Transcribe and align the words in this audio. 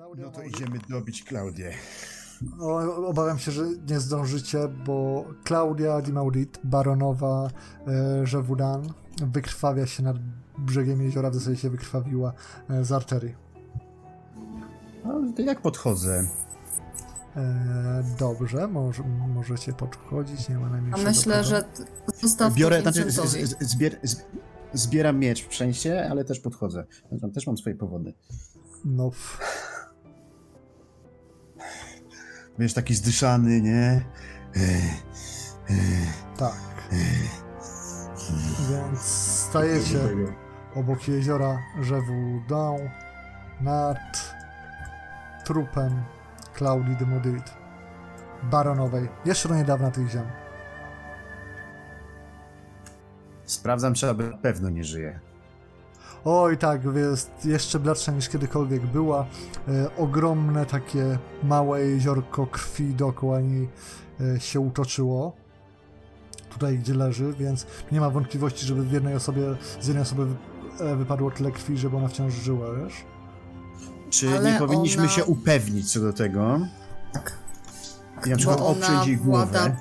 Klaudia 0.00 0.24
No 0.24 0.30
to 0.30 0.42
idziemy 0.42 0.78
dobić 0.88 1.24
Klaudię. 1.24 1.72
O, 2.60 3.06
obawiam 3.06 3.38
się, 3.38 3.52
że 3.52 3.64
nie 3.88 4.00
zdążycie, 4.00 4.68
bo 4.68 5.24
Klaudia 5.44 6.00
Di 6.00 6.12
Maudit, 6.12 6.58
baronowa 6.64 7.50
e, 7.86 8.26
Żewudan, 8.26 8.92
wykrwawia 9.22 9.86
się 9.86 10.02
nad 10.02 10.16
brzegiem 10.58 11.02
jeziora, 11.02 11.30
w 11.30 11.34
zasadzie 11.34 11.56
się 11.56 11.70
wykrwawiła 11.70 12.32
e, 12.70 12.84
z 12.84 12.92
arterii. 12.92 13.34
No, 15.04 15.22
jak 15.38 15.60
podchodzę? 15.60 16.26
E, 17.36 18.04
dobrze, 18.18 18.68
może, 18.68 19.02
możecie 19.34 19.72
podchodzić, 19.72 20.48
nie 20.48 20.58
ma 20.58 20.66
A 20.66 20.70
najmniejszego 20.70 21.08
myślę, 21.10 21.42
problemu. 21.42 21.66
że 22.08 22.20
zostaw 22.20 22.54
Biorę, 22.54 22.82
znaczy, 22.82 23.10
z, 23.10 23.30
z, 23.30 23.62
zbier, 23.70 23.98
z, 24.02 24.16
zbieram 24.72 25.18
miecz 25.18 25.48
w 25.48 25.54
szczęście, 25.54 26.10
ale 26.10 26.24
też 26.24 26.40
podchodzę. 26.40 26.86
Znaczy, 27.12 27.34
też 27.34 27.46
mam 27.46 27.56
swoje 27.56 27.76
powody. 27.76 28.14
No, 28.84 29.10
Wiesz, 32.60 32.74
taki 32.74 32.94
zdyszany, 32.94 33.60
nie? 33.60 34.04
tak. 36.36 36.60
Więc 38.70 39.00
stajecie 39.00 39.98
obok 40.74 41.08
jeziora 41.08 41.58
Żewudan 41.80 42.78
nad 43.60 44.34
trupem 45.44 46.02
Klaudii 46.54 46.96
de 46.96 47.06
Maudit, 47.06 47.54
baronowej, 48.42 49.08
jeszcze 49.24 49.48
do 49.48 49.54
niedawna 49.54 49.90
tych 49.90 50.08
ziem. 50.08 50.26
Sprawdzam, 53.44 53.94
czy 53.94 54.08
aby 54.08 54.30
na 54.30 54.38
pewno 54.38 54.70
nie 54.70 54.84
żyje. 54.84 55.20
Oj, 56.24 56.58
tak, 56.58 56.80
jest 56.94 57.30
jeszcze 57.44 57.80
bladsza 57.80 58.12
niż 58.12 58.28
kiedykolwiek 58.28 58.86
była. 58.86 59.26
E, 59.68 59.96
ogromne 59.96 60.66
takie 60.66 61.18
małe 61.42 61.80
jeziorko 61.80 62.46
krwi 62.46 62.94
dookoła 62.94 63.40
niej 63.40 63.68
e, 64.20 64.40
się 64.40 64.60
utoczyło. 64.60 65.32
Tutaj, 66.50 66.78
gdzie 66.78 66.94
leży, 66.94 67.32
więc 67.38 67.66
nie 67.92 68.00
ma 68.00 68.10
wątpliwości, 68.10 68.66
żeby 68.66 68.82
w 68.82 68.92
jednej 68.92 69.14
osobie, 69.14 69.42
z 69.80 69.86
jednej 69.86 70.02
osoby 70.02 70.26
e, 70.80 70.96
wypadło 70.96 71.30
tyle 71.30 71.52
krwi, 71.52 71.78
żeby 71.78 71.96
ona 71.96 72.08
wciąż 72.08 72.34
żyła, 72.34 72.66
wiesz? 72.84 72.94
Czy 74.10 74.28
Ale 74.28 74.52
nie 74.52 74.58
powinniśmy 74.58 75.02
ona- 75.02 75.12
się 75.12 75.24
upewnić 75.24 75.92
co 75.92 76.00
do 76.00 76.12
tego? 76.12 76.60
Tak. 77.12 77.38
I 78.26 78.30
na 78.30 78.36
przykład 78.36 78.60
ich 79.06 79.22
włada 79.22 79.58
głowę? 79.58 79.76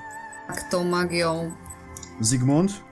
tak 0.48 0.72
tą 0.72 0.84
magią 0.84 1.52
Zygmunt? 2.22 2.89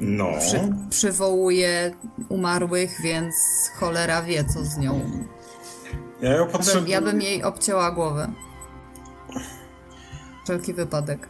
No. 0.00 0.26
przy, 0.40 0.60
przywołuje 0.90 1.90
umarłych, 2.28 3.00
więc 3.02 3.34
cholera 3.80 4.22
wie, 4.22 4.44
co 4.44 4.64
z 4.64 4.76
nią. 4.78 5.00
Ja 6.20 6.30
ją 6.32 6.38
Ja 6.38 6.44
bym, 6.44 6.52
potrzebuję. 6.52 6.92
ja 6.92 7.00
bym 7.00 7.22
jej 7.22 7.42
obcięła 7.42 7.90
głowę. 7.90 8.32
Wszelki 10.44 10.74
wypadek. 10.74 11.28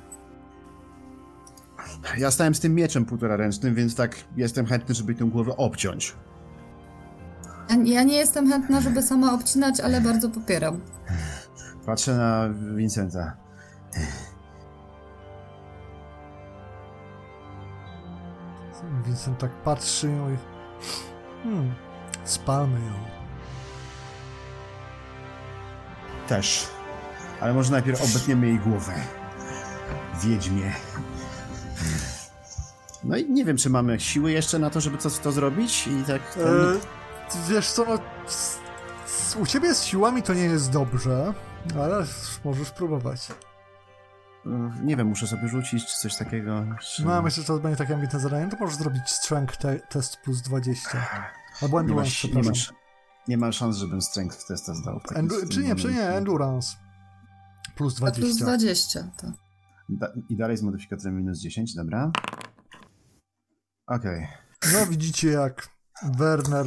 Ja 2.19 2.31
stałem 2.31 2.55
z 2.55 2.61
tym 2.61 2.75
mieczem 2.75 3.05
półtora 3.05 3.37
ręcznym, 3.37 3.75
więc 3.75 3.95
tak 3.95 4.17
jestem 4.37 4.67
chętny, 4.67 4.95
żeby 4.95 5.15
tę 5.15 5.25
głowę 5.25 5.57
obciąć. 5.57 6.15
Ja, 7.71 7.77
ja 7.85 8.03
nie 8.03 8.17
jestem 8.17 8.49
chętna, 8.51 8.81
żeby 8.81 9.03
sama 9.03 9.33
obcinać, 9.35 9.81
ale 9.81 10.01
bardzo 10.01 10.29
popieram. 10.31 10.81
Patrzę 11.87 12.15
na 12.17 12.49
Vincenta. 12.77 13.37
Vincent 19.27 19.39
tak 19.39 19.51
patrzy 19.51 20.07
ją 20.07 20.35
i... 20.35 20.37
Hmm, 21.43 21.75
spalmy 22.25 22.81
ją. 22.81 22.93
Też. 26.29 26.67
Ale 27.41 27.55
może 27.55 27.73
najpierw 27.73 28.03
obetniemy 28.03 28.47
jej 28.47 28.59
głowę. 28.59 28.93
Wiedźmie. 30.23 30.73
No 33.05 33.17
i 33.17 33.31
nie 33.31 33.45
wiem, 33.45 33.57
czy 33.57 33.71
mamy 33.71 34.01
siły 34.01 34.33
jeszcze 34.33 34.59
na 34.59 34.71
to, 34.71 34.81
żeby 34.81 34.99
coś 34.99 35.19
to 35.19 35.33
zrobić 35.33 35.87
i 35.87 36.05
tak... 36.05 36.35
Ten... 36.35 36.47
E, 36.47 37.49
wiesz 37.49 37.71
co, 37.71 37.85
no... 37.85 37.99
U 39.41 39.47
ciebie 39.47 39.75
z 39.75 39.85
siłami 39.85 40.23
to 40.23 40.35
nie 40.35 40.45
jest 40.45 40.71
dobrze, 40.71 41.33
ale 41.81 42.05
możesz 42.45 42.69
spróbować. 42.69 43.29
Nie 44.83 44.97
wiem, 44.97 45.07
muszę 45.07 45.27
sobie 45.27 45.49
rzucić, 45.49 45.87
czy 45.87 45.99
coś 45.99 46.17
takiego. 46.17 46.67
Czy... 46.81 47.05
No, 47.05 47.23
myślę, 47.23 47.43
że 47.43 47.47
to 47.47 47.59
będzie 47.59 47.77
takie 47.77 47.95
ambitne 47.95 48.21
zadanie, 48.21 48.51
to 48.51 48.57
możesz 48.57 48.77
zrobić 48.77 49.09
strength 49.09 49.57
te 49.57 49.81
test 49.81 50.17
plus 50.17 50.43
20. 50.43 51.07
Albo 51.63 51.77
nie, 51.77 51.81
endurance, 51.81 52.11
masz, 52.11 52.25
nie, 52.25 52.43
masz, 52.43 52.73
nie 53.29 53.37
ma 53.37 53.53
szans, 53.53 53.77
żebym 53.77 54.03
strength 54.03 54.47
testa 54.47 54.75
zdał. 54.75 54.99
Endu- 54.99 55.49
czy 55.49 55.63
nie, 55.63 55.77
czy 55.77 55.95
nie, 55.95 56.03
endurance. 56.03 56.77
Plus 57.77 58.03
A 58.03 58.11
plus 58.11 58.37
20. 58.37 58.45
20, 58.45 59.11
to. 59.17 59.33
Da, 59.89 60.13
I 60.29 60.37
dalej 60.37 60.57
z 60.57 60.63
modyfikatorem 60.63 61.17
minus 61.17 61.39
10, 61.41 61.75
dobra. 61.75 62.13
Okej. 63.87 64.29
No 64.73 64.87
widzicie 64.87 65.29
jak 65.29 65.69
Werner 66.03 66.67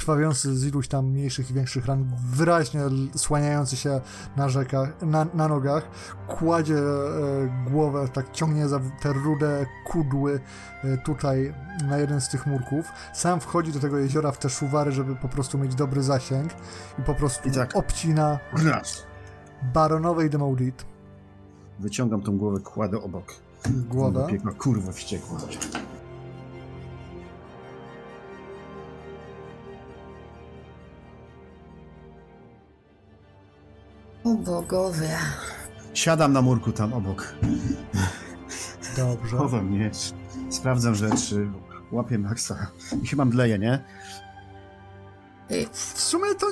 krwawiący 0.00 0.56
z 0.58 0.64
iluś 0.66 0.88
tam 0.88 1.06
mniejszych 1.06 1.50
i 1.50 1.54
większych 1.54 1.86
ran, 1.86 2.10
wyraźnie 2.32 2.80
słaniający 3.16 3.76
się 3.76 4.00
na 4.36 4.48
rzekach, 4.48 5.02
na, 5.02 5.26
na 5.34 5.48
nogach, 5.48 5.90
kładzie 6.28 6.78
e, 6.78 7.70
głowę, 7.70 8.08
tak 8.12 8.32
ciągnie 8.32 8.68
za 8.68 8.80
te 9.02 9.12
rude 9.12 9.66
kudły 9.86 10.40
e, 10.84 10.98
tutaj 10.98 11.54
na 11.88 11.98
jeden 11.98 12.20
z 12.20 12.28
tych 12.28 12.46
murków. 12.46 12.86
Sam 13.14 13.40
wchodzi 13.40 13.72
do 13.72 13.80
tego 13.80 13.98
jeziora 13.98 14.32
w 14.32 14.38
te 14.38 14.50
szuwary, 14.50 14.92
żeby 14.92 15.16
po 15.16 15.28
prostu 15.28 15.58
mieć 15.58 15.74
dobry 15.74 16.02
zasięg 16.02 16.50
i 16.98 17.02
po 17.02 17.14
prostu 17.14 17.48
I 17.48 17.52
tak. 17.52 17.76
obcina 17.76 18.38
Raz. 18.52 19.02
baronowej 19.74 20.30
Demoldit 20.30 20.84
Wyciągam 21.78 22.22
tą 22.22 22.38
głowę, 22.38 22.60
kładę 22.60 23.02
obok. 23.02 23.34
głowę. 23.88 24.26
Piekła, 24.30 24.52
kurwa 24.52 24.92
wściekła. 24.92 25.38
O 34.24 34.34
bogowie. 34.34 35.16
Siadam 35.94 36.32
na 36.32 36.42
murku 36.42 36.72
tam 36.72 36.92
obok. 36.92 37.34
Dobrze. 38.96 39.36
Chowam 39.36 39.70
miecz. 39.72 40.12
Sprawdzam 40.50 40.94
rzeczy. 40.94 41.48
Łapię 41.92 42.18
maksa. 42.18 42.66
I 43.02 43.06
chyba 43.06 43.24
mdleję, 43.24 43.58
nie? 43.58 43.84
Ej, 45.50 45.66
W 45.72 46.00
sumie 46.00 46.34
to 46.34 46.46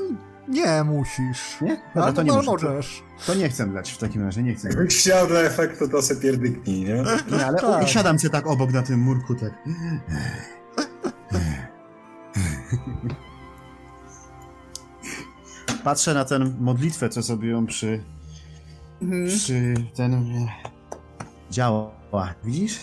nie 0.49 0.85
musisz. 0.85 1.61
Nie? 1.61 1.77
Dobra, 1.77 2.03
Ale, 2.03 2.13
to 2.13 2.23
nie 2.23 2.33
muszę. 2.33 2.51
możesz. 2.51 3.03
To 3.27 3.35
nie 3.35 3.49
chcę 3.49 3.67
mdleć 3.67 3.91
w 3.91 3.99
takim 3.99 4.23
razie, 4.25 4.43
nie 4.43 4.55
chcę. 4.55 4.69
Jakbyś 4.69 4.99
chciał 5.01 5.27
dla 5.27 5.41
efektu, 5.41 5.89
to 5.89 6.03
se 6.03 6.17
pierdyknij, 6.17 6.81
nie? 6.85 6.95
Nie, 7.37 7.47
ale 7.47 7.59
Tak. 7.59 7.65
o, 7.83 7.87
siadam 7.87 8.19
się 8.19 8.31
tak 8.31 8.47
obok 8.47 8.73
na 8.73 8.83
tym 8.83 9.01
murku, 9.01 9.35
tak. 9.35 9.53
Patrzę 15.85 16.15
na 16.15 16.25
tę 16.25 16.39
modlitwę, 16.39 17.09
co 17.09 17.23
sobie 17.23 17.49
ją 17.49 17.67
przy, 17.67 18.05
mhm. 19.03 19.29
przy 19.29 19.75
ten... 19.95 20.47
Działa. 21.51 21.91
Widzisz? 22.45 22.79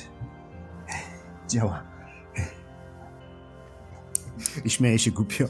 Działa. 1.49 1.83
I 4.65 4.69
śmieje 4.69 4.99
się 4.99 5.11
głupio. 5.11 5.45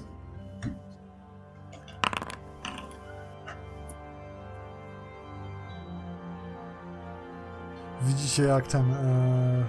Widzicie 8.02 8.44
jak 8.44 8.68
ten 8.68 8.94
e, 8.94 9.66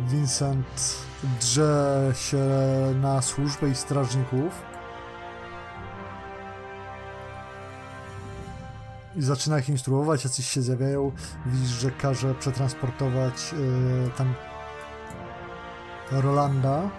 Vincent 0.00 0.96
drze 1.40 2.12
się 2.14 2.46
na 3.00 3.22
służbę 3.22 3.68
i 3.70 3.74
strażników. 3.74 4.75
Zaczyna 9.18 9.58
ich 9.58 9.68
instruować, 9.68 10.24
jacyś 10.24 10.46
się 10.46 10.62
zjawiają. 10.62 11.12
Widzisz, 11.46 11.70
że 11.70 11.90
każe 11.90 12.34
przetransportować 12.34 13.54
e, 13.54 14.10
tam 14.10 14.34
Rolanda. 16.12 16.90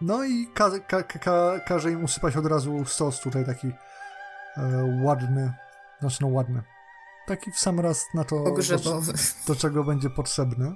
No 0.00 0.24
i 0.24 0.46
ka 0.54 0.70
ka 0.80 1.02
ka 1.02 1.60
każe 1.66 1.90
im 1.90 2.04
usypać 2.04 2.36
od 2.36 2.46
razu 2.46 2.84
stos 2.84 3.20
tutaj 3.20 3.46
taki 3.46 3.68
e, 4.56 5.00
ładny, 5.02 5.52
znaczy 6.00 6.18
no 6.20 6.28
ładny. 6.28 6.62
Taki 7.26 7.52
w 7.52 7.58
sam 7.58 7.80
raz 7.80 8.06
na 8.14 8.24
to, 8.24 8.44
do, 8.44 9.00
do 9.46 9.56
czego 9.56 9.84
będzie 9.84 10.10
potrzebny. 10.10 10.74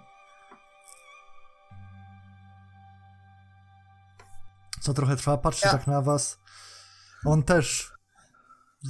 Co 4.81 4.95
trochę 4.95 5.17
trwa, 5.17 5.37
patrzy 5.37 5.67
Ja- 5.67 5.73
tak 5.73 5.87
na 5.87 6.03
was. 6.03 6.39
On 7.27 7.43
też 7.43 7.93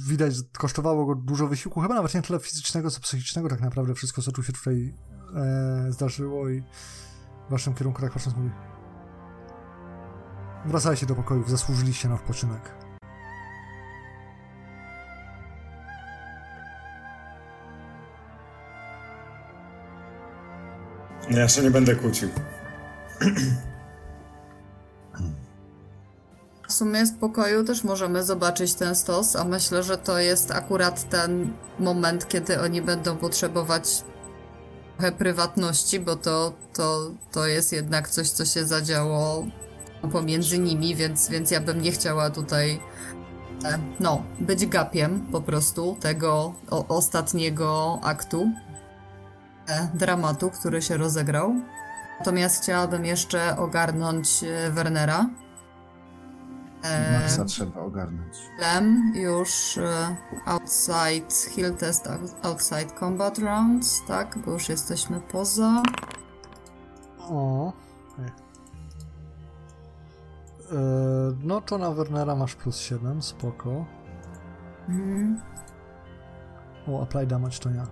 widać, 0.07 0.33
kosztowało 0.57 1.05
go 1.05 1.15
dużo 1.15 1.47
wysiłku, 1.47 1.81
chyba 1.81 1.95
nawet 1.95 2.13
nie 2.13 2.21
tyle 2.21 2.39
fizycznego, 2.39 2.91
co 2.91 2.99
psychicznego 2.99 3.49
tak 3.49 3.61
naprawdę 3.61 3.93
wszystko, 3.93 4.21
co 4.21 4.31
tu 4.31 4.43
się 4.43 4.53
tutaj 4.53 4.93
e, 5.35 5.91
zdarzyło 5.91 6.49
i 6.49 6.63
w 7.47 7.51
waszym 7.51 7.73
kierunku 7.73 8.01
tak 8.01 8.13
patrząc 8.13 8.37
mówi 8.37 8.49
Wracajcie 10.65 11.05
do 11.05 11.15
pokojów, 11.15 11.49
zasłużyliście 11.49 12.09
na 12.09 12.15
odpoczynek. 12.15 12.71
Ja 21.29 21.47
się 21.47 21.61
nie 21.61 21.71
będę 21.71 21.95
kłócił. 21.95 22.29
sumie 26.77 27.05
z 27.05 27.11
pokoju 27.11 27.63
też 27.63 27.83
możemy 27.83 28.23
zobaczyć 28.23 28.73
ten 28.73 28.95
stos, 28.95 29.35
a 29.35 29.43
myślę, 29.43 29.83
że 29.83 29.97
to 29.97 30.19
jest 30.19 30.51
akurat 30.51 31.09
ten 31.09 31.53
moment, 31.79 32.27
kiedy 32.27 32.61
oni 32.61 32.81
będą 32.81 33.17
potrzebować 33.17 34.03
trochę 34.97 35.11
prywatności, 35.11 35.99
bo 35.99 36.15
to, 36.15 36.53
to, 36.73 37.11
to 37.31 37.47
jest 37.47 37.73
jednak 37.73 38.09
coś, 38.09 38.29
co 38.29 38.45
się 38.45 38.65
zadziało 38.65 39.47
pomiędzy 40.11 40.59
nimi, 40.59 40.95
więc, 40.95 41.29
więc 41.29 41.51
ja 41.51 41.61
bym 41.61 41.81
nie 41.81 41.91
chciała 41.91 42.29
tutaj 42.29 42.79
e, 43.65 43.79
no, 43.99 44.23
być 44.39 44.65
gapiem 44.65 45.27
po 45.31 45.41
prostu 45.41 45.97
tego 45.99 46.53
o, 46.69 46.87
ostatniego 46.87 47.99
aktu 48.03 48.51
e, 49.67 49.87
dramatu, 49.93 50.51
który 50.51 50.81
się 50.81 50.97
rozegrał. 50.97 51.55
Natomiast 52.19 52.63
chciałabym 52.63 53.05
jeszcze 53.05 53.57
ogarnąć 53.57 54.43
e, 54.43 54.71
Wernera. 54.71 55.29
Maxa 57.21 57.45
trzeba 57.45 57.81
ogarnąć. 57.81 58.33
Lem 58.59 59.11
już 59.15 59.77
e, 59.77 60.15
outside 60.45 61.33
heal 61.55 61.73
test 61.75 62.07
out- 62.07 62.45
outside 62.45 62.87
combat 62.99 63.39
rounds, 63.39 64.01
tak, 64.07 64.37
bo 64.45 64.51
już 64.51 64.69
jesteśmy 64.69 65.19
poza. 65.21 65.83
O. 67.19 67.73
okej. 68.13 68.25
E, 70.71 70.75
no 71.43 71.61
to 71.61 71.77
na 71.77 71.91
Wernera 71.91 72.35
masz 72.35 72.55
plus 72.55 72.77
7, 72.77 73.21
spoko. 73.21 73.85
Mhm. 74.89 75.41
O, 76.87 77.01
apply 77.03 77.27
damage 77.27 77.59
to 77.59 77.69
nie. 77.69 77.83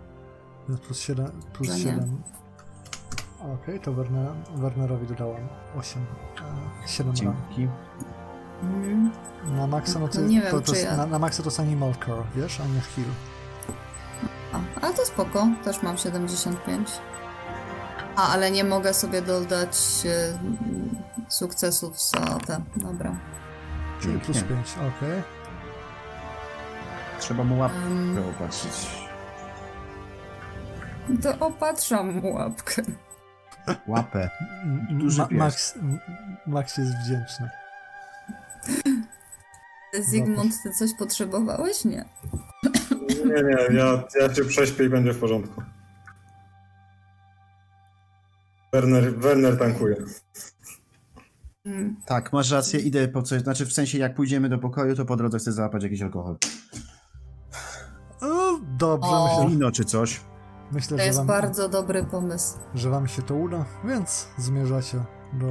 Więc 0.70 0.82
plus 0.82 1.00
7. 1.00 1.32
Plus 1.54 1.68
To 1.70 1.76
nie. 1.76 1.82
7. 1.84 2.22
Okej, 3.54 3.80
to 3.80 3.94
Werner, 3.94 4.32
Wernerowi 4.56 5.08
dodałem 5.08 5.48
8. 5.78 6.02
E, 6.86 6.88
7 6.88 7.14
ran. 7.26 7.36
Na 9.46 9.68
maksa 9.68 10.00
no 10.00 10.08
to, 10.08 10.22
nie 10.22 10.42
wiem, 10.42 10.52
to, 10.52 10.62
to 10.62 10.72
jest, 10.74 10.86
ja- 10.86 10.98
na, 10.98 11.06
na 11.06 11.20
maksa 11.20 11.44
to 11.44 11.50
jest 11.50 11.60
animal 11.60 11.94
core, 12.06 12.24
wiesz, 12.36 12.60
a 12.62 12.64
nie 12.66 12.80
heal. 12.82 13.08
A, 14.54 14.82
ale 14.86 14.94
to 14.94 15.06
spoko, 15.06 15.48
też 15.64 15.82
mam 15.84 15.98
75. 15.98 16.90
A, 18.16 18.30
ale 18.30 18.52
nie 18.52 18.64
mogę 18.64 18.94
sobie 18.94 19.22
dodać 19.22 19.78
e, 20.06 20.38
sukcesów 21.30 22.02
za 22.02 22.20
te. 22.20 22.62
Dobra. 22.76 23.16
Czyli 24.02 24.20
plus 24.20 24.38
Pięknie. 24.38 24.56
5, 24.56 24.76
okej. 24.78 25.22
Trzeba 27.20 27.44
mu 27.44 27.60
łapkę 27.60 27.78
Um, 27.88 28.18
opatrzyć. 28.36 29.06
to 31.24 31.46
opatrzam 31.46 32.14
mu 32.22 32.34
łapkę. 32.34 32.82
Łapę. 33.88 34.30
Duży 34.92 35.22
Ma. 35.22 35.28
Max, 35.32 35.80
Max 36.48 36.78
jest 36.78 36.92
wdzięczny. 36.98 37.50
Zygmunt, 40.00 40.54
ty 40.64 40.72
coś 40.72 40.94
potrzebowałeś? 41.00 41.86
Nie. 41.86 42.06
Nie, 43.26 43.44
nie, 43.44 43.78
ja, 43.78 44.04
ja 44.22 44.30
cię 44.34 44.46
prześpię 44.46 44.84
i 44.86 44.90
będzie 44.90 45.14
w 45.14 45.20
porządku. 45.20 45.62
Werner, 48.74 49.20
Werner 49.20 49.58
tankuje. 49.60 49.96
Mm. 51.66 51.96
Tak, 52.06 52.34
masz 52.34 52.52
rację, 52.52 52.80
idę 52.80 53.08
po 53.08 53.22
coś. 53.22 53.42
Znaczy, 53.42 53.66
w 53.66 53.74
sensie, 53.74 53.98
jak 53.98 54.16
pójdziemy 54.16 54.50
do 54.50 54.58
pokoju, 54.58 54.96
to 54.96 55.06
po 55.06 55.16
drodze 55.16 55.38
chcę 55.40 55.52
załapać 55.52 55.84
jakiś 55.84 56.02
alkohol. 56.02 56.38
O, 58.22 58.60
dobrze, 58.78 59.10
O. 59.10 59.28
myślę, 59.38 59.50
Wino 59.56 59.72
czy 59.72 59.86
coś. 59.86 60.22
myślę 60.72 60.98
To 60.98 61.02
że, 61.02 61.06
jest 61.08 61.18
wam, 61.18 61.28
bardzo 61.28 61.70
dobry 61.70 62.04
pomysł. 62.04 62.58
że 62.74 62.90
wam 62.90 63.08
się 63.08 63.22
to 63.22 63.36
uda, 63.36 63.66
więc 63.86 64.28
zmierzacie 64.38 64.98
do 65.34 65.48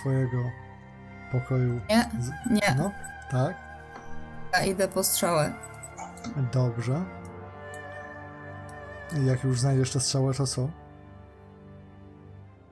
swojego 0.00 0.36
pokoju. 1.32 1.80
Nie, 1.90 2.10
Z, 2.20 2.30
nie, 2.50 2.74
no, 2.78 2.90
tak, 3.30 3.54
ja 4.52 4.64
idę 4.64 4.88
po 4.88 5.04
strzałę. 5.04 5.52
dobrze. 6.52 7.04
Jak 9.24 9.44
już 9.44 9.60
znajdziesz 9.60 9.90
tę 9.92 10.00
strzałę, 10.00 10.34
to 10.34 10.46
co? 10.46 10.68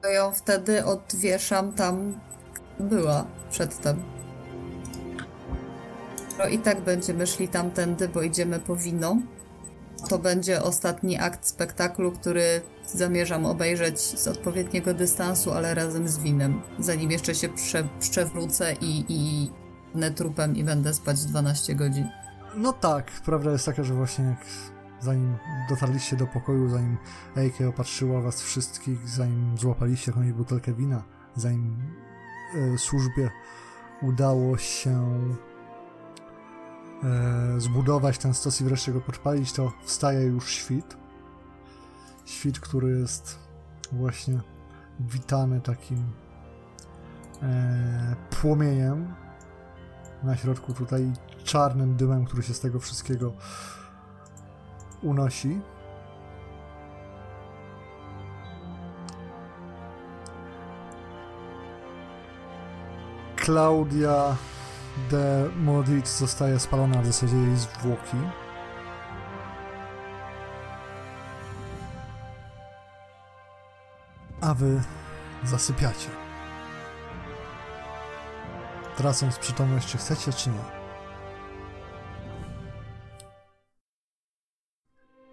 To 0.03 0.09
ją 0.09 0.33
wtedy 0.33 0.85
odwieszam 0.85 1.73
tam, 1.73 2.21
była 2.81 3.25
przedtem. 3.51 4.03
No 6.39 6.47
i 6.47 6.59
tak 6.59 6.81
będziemy 6.81 7.27
szli 7.27 7.49
tamtędy, 7.49 8.09
bo 8.09 8.23
idziemy 8.23 8.59
po 8.61 8.77
wino. 8.77 9.17
To 10.09 10.19
będzie 10.19 10.63
ostatni 10.63 11.19
akt 11.19 11.47
spektaklu, 11.47 12.13
który 12.13 12.61
zamierzam 12.87 13.47
obejrzeć 13.47 14.01
z 14.01 14.29
odpowiedniego 14.29 14.95
dystansu, 14.95 15.53
ale 15.53 15.75
razem 15.75 16.09
z 16.09 16.19
winem. 16.19 16.63
Zanim 16.79 17.11
jeszcze 17.11 17.35
się 17.35 17.49
prze, 17.49 17.89
przewrócę 18.01 18.73
i, 18.81 19.05
i 19.09 19.51
padnę 19.97 20.11
trupem 20.11 20.57
i 20.57 20.65
będę 20.65 20.95
spać 20.95 21.25
12 21.25 21.75
godzin. 21.75 22.09
No 22.57 22.73
tak, 22.73 23.11
prawda 23.25 23.51
jest 23.51 23.67
taka, 23.67 23.85
że 23.85 23.95
właśnie 23.95 24.25
jak 24.25 24.47
zanim 25.01 25.37
dotarliście 25.69 26.17
do 26.17 26.27
pokoju, 26.27 26.69
zanim 26.69 26.97
Eike 27.37 27.69
opatrzyła 27.69 28.21
was 28.21 28.43
wszystkich, 28.43 29.09
zanim 29.09 29.59
złapaliście 29.59 30.11
jakąś 30.11 30.33
butelkę 30.33 30.73
wina, 30.73 31.03
zanim 31.37 31.77
e, 32.75 32.79
służbie 32.79 33.31
udało 34.03 34.59
się 34.59 35.21
zbudować 37.59 38.19
ten 38.19 38.35
stos 38.35 38.61
i 38.61 38.65
wreszcie 38.65 38.93
go 38.93 39.01
podpalić, 39.01 39.53
to 39.53 39.73
wstaje 39.85 40.23
już 40.23 40.51
świt. 40.51 40.97
Świt, 42.25 42.61
który 42.61 42.99
jest 43.01 43.39
właśnie 43.93 44.41
witany 45.01 45.61
takim 45.61 46.13
e, 47.43 48.17
płomieniem 48.31 49.15
na 50.23 50.37
środku 50.37 50.73
tutaj 50.73 51.13
czarnym 51.45 51.97
dymem, 51.97 52.25
który 52.25 52.43
się 52.43 52.55
z 52.55 52.61
tego 52.61 52.81
wszystkiego 52.81 53.33
unosi. 55.03 55.61
Klaudia 63.37 64.37
de 65.11 65.51
Modit 65.57 66.09
zostaje 66.09 66.59
spalona 66.59 67.03
w 67.03 67.07
zasadzie 67.07 67.37
jej 67.37 67.57
zwłoki. 67.57 68.17
A 74.41 74.55
wy 74.55 74.83
zasypiacie. 75.45 76.09
Tracąc 78.97 79.39
przytomność, 79.39 79.89
czy 79.89 79.99
chcecie, 79.99 80.33
czy 80.33 80.51
nie. 80.51 80.77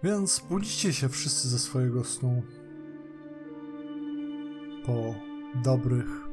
Więc 0.02 0.40
budzicie 0.40 0.92
się 0.92 1.08
wszyscy 1.08 1.48
ze 1.48 1.58
swojego 1.58 2.04
snu 2.04 2.42
po 4.86 5.14
dobrych 5.62 6.23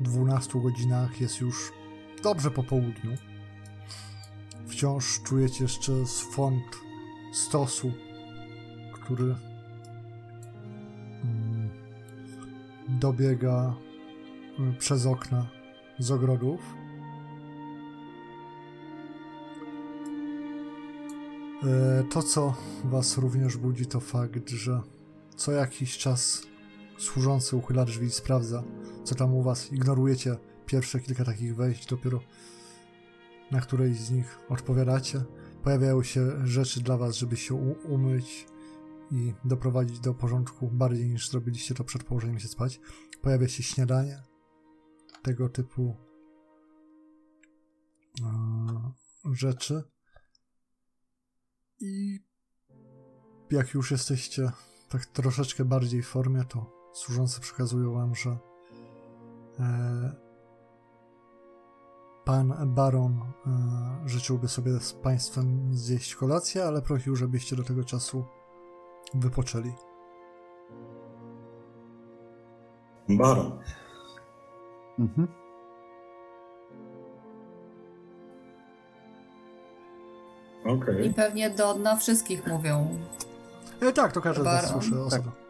12 0.00 0.60
godzinach. 0.60 1.20
Jest 1.20 1.40
już 1.40 1.72
dobrze 2.22 2.50
po 2.50 2.62
południu. 2.62 3.14
Wciąż 4.66 5.22
czujecie 5.22 5.64
jeszcze 5.64 6.06
swąd 6.06 6.62
stosu, 7.32 7.92
który 8.92 9.24
mm, 11.24 11.70
dobiega 12.88 13.74
mm, 14.58 14.76
przez 14.76 15.06
okna 15.06 15.46
z 15.98 16.10
ogrodów. 16.10 16.60
E, 21.62 22.04
To, 22.10 22.22
co 22.22 22.54
was 22.84 23.18
również 23.18 23.56
budzi, 23.56 23.86
to 23.86 24.00
fakt, 24.00 24.48
że 24.48 24.80
co 25.36 25.52
jakiś 25.52 25.98
czas 25.98 26.42
służący 26.98 27.56
uchyla 27.56 27.84
drzwi 27.84 28.06
i 28.06 28.10
sprawdza, 28.10 28.64
co 29.04 29.14
tam 29.14 29.34
u 29.34 29.42
was. 29.42 29.72
Ignorujecie 29.72 30.36
pierwsze 30.66 31.00
kilka 31.00 31.24
takich 31.24 31.56
wejść, 31.56 31.86
dopiero 31.86 32.20
na 33.50 33.60
którejś 33.60 33.96
z 33.96 34.10
nich 34.10 34.38
odpowiadacie. 34.48 35.24
Pojawiają 35.62 36.02
się 36.02 36.46
rzeczy 36.46 36.80
dla 36.80 36.96
was, 36.96 37.16
żeby 37.16 37.36
się 37.36 37.54
umyć 37.84 38.46
i 39.10 39.34
doprowadzić 39.44 40.00
do 40.00 40.14
porządku 40.14 40.70
bardziej 40.72 41.08
niż 41.08 41.30
zrobiliście 41.30 41.74
to 41.74 41.84
przed 41.84 42.04
położeniem 42.04 42.38
się 42.38 42.48
spać. 42.48 42.80
Pojawia 43.22 43.48
się 43.48 43.62
śniadanie, 43.62 44.22
tego 45.22 45.48
typu 45.48 45.96
e, 48.22 49.32
rzeczy. 49.32 49.82
I 51.80 52.20
jak 53.50 53.74
już 53.74 53.90
jesteście 53.90 54.52
tak 54.88 55.06
troszeczkę 55.06 55.64
bardziej 55.64 56.02
w 56.02 56.06
formie, 56.06 56.44
to 56.44 56.75
służący 56.96 57.40
przekazują 57.40 57.94
wam, 57.94 58.14
że 58.14 58.36
e, 59.60 60.12
pan 62.24 62.74
baron 62.74 63.22
e, 63.22 64.08
życzyłby 64.08 64.48
sobie 64.48 64.80
z 64.80 64.92
państwem 64.92 65.74
zjeść 65.74 66.14
kolację, 66.14 66.64
ale 66.64 66.82
prosił, 66.82 67.16
żebyście 67.16 67.56
do 67.56 67.64
tego 67.64 67.84
czasu 67.84 68.24
wypoczęli. 69.14 69.72
Baron. 73.08 73.58
Mhm. 74.98 75.28
Okej. 80.64 81.06
I 81.06 81.14
pewnie 81.14 81.50
do 81.50 81.74
dna 81.74 81.96
wszystkich 81.96 82.46
mówią. 82.46 82.98
E, 83.80 83.92
tak, 83.92 84.12
to 84.12 84.20
każdy 84.20 84.42
z 84.42 84.44
Baron. 84.44 84.70
słyszy 84.70 85.00
osobno. 85.00 85.45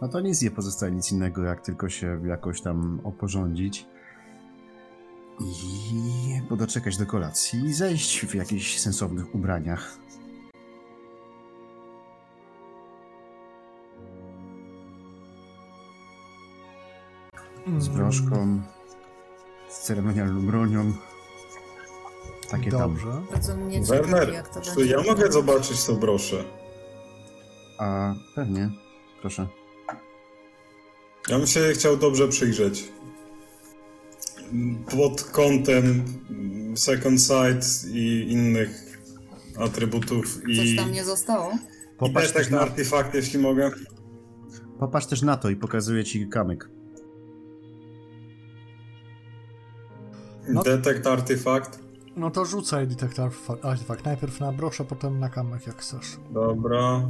No 0.00 0.08
to 0.08 0.20
nic 0.20 0.42
nie 0.42 0.50
pozostaje 0.50 0.92
nic 0.92 1.12
innego, 1.12 1.42
jak 1.42 1.60
tylko 1.60 1.88
się 1.88 2.20
jakoś 2.26 2.60
tam 2.60 3.00
oporządzić 3.04 3.86
i 5.40 6.42
podoczekać 6.48 6.96
do 6.96 7.06
kolacji 7.06 7.64
i 7.64 7.74
zejść 7.74 8.26
w 8.26 8.34
jakichś 8.34 8.78
sensownych 8.78 9.34
ubraniach. 9.34 9.98
Z 17.78 17.88
broszką, 17.88 18.62
z 19.68 19.80
ceremonialną 19.80 20.46
bronią. 20.46 20.92
Takie 22.50 22.70
tam. 22.70 22.80
Dobrze. 22.80 23.22
Bardzo 23.30 23.56
mnie 23.56 23.86
ciekawi, 23.86 24.10
Werner, 24.10 24.34
jak 24.34 24.48
to 24.48 24.60
czy 24.60 24.74
będzie. 24.74 24.92
ja 24.92 25.02
mogę 25.02 25.32
zobaczyć 25.32 25.84
tą 25.84 25.96
broszę? 25.96 26.44
A 27.78 28.14
pewnie, 28.34 28.70
proszę. 29.20 29.48
Ja 31.28 31.38
bym 31.38 31.46
się 31.46 31.60
chciał 31.74 31.96
dobrze 31.96 32.28
przyjrzeć. 32.28 32.88
Pod 34.90 35.22
kątem 35.24 36.04
Second 36.76 37.20
Sight 37.22 37.84
i 37.92 38.26
innych 38.32 38.70
atrybutów 39.58 40.34
Coś 40.56 40.66
i, 40.66 40.76
tam 40.76 40.92
nie 40.92 41.04
zostało? 41.04 41.52
i 41.52 41.98
Popatrz 41.98 42.26
też, 42.26 42.32
detect 42.34 42.50
na, 42.50 42.60
artefakt, 42.60 43.14
jeśli 43.14 43.38
mogę. 43.38 43.70
popatrz 44.78 45.06
też 45.06 45.22
na 45.22 45.36
to 45.36 45.50
i 45.50 45.56
pokazuję 45.56 46.04
ci 46.04 46.28
kamyk. 46.28 46.70
No. 50.48 50.62
Detect 50.62 51.06
artefakt. 51.06 51.78
No 52.16 52.30
to 52.30 52.44
rzucaj 52.44 52.86
detektor 52.88 53.30
artefakt. 53.62 54.04
Najpierw 54.04 54.40
na 54.40 54.52
broszę, 54.52 54.84
potem 54.84 55.18
na 55.20 55.28
kamek, 55.28 55.66
jak 55.66 55.76
chcesz. 55.76 56.16
Dobra. 56.30 57.08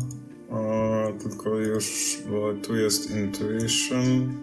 O, 0.50 1.12
tylko 1.22 1.54
już, 1.54 2.18
bo 2.30 2.54
tu 2.66 2.76
jest 2.76 3.10
intuition. 3.10 4.34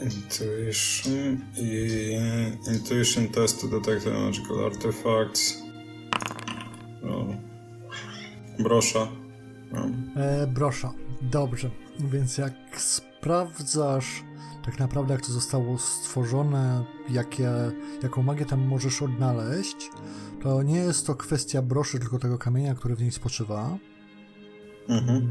Intuition 0.00 1.38
i 1.56 2.16
intuition 2.72 3.28
test 3.28 3.60
to 3.60 3.68
detect 3.68 4.06
magical 4.06 4.64
artifacts. 4.64 5.62
O. 7.04 7.26
Brosza. 8.62 9.08
No. 9.72 9.90
E, 10.22 10.46
brosza. 10.46 10.92
Dobrze. 11.22 11.70
Więc 11.98 12.38
jak 12.38 12.52
sprawdzasz 12.76 14.24
tak 14.64 14.78
naprawdę, 14.78 15.14
jak 15.14 15.26
to 15.26 15.32
zostało 15.32 15.78
stworzone, 15.78 16.84
jakie, 17.10 17.50
jaką 18.02 18.22
magię 18.22 18.44
tam 18.46 18.60
możesz 18.60 19.02
odnaleźć, 19.02 19.90
to 20.42 20.62
nie 20.62 20.76
jest 20.76 21.06
to 21.06 21.14
kwestia 21.14 21.62
broszy, 21.62 21.98
tylko 21.98 22.18
tego 22.18 22.38
kamienia, 22.38 22.74
który 22.74 22.96
w 22.96 23.00
niej 23.00 23.12
spoczywa. 23.12 23.78
Mhm. 24.88 25.28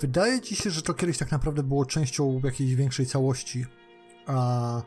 Wydaje 0.00 0.40
ci 0.40 0.56
się, 0.56 0.70
że 0.70 0.82
to 0.82 0.94
kiedyś 0.94 1.18
tak 1.18 1.32
naprawdę 1.32 1.62
było 1.62 1.86
częścią 1.86 2.40
jakiejś 2.44 2.74
większej 2.74 3.06
całości, 3.06 3.66
a 4.26 4.82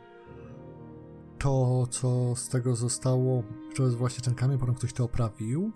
to, 1.38 1.86
co 1.90 2.36
z 2.36 2.48
tego 2.48 2.76
zostało, 2.76 3.42
to 3.76 3.82
jest 3.82 3.96
właśnie 3.96 4.24
ten 4.24 4.34
kamień, 4.34 4.58
potem 4.58 4.74
ktoś 4.74 4.92
to 4.92 5.04
oprawił. 5.04 5.72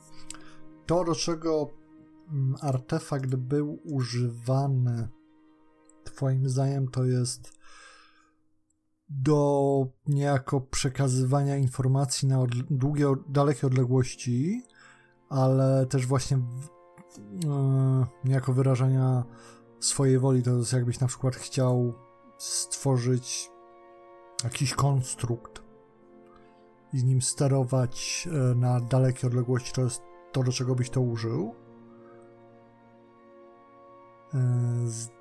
To, 0.87 1.05
do 1.05 1.15
czego 1.15 1.71
mm, 2.33 2.55
artefakt 2.61 3.35
był 3.35 3.79
używany, 3.85 5.09
twoim 6.05 6.49
zdaniem, 6.49 6.89
to 6.89 7.05
jest 7.05 7.58
do 9.11 9.87
niejako 10.07 10.61
przekazywania 10.61 11.57
informacji 11.57 12.29
na 12.29 12.39
długie, 12.71 13.07
dalekie 13.29 13.67
odległości, 13.67 14.63
ale 15.29 15.87
też 15.87 16.07
właśnie 16.07 16.37
e, 16.37 16.41
niejako 18.25 18.53
wyrażania 18.53 19.25
swojej 19.81 20.19
woli. 20.19 20.43
To 20.43 20.51
jest 20.51 20.73
jakbyś 20.73 21.01
na 21.01 21.07
przykład 21.07 21.37
chciał 21.37 21.95
stworzyć 22.39 23.51
jakiś 24.45 24.75
konstrukt 24.75 25.63
i 26.93 27.05
nim 27.05 27.23
sterować 27.23 28.29
e, 28.33 28.55
na 28.55 28.81
dalekie 28.81 29.27
odległości. 29.27 29.73
To 29.73 29.83
jest 29.83 30.03
to, 30.33 30.43
do 30.43 30.53
czego 30.53 30.75
byś 30.75 30.91
to 30.91 31.01
użył. 31.01 31.55
E, 34.35 34.39
z- 34.87 35.18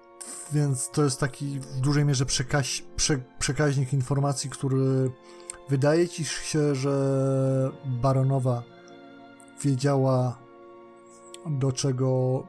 Więc 0.51 0.89
to 0.89 1.03
jest 1.03 1.19
taki 1.19 1.59
w 1.59 1.79
dużej 1.79 2.05
mierze 2.05 2.25
prze, 2.25 2.45
przekaźnik 3.39 3.93
informacji, 3.93 4.49
który 4.49 5.11
wydaje 5.69 6.09
ci 6.09 6.25
się, 6.25 6.75
że 6.75 7.71
baronowa 7.85 8.63
wiedziała 9.63 10.37
do 11.45 11.71
czego, 11.71 12.43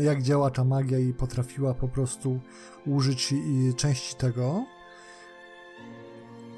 jak 0.00 0.22
działa 0.22 0.50
ta 0.50 0.64
magia 0.64 0.98
i 0.98 1.12
potrafiła 1.12 1.74
po 1.74 1.88
prostu 1.88 2.40
użyć 2.86 3.34
części 3.76 4.16
tego. 4.16 4.64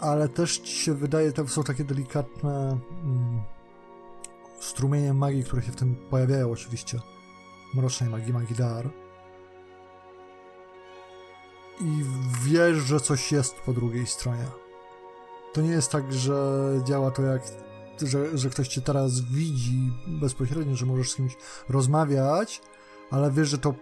Ale 0.01 0.29
też 0.29 0.59
ci 0.59 0.79
się 0.79 0.95
wydaje, 0.95 1.33
to 1.33 1.49
są 1.49 1.63
takie 1.63 1.85
delikatne 1.85 2.79
mm, 3.05 3.43
strumienie 4.61 5.15
magii, 5.15 5.45
które 5.45 5.63
się 5.63 5.73
w 5.73 5.77
tym 5.77 5.97
pojawiają 6.11 6.51
oczywiście. 6.51 6.99
Mrocznej 7.75 8.11
magii, 8.11 8.33
magii 8.33 8.57
dar. 8.57 9.06
I 11.81 12.05
wiesz, 12.45 12.77
że 12.77 13.01
coś 13.01 13.33
jest 13.33 13.55
po 13.55 13.73
drugiej 13.73 14.07
stronie. 14.07 14.47
To 15.53 15.61
nie 15.61 15.71
jest 15.71 15.93
tak, 15.93 16.13
że 16.13 16.65
działa 16.85 17.11
to 17.11 17.23
jak 17.23 17.43
że, 18.03 18.39
że 18.39 18.51
ktoś 18.51 18.69
cię 18.69 18.81
teraz 18.81 19.21
widzi 19.21 19.93
bezpośrednio, 20.07 20.77
że 20.77 20.87
możesz 20.87 21.11
z 21.11 21.17
kimś 21.17 21.37
rozmawiać, 21.69 22.63
ale 23.11 23.31
wiesz, 23.31 23.49
że 23.49 23.59
to 23.59 23.75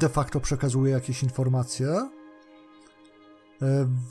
de 0.00 0.08
facto 0.08 0.40
przekazuje 0.40 0.92
jakieś 0.92 1.22
informacje. 1.22 1.88
E, 1.88 2.10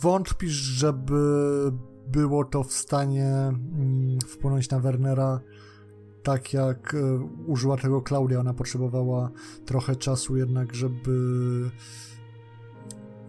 Wątpisz, 0.02 0.52
żeby 0.52 1.22
było 2.08 2.46
to 2.46 2.64
w 2.64 2.74
stanie 2.74 3.28
mm, 3.28 4.20
wpłynąć 4.28 4.70
na 4.70 4.80
Wernera 4.80 5.40
tak 6.24 6.54
jak 6.54 6.96
e, 6.96 7.20
użyła 7.48 7.78
tego 7.78 8.02
Klaudia. 8.02 8.40
Ona 8.40 8.54
potrzebowała 8.54 9.32
trochę 9.66 9.96
czasu 9.96 10.38
jednak, 10.38 10.76
żeby 10.76 11.12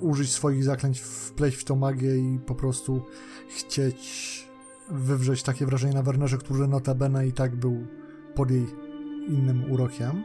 użyć 0.01 0.33
swoich 0.33 0.65
zaklęć, 0.65 1.01
wpleść 1.01 1.57
w 1.57 1.65
tą 1.65 1.77
magię 1.77 2.19
i 2.19 2.39
po 2.39 2.55
prostu 2.55 3.03
chcieć 3.49 4.45
wywrzeć 4.91 5.43
takie 5.43 5.67
wrażenie 5.67 5.95
na 5.95 6.03
Wernerze, 6.03 6.39
który 6.39 6.69
notabene 6.69 7.27
i 7.27 7.33
tak 7.33 7.57
był 7.57 7.87
pod 8.35 8.51
jej 8.51 8.67
innym 9.29 9.73
urokiem. 9.73 10.25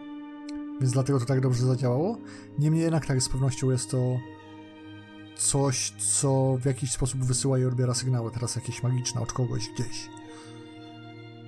Więc 0.81 0.93
dlatego 0.93 1.19
to 1.19 1.25
tak 1.25 1.41
dobrze 1.41 1.65
zadziałało. 1.65 2.17
Niemniej 2.59 2.83
jednak 2.83 3.05
tak 3.05 3.21
z 3.21 3.29
pewnością 3.29 3.71
jest 3.71 3.91
to 3.91 4.17
coś, 5.37 5.91
co 5.91 6.57
w 6.61 6.65
jakiś 6.65 6.91
sposób 6.91 7.23
wysyła 7.23 7.59
i 7.59 7.65
odbiera 7.65 7.93
sygnały, 7.93 8.31
teraz 8.31 8.55
jakieś 8.55 8.83
magiczne 8.83 9.21
od 9.21 9.33
kogoś 9.33 9.69
gdzieś. 9.69 10.09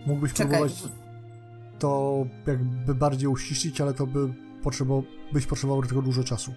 Mógłbyś 0.08 0.34
Czekaj. 0.34 0.50
próbować 0.50 0.84
to 1.80 2.26
jakby 2.48 2.96
bardziej 2.96 3.28
uściślić, 3.28 3.82
ale 3.82 3.94
to 3.94 4.08
by 4.08 4.34
potrzebował, 4.64 5.04
byś 5.34 5.46
potrzebował 5.46 5.82
do 5.82 5.88
tego 5.88 6.02
dużo 6.02 6.24
czasu. 6.24 6.54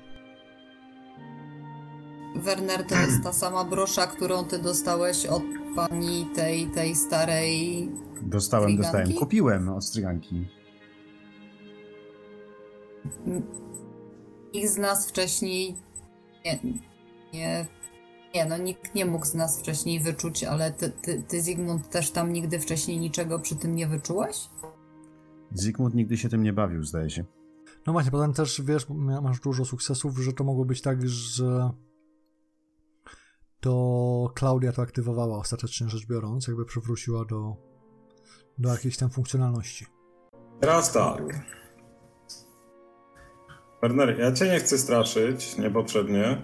Werner 2.35 2.87
to 2.87 2.95
jest 2.95 3.23
ta 3.23 3.33
sama 3.33 3.65
brosza, 3.65 4.07
którą 4.07 4.45
ty 4.45 4.59
dostałeś 4.59 5.27
od 5.27 5.43
pani 5.77 6.27
tej, 6.35 6.67
tej 6.67 6.95
starej. 6.95 7.89
Dostałem, 8.23 8.69
Stryganki? 8.71 8.93
dostałem. 8.93 9.19
Kupiłem 9.19 9.69
od 9.69 9.85
stryganki. 9.85 10.47
Nikt 14.55 14.71
z 14.71 14.77
nas 14.79 15.09
wcześniej. 15.09 15.77
Nie, 16.45 16.59
nie, 17.35 17.67
nie, 18.35 18.47
no 18.47 18.57
nikt 18.57 18.95
nie 18.95 19.07
mógł 19.07 19.27
z 19.27 19.35
nas 19.35 19.61
wcześniej 19.61 20.01
wyczuć, 20.01 20.45
ale 20.45 20.73
ty, 20.73 20.91
ty, 20.91 21.23
ty 21.29 21.43
Zygmunt 21.43 21.91
też 21.91 22.11
tam 22.11 22.33
nigdy 22.33 22.61
wcześniej 22.61 22.99
niczego 22.99 23.39
przy 23.39 23.57
tym 23.57 23.75
nie 23.75 23.87
wyczułeś? 23.87 24.49
Zygmunt 25.53 25.95
nigdy 25.95 26.17
się 26.17 26.29
tym 26.29 26.43
nie 26.43 26.53
bawił, 26.53 26.83
zdaje 26.85 27.11
się. 27.11 27.25
No 27.87 27.93
właśnie, 27.93 28.11
potem 28.11 28.33
też 28.33 28.63
wiesz, 28.65 28.87
masz 29.23 29.41
dużo 29.41 29.65
sukcesów, 29.65 30.19
że 30.19 30.33
to 30.33 30.45
mogło 30.45 30.65
być 30.65 30.81
tak, 30.81 31.09
że 31.09 31.71
to 33.65 34.31
Klaudia 34.35 34.73
to 34.73 34.83
aktywowała 34.83 35.39
ostatecznie 35.39 35.89
rzecz 35.89 36.07
biorąc, 36.07 36.49
jakby 36.49 36.65
przywróciła 36.65 37.25
do, 37.25 37.57
do 38.59 38.69
jakiejś 38.69 38.97
tam 38.97 39.11
funkcjonalności. 39.11 39.87
Teraz 40.61 40.93
tak. 40.93 41.23
Werner, 43.83 44.19
ja 44.19 44.33
cię 44.33 44.45
nie 44.45 44.59
chcę 44.59 44.79
straszyć 44.79 45.59
niepotrzebnie, 45.59 46.43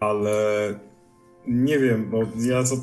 ale 0.00 0.34
nie 1.46 1.78
wiem, 1.78 2.10
bo 2.10 2.18
ja 2.36 2.64
co... 2.64 2.76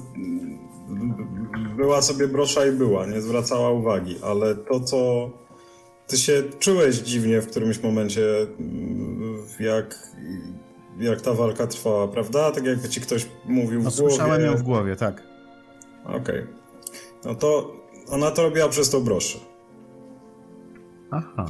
Była 1.78 2.02
sobie 2.02 2.28
brosza 2.28 2.66
i 2.66 2.72
była, 2.72 3.06
nie 3.06 3.22
zwracała 3.22 3.70
uwagi, 3.70 4.16
ale 4.24 4.56
to 4.56 4.80
co... 4.80 5.30
Ty 6.08 6.18
się 6.18 6.44
czułeś 6.60 6.96
dziwnie 6.96 7.42
w 7.42 7.48
którymś 7.48 7.84
momencie, 7.84 8.22
jak, 9.60 10.08
jak 11.00 11.22
ta 11.22 11.34
walka 11.34 11.68
trwała, 11.68 12.08
prawda? 12.08 12.52
Tak 12.52 12.66
jakby 12.66 12.90
ci 12.90 13.02
ktoś 13.02 13.28
mówił 13.46 13.82
No 13.84 13.92
w 13.92 13.96
głowie. 13.96 14.10
słyszałem 14.16 14.42
ją 14.46 14.56
w 14.58 14.62
głowie, 14.62 14.96
tak. 14.96 15.24
Okej. 16.06 16.48
No 17.26 17.36
to 17.36 17.74
ona 18.10 18.32
to 18.32 18.42
robiła 18.42 18.70
przez 18.70 18.90
tą 18.90 19.04
broszę. 19.04 19.40
Aha. 21.12 21.46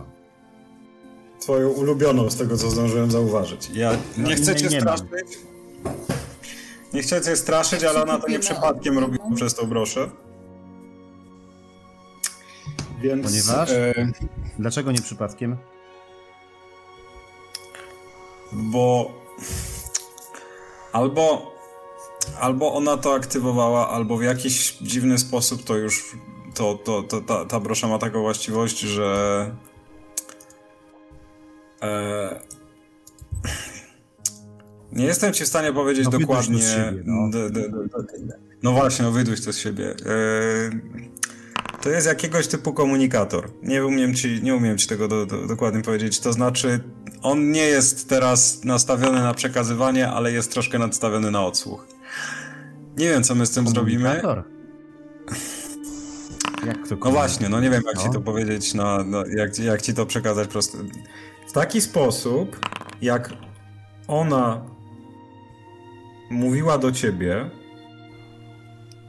Twoją 1.39 1.69
ulubioną 1.69 2.29
z 2.29 2.35
tego, 2.37 2.57
co 2.57 2.69
zdążyłem 2.69 3.11
zauważyć. 3.11 3.69
Ja 3.73 3.91
No, 4.17 4.29
nie 4.29 4.35
chcę 4.35 4.55
cię 4.55 4.67
nie 4.67 4.81
mam. 4.81 4.97
straszyć. 4.97 5.37
Nie 6.93 7.01
chcę 7.01 7.21
cię 7.21 7.35
straszyć, 7.35 7.83
ale 7.83 8.03
ona 8.03 8.19
to 8.19 8.27
nie 8.27 8.39
przypadkiem 8.39 8.99
robiła 8.99 9.25
przez 9.35 9.55
tą 9.55 9.67
broszę. 9.67 10.09
Więc... 13.01 13.25
Ponieważ? 13.27 13.69
E, 13.71 13.93
Dlaczego 14.59 14.91
nie 14.91 15.01
przypadkiem? 15.01 15.57
bo... 18.51 19.11
Albo... 20.93 21.51
Albo 22.39 22.73
ona 22.73 22.97
to 22.97 23.13
aktywowała, 23.13 23.89
albo 23.89 24.17
w 24.17 24.23
jakiś 24.23 24.77
dziwny 24.81 25.17
sposób 25.17 25.63
to 25.63 25.77
już... 25.77 26.15
To, 26.53 26.75
to, 26.83 27.03
to, 27.03 27.21
ta, 27.21 27.45
ta 27.45 27.59
brosza 27.59 27.87
ma 27.87 27.97
taką 27.97 28.21
właściwość, 28.21 28.79
że... 28.79 29.51
E, 31.81 32.41
nie 34.91 35.05
jestem 35.05 35.33
ci 35.33 35.43
w 35.43 35.47
stanie 35.47 35.73
powiedzieć 35.73 36.05
No, 36.05 36.11
to 36.11 36.19
dokładnie. 36.19 36.57
z 36.63 36.71
siebie, 36.75 37.03
no. 37.05 37.29
d- 37.29 37.49
d- 37.49 37.69
d- 37.69 37.87
d- 38.27 38.33
no 38.63 38.71
właśnie, 38.71 39.05
no 39.05 39.11
wyduś 39.11 39.41
to 39.41 39.53
z 39.53 39.57
siebie. 39.57 39.89
E, 39.89 40.69
to 41.81 41.89
jest 41.89 42.07
jakiegoś 42.07 42.47
typu 42.47 42.73
komunikator. 42.73 43.49
Nie 43.63 43.85
umiem 43.85 44.13
ci, 44.15 44.39
nie 44.43 44.55
umiem 44.55 44.77
ci 44.77 44.87
tego 44.87 45.07
do, 45.07 45.25
do, 45.25 45.47
dokładnie 45.47 45.81
powiedzieć. 45.81 46.19
To 46.19 46.33
znaczy, 46.33 46.79
on 47.21 47.51
nie 47.51 47.61
jest 47.65 48.09
teraz 48.09 48.63
nastawiony 48.63 49.19
na 49.23 49.33
przekazywanie, 49.33 50.07
ale 50.09 50.31
jest 50.31 50.51
troszkę 50.53 50.79
nastawiony 50.79 51.31
na 51.31 51.45
odsłuch. 51.45 51.87
Nie 52.97 53.09
wiem, 53.09 53.23
co 53.23 53.35
my 53.35 53.45
z 53.45 53.51
tym 53.51 53.67
zrobimy. 53.67 54.21
Jak 56.67 56.87
to 56.87 56.95
No 57.05 57.11
właśnie, 57.11 57.49
no 57.49 57.59
nie 57.61 57.69
wiem 57.69 57.83
jak 57.87 57.95
No. 57.95 58.03
ci 58.03 58.09
to 58.09 58.21
powiedzieć, 58.21 58.73
na, 58.73 59.03
na, 59.03 59.23
jak, 59.37 59.55
ci- 59.55 59.63
jak 59.65 59.81
ci 59.81 59.93
to 59.93 60.05
przekazać 60.05 60.47
prosto. 60.47 60.77
W 61.47 61.51
taki 61.51 61.81
sposób, 61.81 62.59
jak 63.01 63.29
ona 64.07 64.61
mówiła 66.29 66.77
do 66.77 66.91
ciebie, 66.91 67.49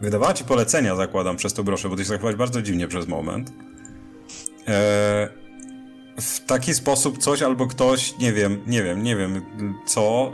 wydawała 0.00 0.34
ci 0.34 0.44
polecenia, 0.44 0.96
zakładam, 0.96 1.36
przez 1.36 1.52
to 1.54 1.64
broszę, 1.64 1.88
bo 1.88 1.96
ty 1.96 2.02
się 2.02 2.08
zachować 2.08 2.36
bardzo 2.36 2.62
dziwnie 2.62 2.88
przez 2.88 3.08
moment. 3.08 3.52
E, 4.68 5.28
w 6.20 6.40
taki 6.40 6.74
sposób 6.74 7.18
coś 7.18 7.42
albo 7.42 7.66
ktoś, 7.66 8.18
nie 8.18 8.32
wiem, 8.32 8.60
nie 8.66 8.82
wiem, 8.82 9.02
nie 9.02 9.16
wiem 9.16 9.42
co, 9.86 10.32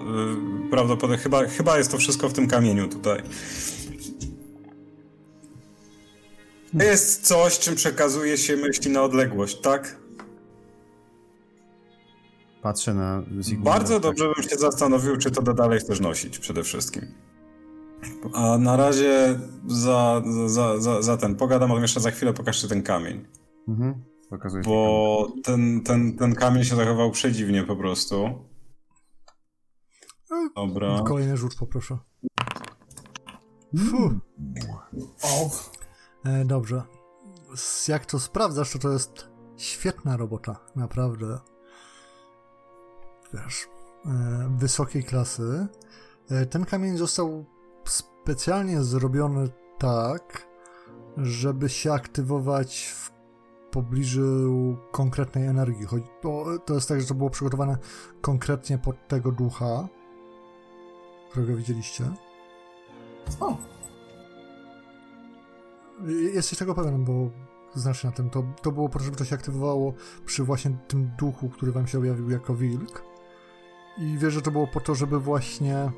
y, 0.66 0.70
prawdopodobnie 0.70 1.18
chyba, 1.18 1.46
chyba 1.46 1.78
jest 1.78 1.90
to 1.90 1.98
wszystko 1.98 2.28
w 2.28 2.32
tym 2.32 2.48
kamieniu 2.48 2.88
tutaj. 2.88 3.22
Jest 6.74 7.26
coś, 7.26 7.58
czym 7.58 7.74
przekazuje 7.74 8.38
się 8.38 8.56
myśli 8.56 8.90
na 8.90 9.02
odległość, 9.02 9.60
tak? 9.60 9.96
Patrzę 12.62 12.94
na 12.94 13.22
Zygmunta. 13.40 13.70
Bardzo 13.70 13.94
tak. 13.94 14.02
dobrze 14.02 14.24
bym 14.36 14.48
się 14.48 14.56
zastanowił, 14.56 15.16
czy 15.16 15.30
to 15.30 15.42
dalej 15.42 15.80
chcesz 15.80 16.00
nosić 16.00 16.38
przede 16.38 16.62
wszystkim. 16.62 17.06
A 18.32 18.58
na 18.58 18.76
razie 18.76 19.40
za, 19.66 20.22
za, 20.46 20.80
za, 20.80 21.02
za 21.02 21.16
ten, 21.16 21.34
pogadam, 21.36 21.72
ale 21.72 21.80
jeszcze 21.80 22.00
za 22.00 22.10
chwilę 22.10 22.32
pokażę 22.32 22.68
ten 22.68 22.82
kamień. 22.82 23.26
Mhm. 23.68 23.94
Bo 24.64 25.26
ten, 25.44 25.82
ten, 25.82 26.16
ten 26.16 26.34
kamień 26.34 26.64
się 26.64 26.76
zachował 26.76 27.10
przedziwnie 27.10 27.64
po 27.64 27.76
prostu. 27.76 28.48
Dobra. 30.56 31.02
Kolejny 31.02 31.36
rzut 31.36 31.54
poproszę. 31.54 31.98
Fu. 33.78 34.20
E, 36.24 36.44
dobrze. 36.44 36.82
Jak 37.88 38.06
to 38.06 38.18
sprawdzasz, 38.20 38.72
to 38.72 38.78
to 38.78 38.92
jest 38.92 39.28
świetna 39.56 40.16
robota, 40.16 40.56
naprawdę. 40.76 41.38
Wiesz, 43.32 43.68
e, 44.06 44.56
wysokiej 44.56 45.04
klasy. 45.04 45.66
E, 46.30 46.46
ten 46.46 46.64
kamień 46.64 46.96
został 46.96 47.44
specjalnie 47.84 48.82
zrobiony 48.82 49.48
tak, 49.78 50.46
żeby 51.16 51.68
się 51.68 51.92
aktywować 51.92 52.86
w 52.86 53.17
pobliżu 53.82 54.76
konkretnej 54.92 55.46
energii. 55.46 55.86
To, 56.66 56.74
jest 56.74 56.88
tak, 56.88 57.00
że 57.00 57.06
to 57.06 57.14
było 57.14 57.30
przygotowane 57.30 57.76
konkretnie 58.20 58.78
pod 58.78 59.08
tego 59.08 59.32
ducha, 59.32 59.88
którego 61.30 61.56
widzieliście. 61.56 62.04
O, 63.40 63.56
Jesteś 66.34 66.58
tego 66.58 66.74
pewien, 66.74 67.04
bo 67.04 67.12
znasz 67.74 68.04
na 68.04 68.12
tym. 68.12 68.30
To, 68.30 68.44
to 68.62 68.72
było 68.72 68.88
po 68.88 68.98
to, 68.98 69.04
żeby 69.04 69.16
to 69.16 69.24
się 69.24 69.34
aktywowało 69.34 69.94
przy 70.26 70.44
właśnie 70.44 70.78
tym 70.88 71.10
duchu, 71.18 71.48
który 71.48 71.72
wam 71.72 71.86
się 71.86 71.98
objawił 71.98 72.30
jako 72.30 72.54
wilk. 72.54 73.02
I 73.98 74.18
wiesz, 74.18 74.34
że 74.34 74.42
to 74.42 74.50
było 74.50 74.66
po 74.66 74.80
to, 74.80 74.94
żeby 74.94 75.20
właśnie 75.20 75.92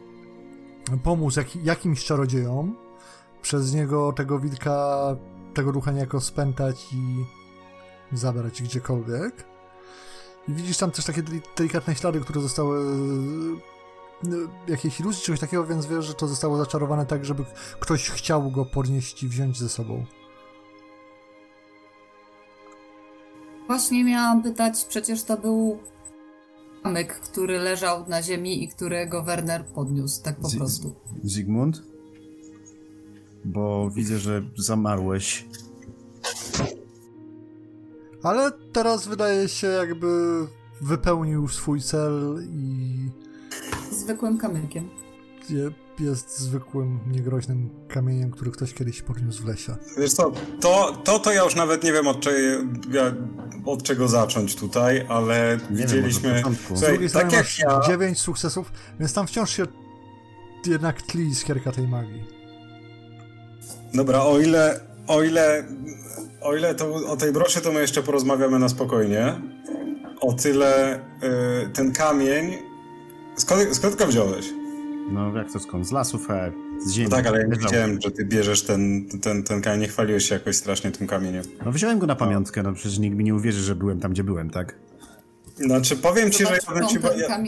pomóc 1.03 1.37
jak, 1.37 1.57
jakimś 1.57 2.05
czarodziejom 2.05 2.77
przez 3.43 3.75
niego 3.75 4.13
tego 4.13 4.39
wilka, 4.39 5.17
tego 5.55 5.73
ducha 5.73 5.93
niejako 5.93 6.21
spętać 6.21 6.93
i 6.93 7.25
zabrać 8.13 8.63
gdziekolwiek. 8.63 9.45
I 10.49 10.53
widzisz 10.53 10.77
tam 10.79 10.91
też 10.91 11.05
takie 11.05 11.23
deli- 11.23 11.41
delikatne 11.57 11.95
ślady, 11.95 12.21
które 12.21 12.41
zostały 12.41 12.85
no, 14.23 14.37
jakiejś 14.69 15.01
iluzji, 15.01 15.23
czegoś 15.25 15.41
takiego, 15.41 15.67
więc 15.67 15.87
wiesz, 15.87 16.05
że 16.05 16.15
to 16.15 16.29
zostało 16.29 16.57
zaczarowane 16.57 17.07
tak, 17.07 17.25
żeby 17.25 17.45
ktoś 17.81 18.11
chciał 18.11 18.51
go 18.51 18.65
podnieść 18.65 19.23
i 19.23 19.29
wziąć 19.29 19.59
ze 19.59 19.69
sobą. 19.69 20.05
właśnie 23.67 24.05
miałam 24.05 24.43
pytać, 24.43 24.85
przecież 24.85 25.23
to 25.23 25.37
był 25.37 25.79
zamek, 26.85 27.15
który 27.21 27.59
leżał 27.59 28.09
na 28.09 28.23
ziemi 28.23 28.65
i 28.65 28.69
którego 28.69 29.23
Werner 29.23 29.65
podniósł, 29.65 30.23
tak 30.23 30.37
po 30.37 30.49
Z- 30.49 30.57
prostu. 30.57 30.95
Zygmunt? 31.25 31.83
Bo 33.45 33.91
widzę, 33.91 34.19
że 34.19 34.43
zamarłeś. 34.57 35.47
Ale 38.23 38.51
teraz 38.73 39.09
wydaje 39.09 39.49
się, 39.49 39.67
jakby 39.67 40.07
wypełnił 40.81 41.49
swój 41.49 41.81
cel 41.81 42.39
i 42.53 42.97
Zwykłym 43.93 44.39
kamykiem. 44.39 44.89
je- 45.51 45.71
jest 46.01 46.39
zwykłym, 46.39 46.99
niegroźnym 47.07 47.71
kamieniem, 47.89 48.31
który 48.31 48.51
ktoś 48.51 48.75
kiedyś 48.75 49.03
podniósł 49.03 49.43
w 49.43 49.47
lesie. 49.47 49.77
Wiesz 49.99 50.13
co, 50.13 50.33
to, 50.61 50.97
to, 51.05 51.19
to 51.19 51.33
ja 51.33 51.45
już 51.45 51.55
nawet 51.57 51.85
nie 51.85 51.93
wiem 51.93 52.07
od, 52.09 52.25
ja, 52.91 53.13
od 53.67 53.83
czego 53.83 54.09
zacząć 54.09 54.57
tutaj, 54.57 55.07
ale 55.09 55.59
Nie 55.71 55.77
wiem, 55.77 55.77
widzieliśmy... 55.87 56.43
Z 56.75 56.79
Słuchaj, 56.79 57.11
tak 57.11 57.33
jak 57.33 57.59
ja... 57.59 57.81
9 57.87 58.21
sukcesów, 58.21 58.73
więc 59.01 59.13
tam 59.13 59.27
wciąż 59.27 59.51
się 59.51 59.67
jednak 60.67 61.03
tli 61.03 61.27
iskierka 61.29 61.73
tej 61.73 61.89
magii. 61.89 62.25
Dobra, 63.95 64.23
o 64.23 64.39
ile, 64.39 64.81
o 65.07 65.23
ile, 65.23 65.65
o 66.41 66.57
ile 66.57 66.75
to, 66.75 66.95
o 66.95 67.17
tej 67.17 67.33
broszy 67.33 67.61
to 67.61 67.73
my 67.73 67.81
jeszcze 67.81 68.03
porozmawiamy 68.03 68.59
na 68.59 68.69
spokojnie. 68.69 69.41
O 70.21 70.33
tyle 70.33 70.97
y, 70.97 71.01
ten 71.73 71.93
kamień... 71.93 72.59
Skąd, 73.37 73.77
skąd 73.77 73.97
go 73.97 74.07
wziąłeś? 74.07 74.47
No 75.13 75.37
jak 75.37 75.53
to 75.53 75.61
skąd? 75.61 75.87
Z 75.89 75.93
lasów, 75.93 76.31
e, 76.31 76.53
z 76.87 76.93
ziemi. 76.93 77.09
No 77.11 77.17
tak, 77.17 77.27
ale 77.27 77.41
ja 77.41 77.49
widziałem, 77.49 78.01
że 78.01 78.11
ty 78.11 78.25
bierzesz 78.25 78.63
ten, 78.63 79.09
ten, 79.23 79.43
ten 79.43 79.63
kamień, 79.63 79.81
nie 79.81 79.89
chwaliłeś 79.89 80.29
się 80.29 80.35
jakoś 80.35 80.57
strasznie 80.57 80.91
tym 80.91 81.07
kamieniem. 81.07 81.45
No 81.65 81.73
wziąłem 81.73 81.99
go 81.99 82.07
na 82.07 82.17
pamiątkę, 82.17 82.63
no 82.63 82.73
przecież 82.73 82.99
nikt 82.99 83.17
mi 83.17 83.25
nie 83.25 83.35
uwierzy, 83.35 83.63
że 83.63 83.75
byłem 83.75 84.01
tam, 84.01 84.13
gdzie 84.13 84.25
byłem, 84.25 84.51
tak? 84.51 84.75
Znaczy, 85.57 85.97
powiem 85.97 86.31
ci, 86.31 86.47
że 86.47 86.59
Zobacz, 86.67 86.67
ja 86.67 86.81
bym 86.81 86.89
ci, 86.89 86.99
ja, 87.19 87.45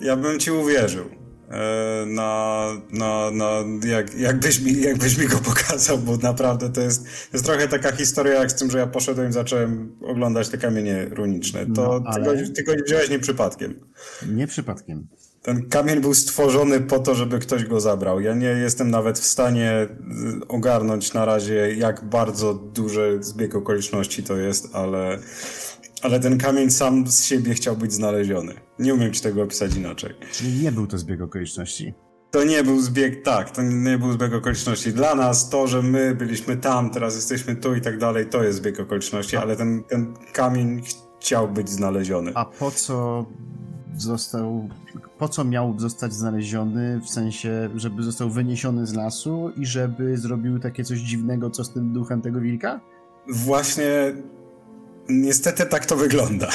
ja 0.00 0.16
bym 0.16 0.40
ci 0.40 0.50
uwierzył. 0.50 1.04
E, 1.50 2.06
Na, 2.06 2.66
na, 2.92 3.30
na 3.30 3.50
jak, 3.88 4.14
jakbyś, 4.18 4.60
mi, 4.60 4.80
jakbyś 4.80 5.18
mi 5.18 5.26
go 5.26 5.36
pokazał, 5.38 5.98
bo 5.98 6.16
naprawdę 6.16 6.70
to 6.72 6.80
jest, 6.80 7.06
jest 7.32 7.44
trochę 7.44 7.68
taka 7.68 7.92
historia 7.96 8.34
jak 8.34 8.50
z 8.50 8.54
tym, 8.54 8.70
że 8.70 8.78
ja 8.78 8.86
poszedłem 8.86 9.28
i 9.30 9.32
zacząłem 9.32 9.96
oglądać 10.02 10.48
te 10.48 10.58
kamienie 10.58 11.06
runiczne. 11.10 11.66
To 11.66 11.70
No, 11.82 12.00
ty, 12.00 12.06
ale- 12.06 12.24
go, 12.24 12.52
ty 12.56 12.62
go 12.64 12.74
nie 12.74 12.82
wziąłeś 12.82 13.10
nie 13.10 13.18
przypadkiem. 13.18 13.80
Nie 14.28 14.46
przypadkiem. 14.46 15.06
Ten 15.42 15.68
kamień 15.68 16.00
był 16.00 16.14
stworzony 16.14 16.80
po 16.80 16.98
to, 16.98 17.14
żeby 17.14 17.38
ktoś 17.38 17.64
go 17.64 17.80
zabrał. 17.80 18.20
Ja 18.20 18.34
nie 18.34 18.46
jestem 18.48 18.90
nawet 18.90 19.18
w 19.18 19.24
stanie 19.24 19.82
y, 20.42 20.48
ogarnąć 20.48 21.12
na 21.12 21.24
razie, 21.24 21.74
jak 21.74 22.04
bardzo 22.04 22.54
duży 22.54 23.18
zbieg 23.20 23.54
okoliczności 23.54 24.22
to 24.22 24.36
jest, 24.36 24.68
ale, 24.72 25.18
ale 26.04 26.20
ten 26.20 26.38
kamień 26.38 26.70
sam 26.70 27.06
z 27.06 27.24
siebie 27.24 27.54
chciał 27.54 27.76
być 27.76 27.92
znaleziony. 27.92 28.54
Nie 28.78 28.94
umiem 28.94 29.12
ci 29.12 29.20
tego 29.20 29.42
opisać 29.42 29.76
inaczej. 29.76 30.14
Czyli 30.32 30.62
nie 30.62 30.72
był 30.72 30.86
to 30.86 30.98
zbieg 30.98 31.20
okoliczności. 31.22 31.94
To 32.30 32.44
nie 32.44 32.64
był 32.64 32.80
zbieg, 32.80 33.22
tak, 33.22 33.50
to 33.50 33.62
nie 33.62 33.98
był 33.98 34.12
zbieg 34.12 34.34
okoliczności. 34.34 34.92
Dla 34.92 35.14
nas 35.14 35.50
to, 35.50 35.66
że 35.66 35.82
my 35.82 36.14
byliśmy 36.14 36.56
tam, 36.56 36.90
teraz 36.90 37.14
jesteśmy 37.16 37.56
tu 37.56 37.74
i 37.74 37.80
tak 37.80 37.98
dalej, 37.98 38.26
to 38.26 38.42
jest 38.42 38.58
zbieg 38.58 38.80
okoliczności, 38.80 39.36
ale 39.36 39.56
ten, 39.56 39.84
ten 39.84 40.14
kamień 40.32 40.82
chciał 41.20 41.48
być 41.48 41.68
znaleziony. 41.70 42.32
A 42.34 42.44
po 42.44 42.70
co 42.70 43.26
został, 43.96 44.68
po 45.18 45.28
co 45.28 45.44
miał 45.44 45.74
zostać 45.78 46.12
znaleziony, 46.12 47.00
w 47.00 47.08
sensie, 47.08 47.70
żeby 47.74 48.02
został 48.02 48.30
wyniesiony 48.30 48.86
z 48.86 48.94
lasu 48.94 49.50
i 49.56 49.66
żeby 49.66 50.18
zrobił 50.18 50.58
takie 50.58 50.84
coś 50.84 50.98
dziwnego, 50.98 51.50
co 51.50 51.64
z 51.64 51.72
tym 51.72 51.92
duchem 51.92 52.22
tego 52.22 52.40
wilka? 52.40 52.80
Właśnie, 53.28 54.14
niestety 55.08 55.66
tak 55.66 55.86
to 55.86 55.96
wygląda. 55.96 56.48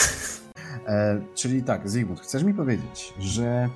E, 0.88 1.22
czyli 1.36 1.64
tak, 1.64 1.90
Zygmunt, 1.90 2.20
chcesz 2.20 2.44
mi 2.44 2.54
powiedzieć, 2.54 3.14
że 3.20 3.70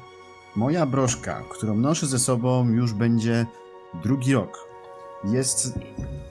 moja 0.55 0.85
broszka, 0.85 1.43
którą 1.49 1.75
noszę 1.75 2.07
ze 2.07 2.19
sobą 2.19 2.69
już 2.69 2.93
będzie 2.93 3.45
drugi 4.03 4.33
rok, 4.33 4.67
jest 5.23 5.73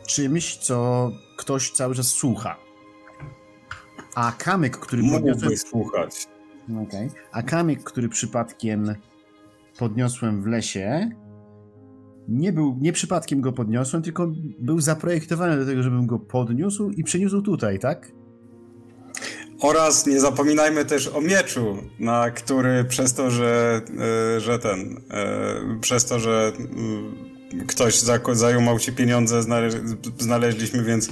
czymś, 0.06 0.56
co 0.56 1.10
ktoś 1.36 1.70
cały 1.70 1.94
czas 1.94 2.06
słucha. 2.06 2.56
A 4.14 4.32
kamyk, 4.38 4.76
który 4.76 5.02
podniosłem... 5.02 5.34
Mógłbyś 5.34 5.60
słuchać. 5.60 6.26
Okay. 6.86 7.10
A 7.32 7.42
kamyk, 7.42 7.82
który 7.82 8.08
przypadkiem 8.08 8.94
podniosłem 9.78 10.42
w 10.42 10.46
lesie, 10.46 11.10
nie 12.28 12.52
był, 12.52 12.76
nie 12.80 12.92
przypadkiem 12.92 13.40
go 13.40 13.52
podniosłem, 13.52 14.02
tylko 14.02 14.32
był 14.58 14.80
zaprojektowany 14.80 15.56
do 15.58 15.66
tego, 15.66 15.82
żebym 15.82 16.06
go 16.06 16.18
podniósł 16.18 16.90
i 16.90 17.04
przeniósł 17.04 17.42
tutaj, 17.42 17.78
tak? 17.78 18.12
Oraz 19.62 20.06
nie 20.06 20.20
zapominajmy 20.20 20.84
też 20.84 21.08
o 21.08 21.20
mieczu, 21.20 21.76
na 21.98 22.30
który 22.30 22.84
przez 22.84 23.14
to, 23.14 23.30
że, 23.30 23.80
e, 24.36 24.40
że 24.40 24.58
ten, 24.58 25.00
e, 25.10 25.80
przez 25.80 26.04
to, 26.04 26.20
że 26.20 26.52
ktoś 27.66 28.00
zajumał 28.32 28.78
ci 28.78 28.92
pieniądze, 28.92 29.40
znaleźliśmy, 30.18 30.84
więc 30.84 31.08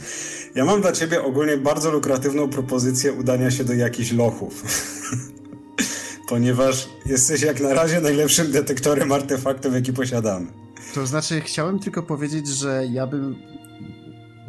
ja 0.54 0.64
mam 0.64 0.80
dla 0.80 0.92
ciebie 0.92 1.22
ogólnie 1.22 1.56
bardzo 1.56 1.90
lukratywną 1.90 2.48
propozycję 2.48 3.12
udania 3.12 3.50
się 3.50 3.64
do 3.64 3.74
jakichś 3.74 4.12
lochów. 4.12 4.64
Ponieważ 6.28 6.88
jesteś 7.06 7.42
jak 7.42 7.60
na 7.60 7.74
razie 7.74 8.00
najlepszym 8.00 8.52
detektorem 8.52 9.12
artefaktów, 9.12 9.74
jaki 9.74 9.92
posiadamy. 9.92 10.46
To 10.94 11.06
znaczy, 11.06 11.40
chciałem 11.40 11.78
tylko 11.78 12.02
powiedzieć, 12.02 12.48
że 12.48 12.86
ja 12.92 13.06
bym 13.06 13.36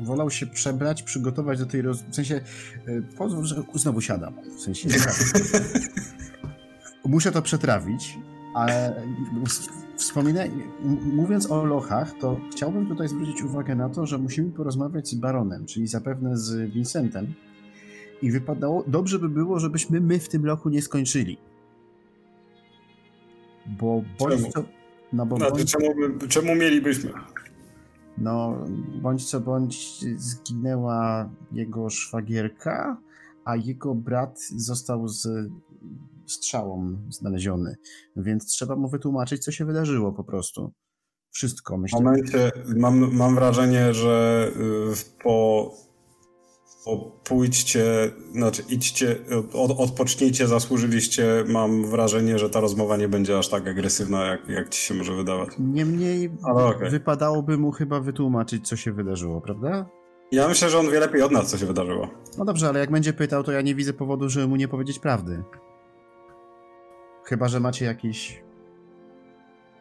wolał 0.02 0.30
się 0.30 0.48
przebrać, 0.48 1.04
przygotować 1.04 1.60
do 1.60 1.66
tej 1.66 1.82
roz... 1.82 2.02
W 2.02 2.16
sensie, 2.16 2.42
yy, 2.88 3.04
pozwól, 3.18 3.46
że 3.46 3.64
znowu 3.74 4.02
siadam. 4.02 4.34
W 4.58 4.62
sensie, 4.62 4.90
muszę 7.06 7.32
to 7.32 7.42
przetrawić, 7.42 8.18
ale 8.56 9.04
wspominaj, 9.98 10.52
mówiąc 11.14 11.52
o 11.52 11.66
lochach, 11.66 12.14
to 12.20 12.40
chciałbym 12.52 12.88
tutaj 12.88 13.08
zwrócić 13.08 13.44
uwagę 13.44 13.76
na 13.76 13.90
to, 13.90 14.06
że 14.06 14.18
musimy 14.18 14.52
porozmawiać 14.52 15.08
z 15.08 15.16
baronem, 15.16 15.66
czyli 15.66 15.88
zapewne 15.88 16.38
z 16.38 16.72
Vincentem. 16.72 17.34
I 18.22 18.32
wypadało, 18.32 18.84
dobrze 18.88 19.20
by 19.20 19.30
było, 19.30 19.60
żebyśmy 19.60 20.02
my 20.02 20.20
w 20.20 20.30
tym 20.30 20.46
lochu 20.46 20.70
nie 20.70 20.82
skończyli. 20.82 21.38
Bo 23.66 24.04
bądź 24.20 24.54
co. 24.54 24.64
No 25.14 25.26
bo 25.26 25.38
znaczy, 25.38 25.52
bądź... 25.52 25.72
czemu, 25.72 25.94
czemu 26.30 26.56
mielibyśmy? 26.56 27.12
No, 28.18 28.58
bądź 29.02 29.30
co 29.30 29.40
bądź 29.40 30.06
zginęła 30.18 31.30
jego 31.52 31.90
szwagierka, 31.90 32.98
a 33.46 33.56
jego 33.56 33.96
brat 33.96 34.40
został 34.56 35.08
z 35.08 35.28
strzałą 36.28 36.98
znaleziony. 37.10 37.76
Więc 38.16 38.46
trzeba 38.46 38.76
mu 38.76 38.90
wytłumaczyć, 38.90 39.44
co 39.44 39.52
się 39.52 39.66
wydarzyło 39.66 40.12
po 40.12 40.24
prostu. 40.24 40.72
Wszystko, 41.32 41.78
myślę. 41.78 42.00
W 42.00 42.04
momencie, 42.04 42.52
mam, 42.78 43.16
mam 43.16 43.36
wrażenie, 43.36 43.94
że 43.94 44.48
y, 44.56 45.24
po 45.24 45.72
pójdźcie, 47.24 48.12
znaczy 48.32 48.64
idźcie, 48.70 49.16
od, 49.54 49.72
odpocznijcie, 49.80 50.48
zasłużyliście. 50.48 51.44
Mam 51.48 51.86
wrażenie, 51.86 52.40
że 52.40 52.50
ta 52.50 52.60
rozmowa 52.60 52.98
nie 52.98 53.08
będzie 53.08 53.38
aż 53.38 53.50
tak 53.50 53.68
agresywna, 53.68 54.26
jak, 54.26 54.50
jak 54.50 54.70
ci 54.70 54.82
się 54.82 54.94
może 54.94 55.16
wydawać. 55.16 55.50
Niemniej 55.60 56.32
okay. 56.44 56.90
wypadałoby 56.90 57.58
mu 57.58 57.72
chyba 57.72 58.00
wytłumaczyć, 58.00 58.68
co 58.68 58.76
się 58.76 58.92
wydarzyło, 58.92 59.42
prawda? 59.42 59.86
Ja 60.32 60.48
myślę, 60.48 60.70
że 60.70 60.80
on 60.80 60.92
wie 60.92 61.00
lepiej 61.00 61.22
od 61.22 61.32
nas, 61.32 61.50
co 61.50 61.58
się 61.58 61.66
wydarzyło. 61.66 62.10
No 62.38 62.46
dobrze, 62.46 62.70
ale 62.70 62.80
jak 62.80 62.92
będzie 62.92 63.14
pytał, 63.14 63.44
to 63.44 63.52
ja 63.52 63.62
nie 63.62 63.76
widzę 63.76 63.94
powodu, 63.94 64.30
żeby 64.30 64.48
mu 64.48 64.56
nie 64.56 64.68
powiedzieć 64.68 65.00
prawdy. 65.00 65.44
Chyba, 67.24 67.48
że 67.48 67.60
macie 67.60 67.86
jakiś... 67.86 68.44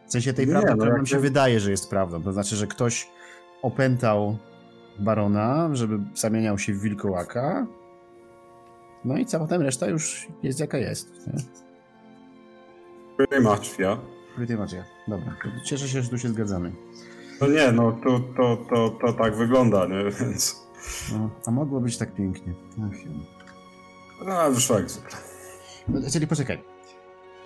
W 0.07 0.13
sensie 0.13 0.33
tej 0.33 0.47
nie, 0.47 0.53
prawdy, 0.53 0.71
no, 0.71 0.77
która 0.77 0.97
nam 0.97 1.07
się 1.07 1.19
wydaje, 1.19 1.61
że 1.61 1.71
jest 1.71 1.91
prawdą. 1.91 2.23
To 2.23 2.33
znaczy, 2.33 2.57
że 2.57 2.67
ktoś 2.67 3.09
opętał 3.63 4.37
barona, 5.01 5.69
żeby 5.73 5.99
zamieniał 6.15 6.59
się 6.59 6.73
w 6.73 6.81
wilkołaka. 6.81 7.67
No 9.05 9.17
i 9.17 9.27
cała 9.27 9.45
potem 9.45 9.63
reszta 9.63 9.87
już 9.87 10.29
jest 10.43 10.61
jaka 10.61 10.79
jest. 10.79 11.27
Nie? 11.27 11.33
Pretty 13.17 13.41
much, 13.41 13.79
ja. 13.79 13.99
Pretty 14.37 14.57
much, 14.57 14.73
ja. 14.73 14.85
Dobra, 15.09 15.37
cieszę 15.65 15.89
się, 15.89 16.03
że 16.03 16.11
tu 16.11 16.19
się 16.19 16.29
zgadzamy. 16.29 16.73
No 17.41 17.47
nie, 17.47 17.73
no 17.73 17.93
to, 17.93 18.21
to, 18.37 18.57
to, 18.71 18.91
to 18.91 19.13
tak 19.13 19.37
wygląda, 19.37 19.87
nie? 19.87 20.05
Więc... 20.21 20.67
No, 21.13 21.31
a 21.47 21.51
mogło 21.51 21.81
być 21.81 21.99
tak 21.99 22.15
pięknie. 22.15 22.55
Ach, 22.83 22.99
no, 24.27 24.51
wyszło 24.51 24.79
jak 24.79 24.91
zwykle. 24.91 25.19
No, 25.89 26.01
czyli 26.13 26.27
poczekaj. 26.27 26.63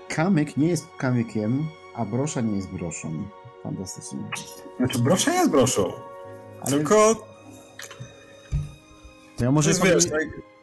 Kamyk 0.08 0.56
nie 0.56 0.68
jest 0.68 0.86
kamykiem, 0.98 1.66
a 1.94 2.04
brosza 2.04 2.40
nie 2.40 2.56
jest 2.56 2.68
broszą. 2.68 3.24
Fantastycznie. 3.62 4.18
Znaczy, 4.76 4.98
brosza 4.98 5.32
jest 5.32 5.50
broszą. 5.50 5.92
Ale... 6.60 6.70
Tylko 6.70 7.26
to 9.36 9.44
ja 9.44 9.50
może 9.50 9.72
to 9.72 9.78
powinien... 9.78 9.98
wiesz, 9.98 10.10
tak... 10.10 10.54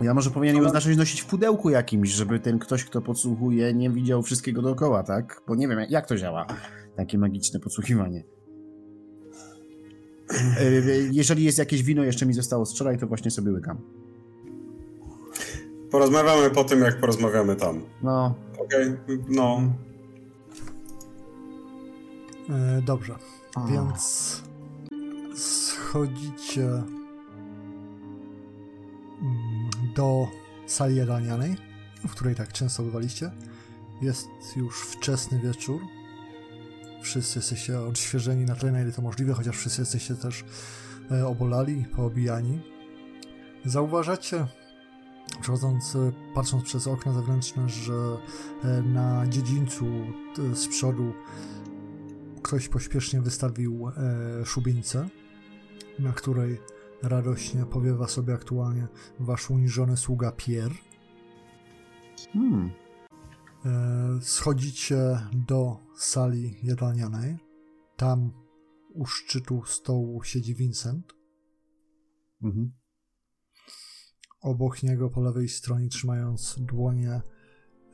Ja 0.00 0.14
może 0.14 0.30
powinienem 0.30 0.70
zacząć 0.70 0.96
nosić 0.96 1.20
w 1.20 1.26
pudełku 1.26 1.70
jakimś, 1.70 2.08
żeby 2.08 2.40
ten 2.40 2.58
ktoś, 2.58 2.84
kto 2.84 3.00
podsłuchuje, 3.00 3.74
nie 3.74 3.90
widział 3.90 4.22
wszystkiego 4.22 4.62
dookoła, 4.62 5.02
tak? 5.02 5.42
Bo 5.46 5.54
nie 5.54 5.68
wiem, 5.68 5.78
jak 5.88 6.06
to 6.06 6.16
działa, 6.16 6.46
takie 6.96 7.18
magiczne 7.18 7.60
podsłuchiwanie. 7.60 8.24
E, 10.60 10.64
jeżeli 11.10 11.44
jest 11.44 11.58
jakieś 11.58 11.82
wino, 11.82 12.04
jeszcze 12.04 12.26
mi 12.26 12.34
zostało 12.34 12.66
z 12.66 12.74
wczoraj, 12.74 12.98
to 12.98 13.06
właśnie 13.06 13.30
sobie 13.30 13.52
łykam. 13.52 13.78
Porozmawiamy 15.90 16.50
po 16.50 16.64
tym, 16.64 16.80
jak 16.80 17.00
porozmawiamy 17.00 17.56
tam. 17.56 17.80
No. 18.02 18.34
Okej, 18.58 18.88
okay. 18.88 19.24
no. 19.28 19.62
E, 22.50 22.82
dobrze, 22.82 23.14
A. 23.54 23.66
więc 23.66 24.42
schodzicie 25.34 26.82
do 29.96 30.28
sali 30.66 30.96
jadalnianej, 30.96 31.56
w 32.08 32.10
której 32.10 32.34
tak 32.34 32.52
często 32.52 32.82
bywaliście. 32.82 33.30
Jest 34.02 34.28
już 34.56 34.80
wczesny 34.80 35.38
wieczór. 35.38 35.80
Wszyscy 37.02 37.38
jesteście 37.38 37.80
odświeżeni 37.80 38.44
na 38.44 38.54
tyle, 38.54 38.72
na 38.72 38.80
ile 38.80 38.92
to 38.92 39.02
możliwe, 39.02 39.34
chociaż 39.34 39.56
wszyscy 39.56 39.82
jesteście 39.82 40.14
też 40.14 40.44
e, 41.10 41.26
obolali, 41.26 41.84
poobijani. 41.96 42.60
Zauważacie, 43.64 44.46
przechodząc, 45.40 45.96
e, 45.96 46.12
patrząc 46.34 46.64
przez 46.64 46.86
okna 46.86 47.12
zewnętrzne, 47.12 47.68
że 47.68 48.16
e, 48.64 48.82
na 48.82 49.26
dziedzińcu 49.26 49.86
z 50.54 50.68
przodu 50.68 51.12
ktoś 52.42 52.68
pośpiesznie 52.68 53.20
wystawił 53.20 53.90
szubienicę, 54.44 55.08
na 55.98 56.12
której 56.12 56.60
Radośnie 57.02 57.66
powiewa 57.66 58.08
sobie 58.08 58.34
aktualnie 58.34 58.88
wasz 59.20 59.50
uniżony 59.50 59.96
sługa 59.96 60.32
Pierre. 60.32 60.74
Hmm. 62.32 62.70
E, 63.64 64.18
schodzicie 64.20 65.18
do 65.32 65.76
sali 65.96 66.56
jadalnianej. 66.62 67.36
Tam 67.96 68.32
u 68.94 69.06
szczytu 69.06 69.62
stołu 69.66 70.22
siedzi 70.22 70.54
Vincent. 70.54 71.12
Mhm. 72.42 72.72
Obok 74.40 74.82
niego 74.82 75.10
po 75.10 75.20
lewej 75.20 75.48
stronie, 75.48 75.88
trzymając 75.88 76.56
dłonie 76.58 77.20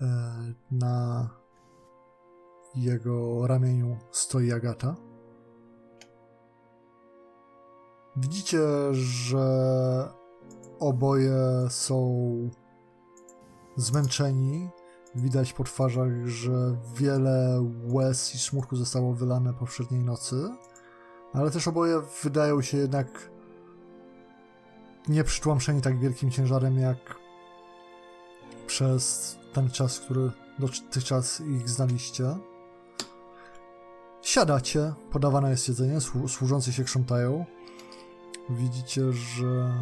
e, 0.00 0.54
na 0.70 1.28
jego 2.74 3.46
ramieniu, 3.46 3.98
stoi 4.12 4.52
Agata. 4.52 5.07
Widzicie, 8.20 8.58
że 8.92 9.48
oboje 10.80 11.36
są 11.68 12.18
zmęczeni. 13.76 14.68
Widać 15.14 15.52
po 15.52 15.64
twarzach, 15.64 16.26
że 16.26 16.76
wiele 16.94 17.64
łez 17.84 18.34
i 18.34 18.38
smutku 18.38 18.76
zostało 18.76 19.14
wylane 19.14 19.54
poprzedniej 19.54 20.04
nocy, 20.04 20.48
ale 21.32 21.50
też 21.50 21.68
oboje 21.68 22.02
wydają 22.22 22.62
się 22.62 22.78
jednak 22.78 23.30
nie 25.08 25.24
przytłamszeni 25.24 25.82
tak 25.82 25.98
wielkim 25.98 26.30
ciężarem 26.30 26.78
jak 26.78 27.16
przez 28.66 29.36
ten 29.52 29.70
czas, 29.70 30.00
który 30.00 30.30
dotychczas 30.58 31.40
ich 31.40 31.68
znaliście. 31.68 32.36
Siadacie, 34.22 34.94
podawane 35.10 35.50
jest 35.50 35.68
jedzenie, 35.68 35.98
służący 36.28 36.72
się 36.72 36.84
krzątają. 36.84 37.44
Widzicie, 38.50 39.12
że 39.12 39.72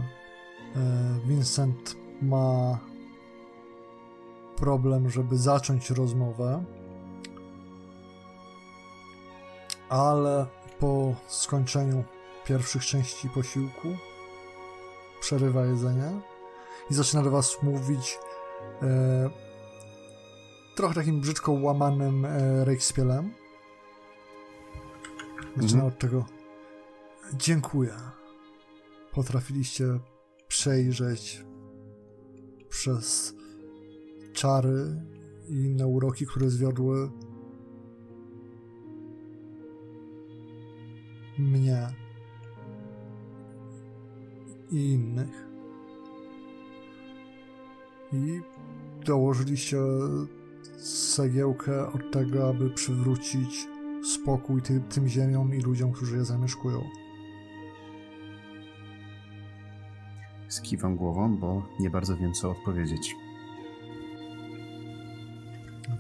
e, 0.76 1.18
Vincent 1.26 1.96
ma 2.22 2.78
problem, 4.56 5.10
żeby 5.10 5.38
zacząć 5.38 5.90
rozmowę, 5.90 6.64
ale 9.88 10.46
po 10.80 11.14
skończeniu 11.28 12.04
pierwszych 12.46 12.84
części 12.86 13.28
posiłku 13.28 13.88
przerywa 15.20 15.66
jedzenie 15.66 16.20
i 16.90 16.94
zaczyna 16.94 17.22
do 17.22 17.30
was 17.30 17.62
mówić 17.62 18.18
e, 18.82 19.30
trochę 20.76 20.94
takim 20.94 21.20
brzydko 21.20 21.52
łamanym 21.52 22.24
e, 22.24 22.64
Rejkspielem. 22.64 23.34
Zaczyna 25.56 25.82
mhm. 25.82 25.92
od 25.92 25.98
tego 25.98 26.24
dziękuję. 27.34 28.15
Potrafiliście 29.16 30.00
przejrzeć 30.48 31.44
przez 32.68 33.34
czary 34.32 35.02
i 35.48 35.54
inne 35.54 35.86
uroki, 35.86 36.26
które 36.26 36.50
zwiodły 36.50 37.10
mnie 41.38 41.88
i 44.70 44.92
innych. 44.92 45.46
I 48.12 48.40
dołożyliście 49.06 49.76
cegiełkę 51.14 51.92
od 51.92 52.12
tego, 52.12 52.48
aby 52.48 52.70
przywrócić 52.70 53.68
spokój 54.14 54.62
ty, 54.62 54.80
tym 54.80 55.08
ziemiom 55.08 55.54
i 55.54 55.60
ludziom, 55.60 55.92
którzy 55.92 56.16
je 56.16 56.24
zamieszkują. 56.24 57.05
Skiwam 60.56 60.96
głową, 60.96 61.36
bo 61.36 61.62
nie 61.80 61.90
bardzo 61.90 62.16
wiem, 62.16 62.32
co 62.32 62.50
odpowiedzieć. 62.50 63.16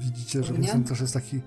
Widzicie, 0.00 0.42
że 0.42 0.54
Vincent 0.54 0.88
też 0.88 1.00
jest 1.00 1.14
taki. 1.14 1.40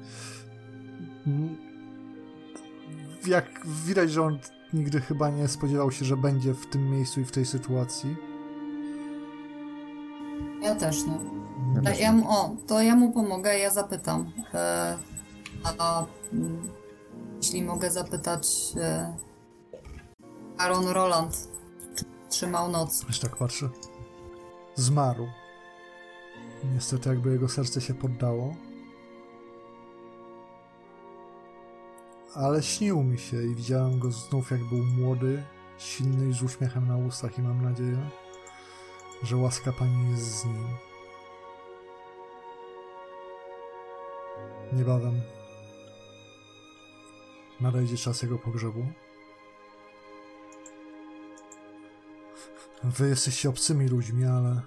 Jak 3.27 3.65
widać, 3.85 4.11
że 4.11 4.23
on 4.23 4.39
nigdy 4.73 5.01
chyba 5.01 5.29
nie 5.29 5.47
spodziewał 5.47 5.91
się, 5.91 6.05
że 6.05 6.17
będzie 6.17 6.53
w 6.53 6.65
tym 6.65 6.89
miejscu 6.89 7.21
i 7.21 7.25
w 7.25 7.31
tej 7.31 7.45
sytuacji. 7.45 8.15
Ja 10.61 10.75
też 10.75 11.05
nie. 11.05 11.19
Ja, 11.83 11.95
ja 11.95 12.11
mu, 12.11 12.29
o, 12.29 12.55
to 12.67 12.81
ja 12.81 12.95
mu 12.95 13.11
pomogę, 13.11 13.59
ja 13.59 13.69
zapytam. 13.69 14.31
E, 14.53 14.97
a 15.79 16.05
mm, 16.33 16.69
jeśli 17.37 17.63
mogę 17.63 17.91
zapytać, 17.91 18.47
e, 18.77 19.13
Aaron 20.57 20.87
Roland 20.87 21.49
trzymał 22.29 22.71
noc. 22.71 23.03
Już 23.07 23.19
tak 23.19 23.35
patrzę. 23.35 23.69
Zmarł. 24.75 25.27
Niestety 26.73 27.09
jakby 27.09 27.31
jego 27.31 27.49
serce 27.49 27.81
się 27.81 27.93
poddało. 27.93 28.55
Ale 32.35 32.63
śnił 32.63 33.03
mi 33.03 33.17
się 33.17 33.43
i 33.43 33.55
widziałem 33.55 33.99
go 33.99 34.11
znów 34.11 34.51
jak 34.51 34.63
był 34.63 34.83
młody, 34.83 35.43
silny 35.77 36.29
i 36.29 36.33
z 36.33 36.43
uśmiechem 36.43 36.87
na 36.87 36.97
ustach 36.97 37.37
i 37.37 37.41
mam 37.41 37.63
nadzieję, 37.63 38.09
że 39.23 39.37
łaska 39.37 39.71
Pani 39.71 40.11
jest 40.11 40.23
z 40.23 40.45
nim. 40.45 40.67
Niebawem 44.73 45.21
nadejdzie 47.61 47.97
czas 47.97 48.21
jego 48.21 48.39
pogrzebu. 48.39 48.85
Wy 52.83 53.09
jesteście 53.09 53.49
obcymi 53.49 53.87
ludźmi, 53.87 54.25
ale 54.25 54.61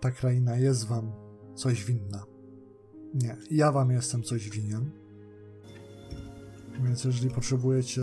ta 0.00 0.10
kraina 0.10 0.56
jest 0.56 0.86
wam 0.86 1.12
coś 1.54 1.84
winna. 1.84 2.24
Nie, 3.14 3.36
ja 3.50 3.72
wam 3.72 3.90
jestem 3.90 4.22
coś 4.22 4.50
winien. 4.50 4.90
Więc 6.82 7.04
jeżeli 7.04 7.30
potrzebujecie 7.30 8.02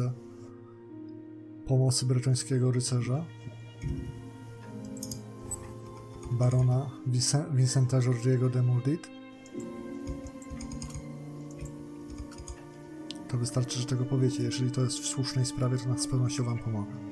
pomocy 1.67 2.05
bretońskiego 2.05 2.71
rycerza, 2.71 3.25
barona 6.31 6.91
Vincenta 7.51 8.01
Georgiego 8.01 8.49
de 8.49 8.63
Moldit, 8.63 9.09
to 13.27 13.37
wystarczy, 13.37 13.79
że 13.79 13.85
tego 13.85 14.05
powiecie. 14.05 14.43
Jeżeli 14.43 14.71
to 14.71 14.81
jest 14.81 14.99
w 14.99 15.05
słusznej 15.05 15.45
sprawie, 15.45 15.77
to 15.77 15.97
z 15.97 16.07
pewnością 16.07 16.43
wam 16.43 16.59
pomogę. 16.59 17.08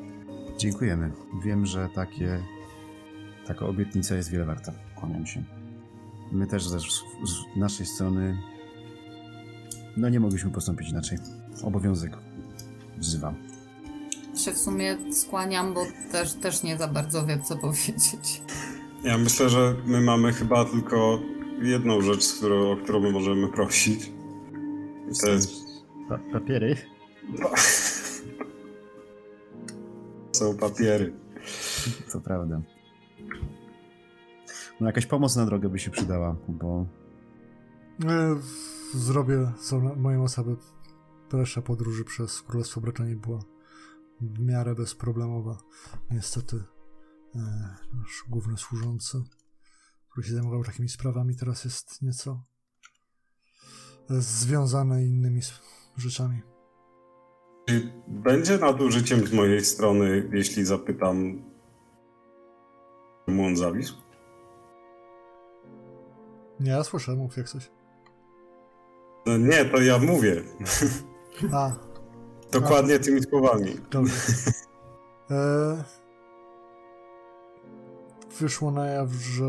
Dziękujemy. 0.57 1.11
Wiem, 1.43 1.65
że 1.65 1.89
takie 1.95 2.43
taka 3.47 3.65
obietnica 3.65 4.15
jest 4.15 4.31
wiele 4.31 4.45
warta. 4.45 4.71
Kłaniam 4.95 5.25
się. 5.25 5.43
My 6.31 6.47
też 6.47 6.67
z, 6.67 6.81
z 7.25 7.55
naszej 7.55 7.85
strony 7.85 8.37
no 9.97 10.09
nie 10.09 10.19
mogliśmy 10.19 10.51
postąpić 10.51 10.89
inaczej. 10.89 11.17
Obowiązek 11.63 12.17
wzywam. 12.97 13.35
Się 14.35 14.51
w 14.51 14.57
sumie 14.57 14.97
skłaniam, 15.11 15.73
bo 15.73 15.85
też, 16.11 16.33
też 16.33 16.63
nie 16.63 16.77
za 16.77 16.87
bardzo 16.87 17.25
wiem, 17.25 17.43
co 17.43 17.57
powiedzieć. 17.57 18.41
Ja 19.03 19.17
myślę, 19.17 19.49
że 19.49 19.75
my 19.85 20.01
mamy 20.01 20.33
chyba 20.33 20.65
tylko 20.65 21.19
jedną 21.61 22.01
rzecz, 22.01 22.33
którą, 22.33 22.71
o 22.71 22.77
którą 22.77 22.99
my 22.99 23.11
możemy 23.11 23.47
prosić. 23.47 24.11
I 25.11 25.19
to 25.21 25.29
jest... 25.29 25.51
Pa 26.09 26.19
papiery? 26.33 26.75
Są 30.37 30.57
papiery. 30.57 31.13
Co 32.07 32.21
prawda. 32.21 32.61
No 34.79 34.87
jakaś 34.87 35.05
pomoc 35.05 35.35
na 35.35 35.45
drogę 35.45 35.69
by 35.69 35.79
się 35.79 35.91
przydała, 35.91 36.35
bo... 36.47 36.85
E, 38.05 38.35
zrobię 38.93 39.51
co 39.61 39.79
moją 39.79 40.23
osobę. 40.23 40.55
Reszta 41.33 41.61
podróży 41.61 42.05
przez 42.05 42.41
Królestwo 42.41 42.81
Brytanii 42.81 43.15
była 43.15 43.39
w 44.21 44.39
miarę 44.39 44.75
bezproblemowa. 44.75 45.57
Niestety 46.11 46.55
e, 47.35 47.39
nasz 47.93 48.23
główny 48.29 48.57
służący, 48.57 49.23
który 50.09 50.27
się 50.27 50.33
zajmował 50.33 50.63
takimi 50.63 50.89
sprawami, 50.89 51.35
teraz 51.35 51.65
jest 51.65 52.01
nieco 52.01 52.43
związany 54.09 55.05
innymi 55.05 55.41
rzeczami. 55.97 56.41
Czy 57.67 57.91
będzie 58.07 58.57
nadużyciem 58.57 59.27
z 59.27 59.33
mojej 59.33 59.65
strony, 59.65 60.29
jeśli 60.33 60.65
zapytam, 60.65 61.41
czemu 63.25 63.45
on 63.45 63.57
zawisł? 63.57 63.95
Nie, 66.59 66.71
ja 66.71 66.83
słyszę, 66.83 67.15
mów 67.15 67.37
jak 67.37 67.49
coś. 67.49 67.71
No 69.25 69.37
nie, 69.37 69.65
to 69.65 69.81
ja 69.81 69.97
mówię. 69.97 70.43
A. 71.53 71.71
Dokładnie 72.51 72.95
A. 72.95 72.99
tymi 72.99 73.23
słowami. 73.23 73.75
Dobrze. 73.91 74.13
E... 75.31 75.83
Wyszło 78.39 78.71
na 78.71 78.85
jaw, 78.85 79.09
że 79.11 79.47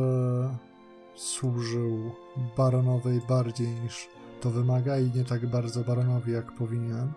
służył 1.16 2.12
baronowej 2.57 3.20
bardziej 3.28 3.68
niż 3.68 4.09
to 4.40 4.50
wymaga 4.50 4.98
i 4.98 5.11
nie 5.14 5.24
tak 5.24 5.46
bardzo 5.46 5.85
baronowi 5.85 6.33
jak 6.33 6.52
powinien. 6.52 7.12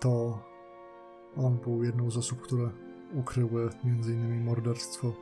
To 0.00 0.38
on 1.36 1.58
był 1.58 1.84
jedną 1.84 2.10
z 2.10 2.16
osób, 2.16 2.40
które 2.40 2.70
ukryły 3.14 3.70
m.in. 3.84 4.44
morderstwo 4.44 5.12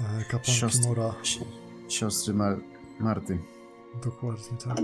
e, 0.00 0.24
kapłanki 0.24 0.52
Siostry, 0.52 0.88
Mora. 0.88 1.14
Siostry 1.88 2.34
Mar 2.34 2.58
Marty. 3.00 3.38
Dokładnie 4.04 4.58
tak. 4.64 4.78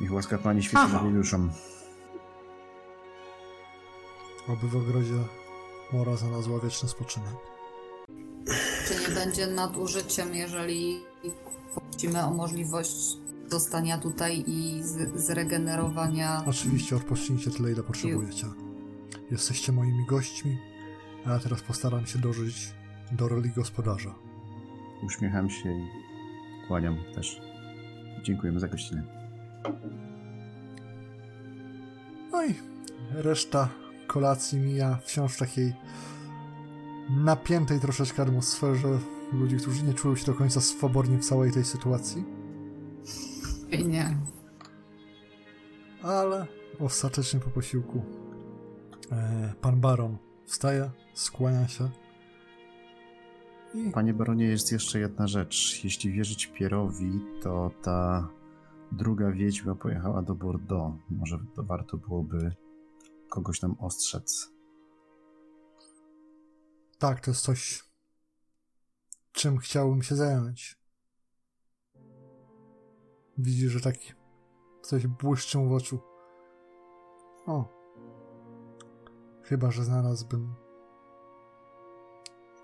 Niech 0.00 0.12
łaska 0.12 0.38
Pani 0.38 0.62
świeci 0.62 0.92
nad 0.92 1.12
duszą. 1.12 1.48
Oby 4.48 4.68
w 4.68 4.76
ogrodzie 4.76 5.18
Mora 5.92 6.16
znalazła 6.16 6.60
wieczny 6.60 6.88
spoczynek. 6.88 7.34
Czy 8.88 8.94
nie 9.00 9.14
będzie 9.14 9.46
nadużyciem, 9.46 10.34
jeżeli 10.34 11.04
prosimy 11.90 12.24
o 12.24 12.30
możliwość 12.30 13.16
dostania 13.50 13.98
tutaj 13.98 14.44
i 14.46 14.82
zregenerowania... 15.14 16.42
Oczywiście 16.46 16.96
odpocznijcie 16.96 17.50
tyle, 17.50 17.72
ile 17.72 17.82
potrzebujecie. 17.82 18.46
Jesteście 19.30 19.72
moimi 19.72 20.06
gośćmi, 20.06 20.58
a 21.24 21.30
ja 21.30 21.38
teraz 21.38 21.62
postaram 21.62 22.06
się 22.06 22.18
dożyć 22.18 22.74
do 23.12 23.28
roli 23.28 23.50
gospodarza. 23.50 24.14
Uśmiecham 25.02 25.50
się 25.50 25.68
i 25.78 25.86
kłaniam 26.68 26.96
też. 27.14 27.40
Dziękujemy 28.22 28.60
za 28.60 28.68
gościnę. 28.68 29.02
No 32.32 32.44
i 32.44 32.54
reszta 33.10 33.68
kolacji 34.06 34.58
mija 34.58 34.96
wciąż 34.96 35.32
w 35.32 35.38
takiej 35.38 35.74
napiętej 37.10 37.80
troszeczkę 37.80 38.22
atmosferze 38.22 38.98
ludzi, 39.32 39.56
którzy 39.56 39.82
nie 39.82 39.94
czują 39.94 40.16
się 40.16 40.26
do 40.26 40.34
końca 40.34 40.60
swobodnie 40.60 41.18
w 41.18 41.24
całej 41.24 41.52
tej 41.52 41.64
sytuacji. 41.64 42.24
I 43.74 43.88
nie. 43.88 44.16
Ale 46.02 46.46
ostatecznie 46.80 47.40
po 47.40 47.50
posiłku 47.50 48.02
e, 49.12 49.54
pan 49.60 49.80
baron 49.80 50.16
wstaje, 50.46 50.90
skłania 51.14 51.68
się. 51.68 51.90
I 53.74 53.90
Panie 53.90 54.14
baronie, 54.14 54.46
jest 54.46 54.72
jeszcze 54.72 54.98
jedna 54.98 55.26
rzecz. 55.26 55.84
Jeśli 55.84 56.12
wierzyć 56.12 56.46
Pierowi, 56.46 57.20
to 57.42 57.70
ta 57.82 58.28
druga 58.92 59.30
wiedźma 59.30 59.74
pojechała 59.74 60.22
do 60.22 60.34
Bordeaux. 60.34 60.98
Może 61.10 61.38
to 61.54 61.62
warto 61.62 61.96
byłoby 61.96 62.52
kogoś 63.28 63.62
nam 63.62 63.76
ostrzec. 63.78 64.54
tak, 66.98 67.20
to 67.20 67.30
jest 67.30 67.42
coś, 67.42 67.84
czym 69.32 69.58
chciałbym 69.58 70.02
się 70.02 70.16
zająć. 70.16 70.83
Widzi, 73.38 73.68
że 73.68 73.80
taki 73.80 74.12
coś 74.82 75.06
błyszczy 75.06 75.58
mu 75.58 75.68
w 75.68 75.72
oczu. 75.72 75.98
O. 77.46 77.64
Chyba, 79.42 79.70
że 79.70 79.84
znalazłbym 79.84 80.54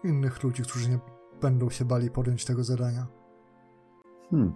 innych 0.05 0.43
ludzi, 0.43 0.63
którzy 0.63 0.91
nie 0.91 0.99
będą 1.41 1.71
się 1.71 1.85
bali 1.85 2.11
podjąć 2.11 2.45
tego 2.45 2.65
zadania. 2.65 3.07
Hmm. 4.31 4.55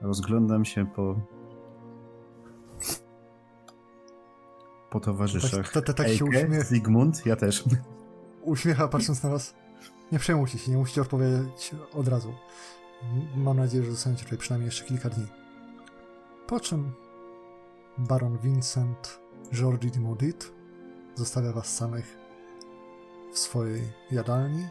Rozglądam 0.00 0.64
się 0.64 0.86
po. 0.86 1.16
po 4.90 5.00
towarzyszach. 5.00 5.72
Tak- 5.72 5.84
tak- 5.84 5.96
tak 5.96 6.08
się 6.08 6.24
Eike, 6.24 6.44
uśmiech- 6.46 6.64
Zygmunt, 6.64 7.26
ja 7.26 7.36
też. 7.36 7.64
Uśmiecha 8.42 8.88
patrząc 8.88 9.22
na 9.22 9.30
was. 9.30 9.54
Nie 10.12 10.18
przejmujcie 10.18 10.58
się, 10.58 10.70
nie 10.70 10.76
musicie 10.76 11.02
odpowiedzieć 11.02 11.74
od 11.94 12.08
razu. 12.08 12.32
Mam 13.36 13.56
nadzieję, 13.56 13.84
że 13.84 13.90
zostaniecie 13.90 14.24
tutaj 14.24 14.38
przynajmniej 14.38 14.66
jeszcze 14.66 14.84
kilka 14.84 15.10
dni. 15.10 15.26
Po 16.46 16.60
czym 16.60 16.92
baron 17.98 18.38
Vincent 18.38 19.20
Jordi 19.52 19.90
de 19.90 20.00
Maudit 20.00 20.52
zostawia 21.14 21.52
was 21.52 21.76
samych 21.76 22.16
w 23.32 23.38
swojej 23.38 23.92
jadalni. 24.10 24.68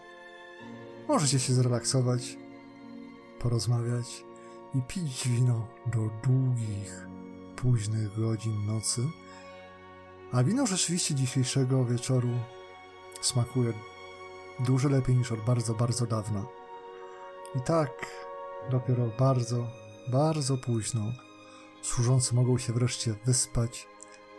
Możecie 1.08 1.40
się 1.40 1.54
zrelaksować, 1.54 2.38
porozmawiać 3.40 4.24
i 4.76 4.82
pić 4.82 5.28
wino 5.28 5.68
do 5.86 6.10
długich, 6.24 7.08
późnych 7.56 8.20
godzin 8.20 8.66
nocy. 8.66 9.02
A 10.32 10.44
wino 10.44 10.66
rzeczywiście 10.66 11.16
dzisiejszego 11.16 11.86
wieczoru 11.86 12.30
smakuje 13.22 13.74
dużo 14.60 14.90
lepiej 14.90 15.16
niż 15.16 15.32
od 15.32 15.40
bardzo, 15.40 15.74
bardzo 15.74 16.06
dawna. 16.06 16.59
I 17.56 17.62
tak, 17.62 17.92
dopiero 18.72 19.12
bardzo, 19.20 19.68
bardzo 20.08 20.58
późno 20.58 21.02
służący 21.82 22.36
mogą 22.36 22.58
się 22.58 22.74
wreszcie 22.74 23.16
wyspać 23.26 23.88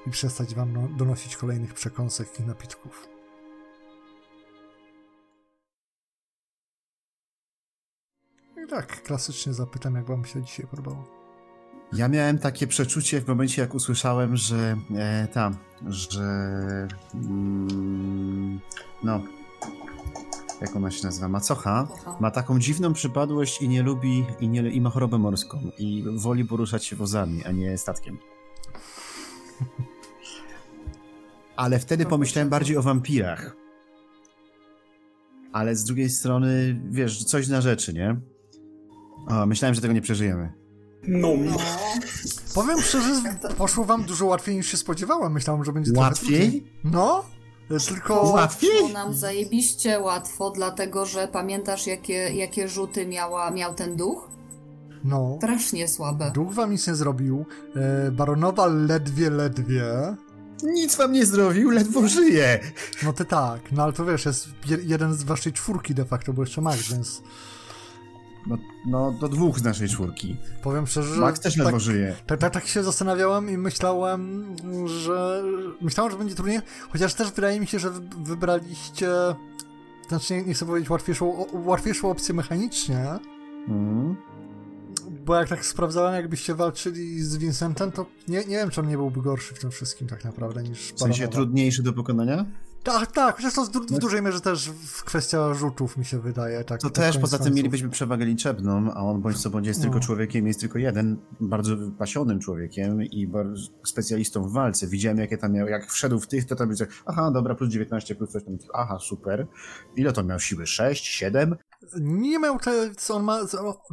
i 0.06 0.10
przestać 0.10 0.54
wam 0.54 0.72
no- 0.72 0.88
donosić 0.96 1.36
kolejnych 1.36 1.74
przekąsek 1.74 2.40
i 2.40 2.42
napitków. 2.42 3.08
I 8.64 8.68
tak, 8.70 9.02
klasycznie 9.02 9.54
zapytam, 9.54 9.94
jak 9.94 10.06
wam 10.06 10.24
się 10.24 10.42
dzisiaj 10.42 10.66
podobało. 10.66 11.20
Ja 11.92 12.08
miałem 12.08 12.38
takie 12.38 12.66
przeczucie 12.66 13.20
w 13.20 13.28
momencie, 13.28 13.62
jak 13.62 13.74
usłyszałem, 13.74 14.36
że 14.36 14.76
e, 14.96 15.28
ta, 15.28 15.50
że 15.86 16.22
mm, 17.14 18.60
no, 19.02 19.22
jak 20.60 20.76
ona 20.76 20.90
się 20.90 21.06
nazywa, 21.06 21.28
macocha, 21.28 21.88
ma 22.20 22.30
taką 22.30 22.58
dziwną 22.58 22.92
przypadłość 22.92 23.62
i 23.62 23.68
nie 23.68 23.82
lubi, 23.82 24.26
i, 24.40 24.48
nie, 24.48 24.70
i 24.70 24.80
ma 24.80 24.90
chorobę 24.90 25.18
morską 25.18 25.60
i 25.78 26.04
woli 26.16 26.44
poruszać 26.44 26.84
się 26.84 26.96
wozami, 26.96 27.44
a 27.44 27.50
nie 27.52 27.78
statkiem. 27.78 28.18
Ale 31.56 31.78
wtedy 31.78 32.06
pomyślałem 32.06 32.48
bardziej 32.48 32.76
o 32.76 32.82
wampirach. 32.82 33.56
Ale 35.52 35.76
z 35.76 35.84
drugiej 35.84 36.10
strony, 36.10 36.80
wiesz, 36.90 37.24
coś 37.24 37.48
na 37.48 37.60
rzeczy, 37.60 37.92
nie? 37.92 38.20
O, 39.28 39.46
myślałem, 39.46 39.74
że 39.74 39.80
tego 39.80 39.94
nie 39.94 40.00
przeżyjemy. 40.00 40.52
No, 41.08 41.28
No, 41.36 41.56
Powiem 42.54 42.80
szczerze, 42.82 43.22
poszło 43.58 43.84
wam 43.84 44.04
dużo 44.04 44.26
łatwiej 44.26 44.56
niż 44.56 44.66
się 44.66 44.76
spodziewałem. 44.76 45.32
Myślałem, 45.32 45.64
że 45.64 45.72
będzie 45.72 45.92
Łatwiej? 45.96 46.64
No, 46.84 47.24
tylko... 47.78 48.22
Łatwiej? 48.22 48.70
Było 48.78 48.88
nam 48.88 49.14
zajebiście 49.14 50.00
łatwo, 50.00 50.50
dlatego 50.50 51.06
że 51.06 51.28
pamiętasz, 51.28 51.86
jakie, 51.86 52.12
jakie 52.34 52.68
rzuty 52.68 53.06
miała, 53.06 53.50
miał 53.50 53.74
ten 53.74 53.96
duch? 53.96 54.28
No. 55.04 55.34
Strasznie 55.38 55.88
słabe. 55.88 56.30
Duch 56.34 56.52
wam 56.52 56.70
nic 56.70 56.86
nie 56.86 56.94
zrobił. 56.94 57.44
E, 57.76 58.10
baronowa 58.10 58.66
ledwie, 58.66 59.30
ledwie. 59.30 59.84
Nic 60.62 60.96
wam 60.96 61.12
nie 61.12 61.26
zrobił, 61.26 61.70
ledwo 61.70 62.08
żyje. 62.08 62.60
No 63.02 63.12
ty 63.12 63.24
tak, 63.24 63.72
no 63.72 63.82
ale 63.82 63.92
to 63.92 64.04
wiesz, 64.04 64.24
jest 64.24 64.48
je, 64.66 64.78
jeden 64.82 65.14
z 65.14 65.22
waszej 65.22 65.52
czwórki 65.52 65.94
de 65.94 66.04
facto, 66.04 66.32
bo 66.32 66.42
jeszcze 66.42 66.60
Max, 66.60 66.92
więc 66.92 67.22
No, 68.50 68.58
no 68.86 69.12
do 69.12 69.28
dwóch 69.28 69.58
z 69.58 69.62
naszej 69.62 69.88
czwórki. 69.88 70.36
powiem 70.62 70.86
szczerze, 70.86 71.14
że 71.14 71.20
Max 71.20 71.40
też 71.40 71.54
tak, 71.56 71.64
ledwo 71.64 71.80
żyje. 71.80 72.16
tak, 72.26 72.38
tak, 72.40 72.52
tak 72.52 72.66
się 72.66 72.82
zastanawiałem 72.82 73.50
i 73.50 73.56
myślałem, 73.58 74.54
że 74.86 75.42
myślałem, 75.80 76.12
że 76.12 76.18
będzie 76.18 76.34
trudniej, 76.34 76.60
chociaż 76.90 77.14
też 77.14 77.32
wydaje 77.32 77.60
mi 77.60 77.66
się, 77.66 77.78
że 77.78 77.90
wy- 77.90 78.00
wybraliście 78.24 79.08
znaczy 80.08 80.34
nie, 80.34 80.42
nie 80.42 80.54
chcę 80.54 80.66
powiedzieć 80.66 80.90
łatwiejszą, 80.90 81.46
łatwiejszą 81.52 82.10
opcję 82.10 82.34
mechanicznie, 82.34 83.06
Mm. 83.68 84.16
bo 85.26 85.34
jak 85.34 85.48
tak 85.48 85.64
sprawdzałem, 85.66 86.14
jakbyście 86.14 86.54
walczyli 86.54 87.22
z 87.22 87.36
Vincentem, 87.36 87.92
to 87.92 88.06
nie, 88.28 88.38
nie 88.38 88.56
wiem, 88.56 88.70
czy 88.70 88.80
on 88.80 88.88
nie 88.88 88.96
byłby 88.96 89.22
gorszy 89.22 89.54
w 89.54 89.58
tym 89.58 89.70
wszystkim 89.70 90.08
tak 90.08 90.24
naprawdę 90.24 90.62
niż 90.62 90.92
W 90.92 90.98
sensie 91.00 91.28
trudniejszy 91.28 91.82
do 91.82 91.92
pokonania? 91.92 92.46
Tak, 92.82 93.12
tak, 93.12 93.36
chociaż 93.36 93.54
to 93.54 93.64
w, 93.64 93.68
w 93.70 93.98
dużej 93.98 94.22
mierze 94.22 94.40
też 94.40 94.70
w 94.70 95.04
kwestia 95.04 95.54
rzutów 95.54 95.96
mi 95.96 96.04
się 96.04 96.20
wydaje. 96.20 96.64
Tak, 96.64 96.80
To 96.80 96.90
tak 96.90 97.04
też, 97.04 97.18
poza 97.18 97.38
tym 97.38 97.54
mielibyśmy 97.54 97.88
przewagę 97.88 98.24
liczebną, 98.24 98.92
a 98.94 99.00
on 99.00 99.20
bądź 99.22 99.38
co 99.38 99.50
bądź 99.50 99.66
jest 99.66 99.80
No. 99.80 99.82
tylko 99.84 100.00
człowiekiem, 100.00 100.46
jest 100.46 100.60
tylko 100.60 100.78
jeden, 100.78 101.16
bardzo 101.40 101.76
wypasionym 101.76 102.40
człowiekiem 102.40 103.02
i 103.02 103.26
bardzo 103.26 103.62
specjalistą 103.86 104.42
w 104.42 104.52
walce. 104.52 104.86
Widziałem, 104.86 105.18
jakie 105.18 105.38
tam 105.38 105.52
miał, 105.52 105.68
jak 105.68 105.86
wszedł 105.90 106.20
w 106.20 106.26
tych, 106.26 106.44
to 106.46 106.56
tam 106.56 106.68
będzie, 106.68 106.86
aha, 107.06 107.30
dobra, 107.34 107.54
plus 107.54 107.70
19, 107.70 108.14
plus 108.14 108.30
coś 108.30 108.44
tam, 108.44 108.56
aha, 108.74 108.98
super. 109.00 109.46
Ile 109.96 110.12
to 110.12 110.22
miał 110.24 110.40
siły? 110.40 110.66
6, 110.66 111.04
7? 111.06 111.56
Nie 112.00 112.38
miał 112.38 112.58
te, 112.58 112.94
co 112.94 113.14
on 113.16 113.22
ma, 113.24 113.38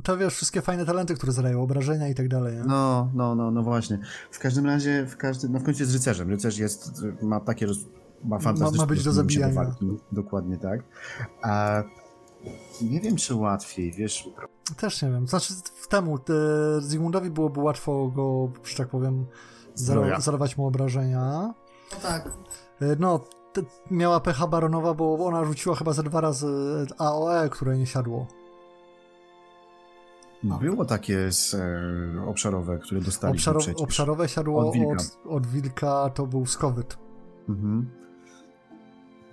te 0.03 0.17
wiesz, 0.17 0.33
wszystkie 0.33 0.61
fajne 0.61 0.85
talenty, 0.85 1.15
które 1.15 1.31
zadają, 1.31 1.61
obrażenia 1.61 2.07
i 2.07 2.15
tak 2.15 2.27
dalej. 2.27 2.55
Nie? 2.55 2.63
No, 2.63 3.11
no, 3.15 3.35
no, 3.35 3.51
no 3.51 3.63
właśnie. 3.63 3.99
W 4.31 4.39
każdym 4.39 4.65
razie, 4.65 5.05
w 5.05 5.17
każdym, 5.17 5.51
no 5.51 5.59
w 5.59 5.63
końcu 5.63 5.83
jest 5.83 5.93
rycerzem. 5.93 6.29
Rycerz 6.29 6.57
jest, 6.57 6.91
ma 7.21 7.39
takie, 7.39 7.65
roz- 7.67 7.85
ma 8.23 8.39
fantastyczne 8.39 8.77
Ma- 8.77 8.83
ma 8.83 8.87
być 8.87 9.03
do 9.03 9.11
zabijania. 9.11 9.53
walki. 9.53 9.97
Dokładnie 10.11 10.57
tak. 10.57 10.79
A 11.43 11.83
nie 12.81 13.01
wiem, 13.01 13.15
czy 13.15 13.35
łatwiej, 13.35 13.91
wiesz, 13.91 14.29
Też 14.77 15.01
nie 15.01 15.09
wiem. 15.11 15.27
Znaczy, 15.27 15.53
w 15.75 15.87
temu 15.87 16.19
te, 16.19 16.33
Zygmundowi 16.81 17.29
byłoby 17.31 17.59
łatwo 17.61 18.07
go, 18.07 18.49
że 18.63 18.77
tak 18.77 18.87
powiem, 18.87 19.25
zara- 19.75 20.19
zadawać 20.19 20.57
mu 20.57 20.67
obrażenia. 20.67 21.53
No 21.93 21.99
tak. 22.01 22.29
E, 22.81 22.95
No, 22.99 23.19
te, 23.53 23.61
miała 23.91 24.19
pecha 24.19 24.47
baronowa, 24.47 24.93
bo 24.93 25.25
ona 25.25 25.43
rzuciła 25.43 25.75
chyba 25.75 25.93
ze 25.93 26.03
dwa 26.03 26.21
razy 26.21 26.47
AOE, 26.97 27.49
które 27.49 27.77
nie 27.77 27.85
siadło. 27.85 28.27
było 30.43 30.85
takie 30.85 31.31
z, 31.31 31.53
e, 31.53 32.25
obszarowe, 32.29 32.79
które 32.79 33.01
dostali 33.01 33.33
Obszarow, 33.33 33.63
przecież. 33.63 33.81
obszarowe 33.83 34.29
siadło 34.29 34.67
Od 34.67 34.73
wilka. 34.73 34.91
Od, 35.25 35.31
od 35.31 35.47
wilka, 35.47 36.09
to 36.09 36.27
był 36.27 36.45
skowyt. 36.45 36.97
Mhm. 37.49 37.89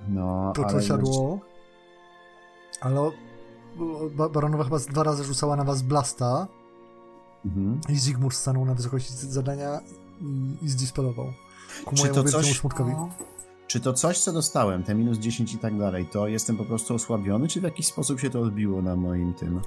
No, 0.09 0.53
To, 0.57 0.65
to 0.65 0.83
siadło. 0.83 1.39
Ale 2.81 3.11
baronowa 4.33 4.65
chyba 4.65 4.79
z 4.79 4.87
dwa 4.87 5.03
razy 5.03 5.25
rzucała 5.25 5.57
na 5.57 5.65
was 5.65 5.83
blasta 5.83 6.47
Mhm. 7.45 7.81
i 7.89 7.97
Zygmunt 7.99 8.35
stanął 8.35 8.65
na 8.65 8.75
wysokości 8.75 9.13
z- 9.13 9.17
zadania 9.25 9.81
i, 10.21 10.57
i 10.65 10.69
zdispelował. 10.69 11.27
Ku 11.85 11.95
Czy 11.95 12.09
to 12.09 12.25
coś- 12.25 12.59
smutkowi. 12.61 12.93
Czy 13.67 13.81
to 13.81 13.93
coś, 13.93 14.19
co 14.19 14.33
dostałem, 14.33 14.83
te 14.83 14.95
minus 14.95 15.19
10 15.19 15.55
i 15.55 15.59
tak 15.59 15.79
dalej, 15.79 16.07
to 16.13 16.29
jestem 16.29 16.57
po 16.57 16.65
prostu 16.65 16.95
osłabiony, 16.95 17.49
czy 17.49 17.61
w 17.61 17.65
jakiś 17.65 17.87
sposób 17.87 18.21
się 18.21 18.31
to 18.31 18.41
odbiło 18.41 18.83
na 18.83 18.97
moim 18.97 19.35
tym? 19.35 19.61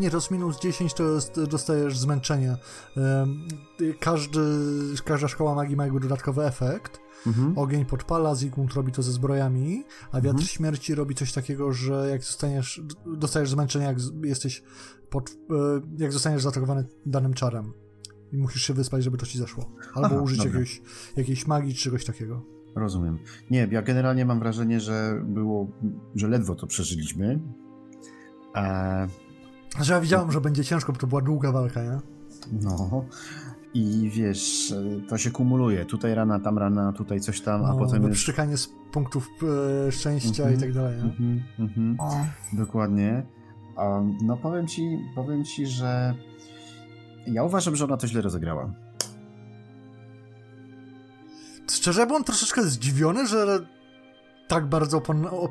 Nie, 0.00 0.10
to 0.10 0.16
jest 0.16 0.30
minus 0.30 0.60
10, 0.60 0.94
to 0.94 1.02
jest, 1.02 1.40
dostajesz 1.44 1.98
zmęczenie. 1.98 2.56
Każdy, 4.00 4.40
każda 5.04 5.28
szkoła 5.28 5.54
magii 5.54 5.76
ma 5.76 5.84
jakby 5.84 6.00
dodatkowy 6.00 6.44
efekt. 6.44 7.00
Mhm. 7.26 7.58
Ogień 7.58 7.84
podpala, 7.84 8.34
Zygmunt 8.34 8.72
robi 8.74 8.92
to 8.92 9.02
ze 9.02 9.12
zbrojami, 9.12 9.84
a 10.12 10.16
wiatr 10.16 10.28
Mhm. 10.28 10.46
śmierci 10.48 10.94
robi 10.94 11.14
coś 11.14 11.32
takiego, 11.32 11.72
że 11.72 12.08
jak 12.10 12.24
zostaniesz, 12.24 12.82
dostajesz 13.06 13.50
zmęczenie, 13.50 13.84
jak 13.84 13.96
jesteś 14.24 14.62
pod, 15.10 15.30
e, 15.30 15.34
jak 15.98 16.12
zostaniesz 16.12 16.42
zaatakowany 16.42 16.84
danym 17.06 17.34
czarem. 17.34 17.72
I 18.32 18.36
musisz 18.38 18.62
się 18.62 18.74
wyspać, 18.74 19.04
żeby 19.04 19.16
to 19.18 19.26
ci 19.26 19.38
zeszło. 19.38 19.64
Albo 19.94 20.06
Aha, 20.06 20.20
użyć 20.20 20.38
dobra. 20.38 20.52
jakiegoś, 20.52 20.82
jakiejś 21.16 21.46
magii 21.46 21.74
czy 21.74 21.82
czegoś 21.82 22.04
takiego. 22.04 22.42
Rozumiem. 22.74 23.18
Nie, 23.50 23.68
ja 23.70 23.82
generalnie 23.82 24.24
mam 24.24 24.38
wrażenie, 24.38 24.80
że 24.80 25.22
było, 25.24 25.68
że 26.14 26.28
ledwo 26.28 26.54
to 26.54 26.66
przeżyliśmy. 26.66 27.40
E, 28.56 29.08
Że 29.80 29.94
ja 29.94 30.00
widziałem, 30.00 30.32
że 30.32 30.40
będzie 30.40 30.64
ciężko, 30.64 30.92
bo 30.92 30.98
to 30.98 31.06
była 31.06 31.20
długa 31.22 31.52
walka, 31.52 31.82
nie? 31.82 31.98
no. 32.52 33.04
I 33.74 34.10
wiesz, 34.14 34.74
to 35.08 35.18
się 35.18 35.30
kumuluje. 35.30 35.84
Tutaj 35.84 36.14
rana, 36.14 36.40
tam 36.40 36.58
rana, 36.58 36.92
tutaj 36.92 37.20
coś 37.20 37.40
tam, 37.40 37.64
a 37.64 37.68
No, 37.68 37.78
potem 37.78 37.96
jest... 38.02 38.08
wyprztykanie 38.08 38.56
z 38.56 38.68
punktów 38.92 39.28
e, 39.88 39.92
szczęścia 39.92 40.42
Mhm. 40.42 40.54
i 40.58 40.60
tak 40.62 40.72
dalej, 40.72 40.96
nie? 40.96 41.02
Mhm, 41.02 41.42
mhm. 41.58 41.96
O, 42.00 42.10
Dokładnie. 42.52 43.26
Um, 43.76 44.18
no 44.22 44.36
powiem 44.36 44.66
ci, 44.66 44.98
powiem 45.14 45.44
ci, 45.44 45.66
że 45.66 46.14
ja 47.26 47.42
uważam, 47.44 47.76
że 47.76 47.84
ona 47.84 47.96
to 47.96 48.06
źle 48.06 48.20
rozegrała. 48.22 48.72
Szczerze 51.70 52.06
byłem 52.06 52.24
troszeczkę 52.24 52.62
zdziwiony, 52.62 53.26
że 53.26 53.66
tak 54.48 54.66
bardzo 54.66 55.02
o... 55.30 55.48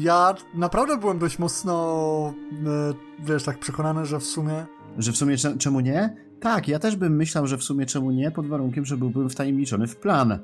Ja 0.00 0.34
naprawdę 0.54 0.96
byłem 0.96 1.18
dość 1.18 1.38
mocno, 1.38 2.34
e, 2.66 3.24
wiesz, 3.24 3.42
tak 3.44 3.58
przekonany, 3.58 4.06
że 4.06 4.18
w 4.18 4.24
sumie... 4.24 4.66
Że 4.98 5.12
w 5.12 5.16
sumie 5.16 5.36
cze- 5.36 5.58
czemu 5.58 5.80
nie? 5.80 6.16
Tak, 6.42 6.68
ja 6.68 6.78
też 6.78 6.96
bym 6.96 7.16
myślał, 7.16 7.46
że 7.46 7.58
w 7.58 7.62
sumie 7.64 7.86
czemu 7.86 8.10
nie, 8.10 8.30
pod 8.30 8.46
warunkiem, 8.46 8.84
że 8.84 8.96
byłbym 8.96 9.30
wtajemniczony 9.30 9.86
w 9.86 9.96
plan. 9.96 10.38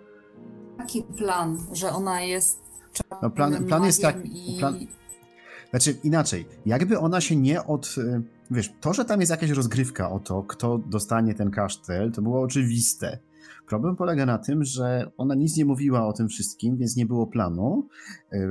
taki 0.79 1.03
plan, 1.03 1.59
że 1.73 1.91
ona 1.91 2.21
jest 2.23 2.61
No 3.23 3.31
plan, 3.31 3.65
plan 3.65 3.85
jest 3.85 4.03
tak. 4.03 4.17
magiem 4.17 4.33
i... 4.33 4.59
Plan, 4.59 4.79
znaczy 5.71 5.97
inaczej, 6.05 6.47
jakby 6.67 6.99
ona 6.99 7.21
się 7.21 7.37
nie 7.37 7.65
od. 7.65 7.95
y, 7.99 8.23
Wiesz, 8.51 8.73
to, 8.81 8.95
że 8.95 9.05
tam 9.05 9.21
jest 9.21 9.31
jakaś 9.31 9.51
rozgrywka 9.51 10.11
o 10.11 10.21
to, 10.21 10.43
kto 10.43 10.79
dostanie 10.79 11.35
ten 11.35 11.51
kasztel, 11.51 12.13
to 12.13 12.23
było 12.23 12.43
oczywiste. 12.43 13.19
Problem 13.67 13.97
polega 13.97 14.27
na 14.27 14.39
tym, 14.39 14.65
że 14.65 15.11
ona 15.17 15.35
nic 15.35 15.57
nie 15.57 15.65
mówiła 15.65 16.07
o 16.07 16.13
tym 16.13 16.29
wszystkim, 16.29 16.77
więc 16.77 16.97
nie 16.97 17.07
było 17.07 17.27
planu 17.27 17.89
yy, 18.33 18.49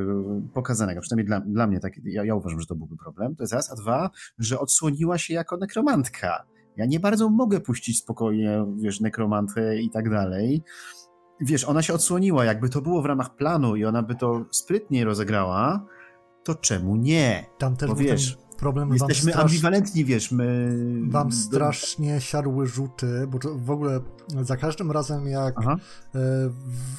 pokazanego. 0.54 1.02
Przynajmniej 1.02 1.28
dla, 1.28 1.40
dla 1.40 1.68
mnie, 1.68 1.80
tak, 1.80 1.94
ja, 2.04 2.24
ja 2.24 2.36
uważam, 2.36 2.60
że 2.62 2.68
to 2.68 2.76
byłby 2.76 2.98
problem. 2.98 3.36
To 3.36 3.44
jest 3.44 3.54
raz. 3.54 3.72
A 3.72 3.76
dwa, 3.76 4.10
że 4.40 4.60
odsłoniła 4.60 5.18
się 5.18 5.34
jako 5.34 5.58
nekromantka. 5.58 6.46
Ja 6.78 6.86
nie 6.86 7.00
bardzo 7.00 7.30
mogę 7.30 7.60
puścić 7.60 8.00
spokojnie, 8.00 8.66
wiesz, 8.76 9.00
nekromantę 9.02 9.78
i 9.82 9.90
tak 9.90 10.10
dalej. 10.10 10.64
Wiesz, 11.40 11.66
ona 11.66 11.82
się 11.82 11.94
odsłoniła, 11.94 12.46
jakby 12.46 12.70
to 12.70 12.82
było 12.82 13.02
w 13.02 13.06
ramach 13.06 13.36
planu 13.36 13.76
i 13.76 13.86
ona 13.86 14.04
by 14.04 14.16
to 14.16 14.46
sprytnie 14.52 15.06
rozegrała, 15.06 15.86
to 16.44 16.56
czemu 16.56 16.96
nie? 16.96 17.46
Tam 17.58 17.76
też 17.76 17.90
Bo 17.90 17.96
wiesz, 17.96 18.38
problem, 18.58 18.94
Jesteśmy 18.94 19.32
wam, 19.32 19.42
ambiwalentni, 19.42 20.06
wiesz, 20.06 20.32
my... 20.32 20.76
wam 21.08 21.32
strasznie 21.32 22.22
siadły 22.22 22.68
rzuty, 22.68 23.28
bo 23.28 23.40
to 23.40 23.56
w 23.56 23.72
ogóle 23.72 24.00
za 24.42 24.58
każdym 24.58 24.92
razem 24.92 25.28
jak 25.28 25.56
Aha. 25.58 25.76
e, 26.16 26.20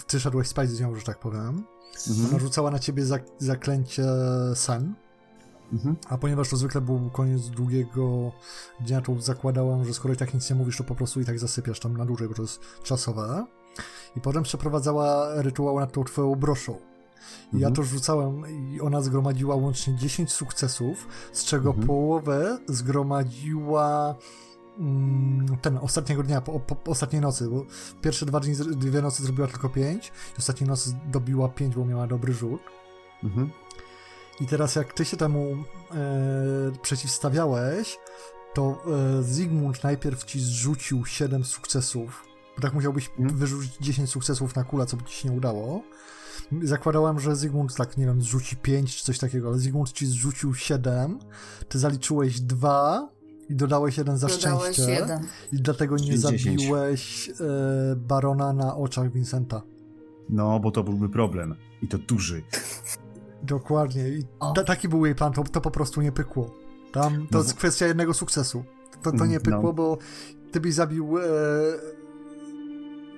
ty 0.07 0.21
szedłeś 0.21 0.49
spać 0.49 0.71
z 0.71 0.81
nią, 0.81 0.95
że 0.95 1.03
tak 1.03 1.19
powiem, 1.21 1.65
ona 2.11 2.23
Mhm. 2.23 2.41
rzucała 2.41 2.71
na 2.71 2.79
ciebie 2.79 3.05
zak 3.05 3.25
zaklęcie 3.39 4.05
sen, 4.55 4.95
Mhm. 5.73 5.97
a 6.09 6.19
ponieważ 6.19 6.49
to 6.51 6.57
zwykle 6.57 6.81
był 6.81 7.11
koniec 7.11 7.49
długiego 7.49 8.33
dnia, 8.81 9.01
to 9.01 9.21
zakładałam, 9.21 9.85
że 9.85 9.95
skoro 9.95 10.15
i 10.15 10.17
tak 10.17 10.35
nic 10.35 10.51
nie 10.51 10.57
mówisz, 10.57 10.77
to 10.77 10.85
po 10.85 10.95
prostu 10.95 11.21
i 11.21 11.25
tak 11.25 11.39
zasypiasz 11.39 11.81
tam 11.81 11.97
na 11.97 12.05
dłużej, 12.07 12.29
bo 12.29 12.35
to 12.35 12.43
jest 12.43 12.61
czasowe. 12.83 13.47
I 14.17 14.21
potem 14.21 14.43
przeprowadzała 14.43 15.29
rytuał 15.43 15.81
nad 15.81 15.93
tą 15.93 16.05
twoją 16.05 16.35
broszą. 16.35 16.73
I 17.53 17.59
ja 17.59 17.69
Mhm. 17.69 17.75
to 17.75 17.83
rzucałem 17.83 18.43
i 18.75 18.81
ona 18.81 19.01
zgromadziła 19.03 19.55
łącznie 19.57 19.95
10 19.97 20.33
sukcesów, 20.33 21.07
z 21.33 21.45
czego 21.45 21.69
Mhm. 21.69 21.87
połowę 21.87 22.59
zgromadziła 22.69 24.15
mm, 24.79 25.57
ten 25.63 25.79
ostatniego 25.79 26.23
dnia, 26.23 26.41
po, 26.41 26.61
po, 26.61 26.91
ostatniej 26.91 27.23
nocy, 27.23 27.49
bo 27.51 27.65
pierwsze 28.03 28.27
dwa 28.27 28.41
dni, 28.41 28.55
dwie 28.77 29.03
nocy 29.03 29.23
zrobiła 29.23 29.49
tylko 29.49 29.69
5, 29.69 30.09
i 30.09 30.39
ostatniej 30.39 30.69
nocy 30.69 30.97
dobiła 31.13 31.49
5, 31.49 31.75
bo 31.75 31.85
miała 31.85 32.07
dobry 32.07 32.33
rzut. 32.33 32.61
Mhm. 33.25 33.51
I 34.41 34.47
teraz 34.47 34.75
jak 34.77 34.93
ty 34.93 35.05
się 35.05 35.17
temu 35.17 35.57
e, 35.95 35.97
przeciwstawiałeś, 36.83 37.99
to 38.55 38.83
e, 39.19 39.23
Zygmunt 39.23 39.85
najpierw 39.85 40.25
ci 40.25 40.41
zrzucił 40.41 41.05
7 41.07 41.45
sukcesów, 41.45 42.25
bo 42.57 42.63
tak 42.63 42.75
musiałbyś 42.75 43.11
Mhm. 43.19 43.39
wyrzucić 43.39 43.77
10 43.81 44.11
sukcesów 44.11 44.57
na 44.57 44.65
kula, 44.65 44.87
co 44.87 44.97
by 44.97 45.05
ci 45.05 45.15
się 45.15 45.29
nie 45.29 45.37
udało. 45.37 45.83
Zakładałam, 46.63 47.21
że 47.21 47.37
Zygmunt 47.37 47.75
tak, 47.75 47.97
nie 47.97 48.07
wiem, 48.07 48.23
zrzuci 48.23 48.57
5 48.57 48.97
czy 48.97 49.05
coś 49.05 49.19
takiego, 49.19 49.49
ale 49.49 49.59
Zygmunt 49.59 49.93
ci 49.93 50.07
zrzucił 50.07 50.55
7, 50.55 51.19
ty 51.69 51.79
zaliczyłeś 51.79 52.41
2 52.41 53.09
i 53.49 53.55
dodałeś 53.55 53.99
jeden 53.99 54.19
za 54.19 54.27
Dodałeś 54.27 54.63
szczęście 54.77 54.93
jeden. 54.93 55.27
i 55.53 55.57
dlatego 55.57 55.97
nie 55.97 56.05
Czyli 56.07 56.19
10. 56.19 56.43
zabiłeś 56.43 57.29
e, 57.29 57.35
Barona 57.97 58.53
na 58.53 58.77
oczach 58.77 59.13
Vincenta. 59.13 59.63
No, 60.29 60.61
bo 60.61 60.71
to 60.71 60.85
byłby 60.85 61.09
problem. 61.09 61.55
I 61.83 61.89
to 61.89 61.99
duży. 61.99 62.43
Dokładnie. 63.43 64.09
I 64.09 64.23
ta, 64.55 64.65
taki 64.65 64.89
był 64.89 65.07
jej 65.07 65.15
plan, 65.15 65.33
to, 65.33 65.45
to 65.45 65.61
po 65.61 65.71
prostu 65.71 66.03
nie 66.03 66.13
pykło. 66.13 66.55
Tam 66.93 67.13
to 67.27 67.27
No 67.33 67.39
jest 67.39 67.55
kwestia 67.55 67.87
jednego 67.87 68.15
sukcesu. 68.15 68.65
To, 69.03 69.13
to 69.13 69.27
nie 69.27 69.35
No. 69.35 69.41
pykło, 69.41 69.73
bo 69.73 69.99
ty 70.53 70.61
byś 70.61 70.75
zabił 70.75 71.19
e, 71.19 71.23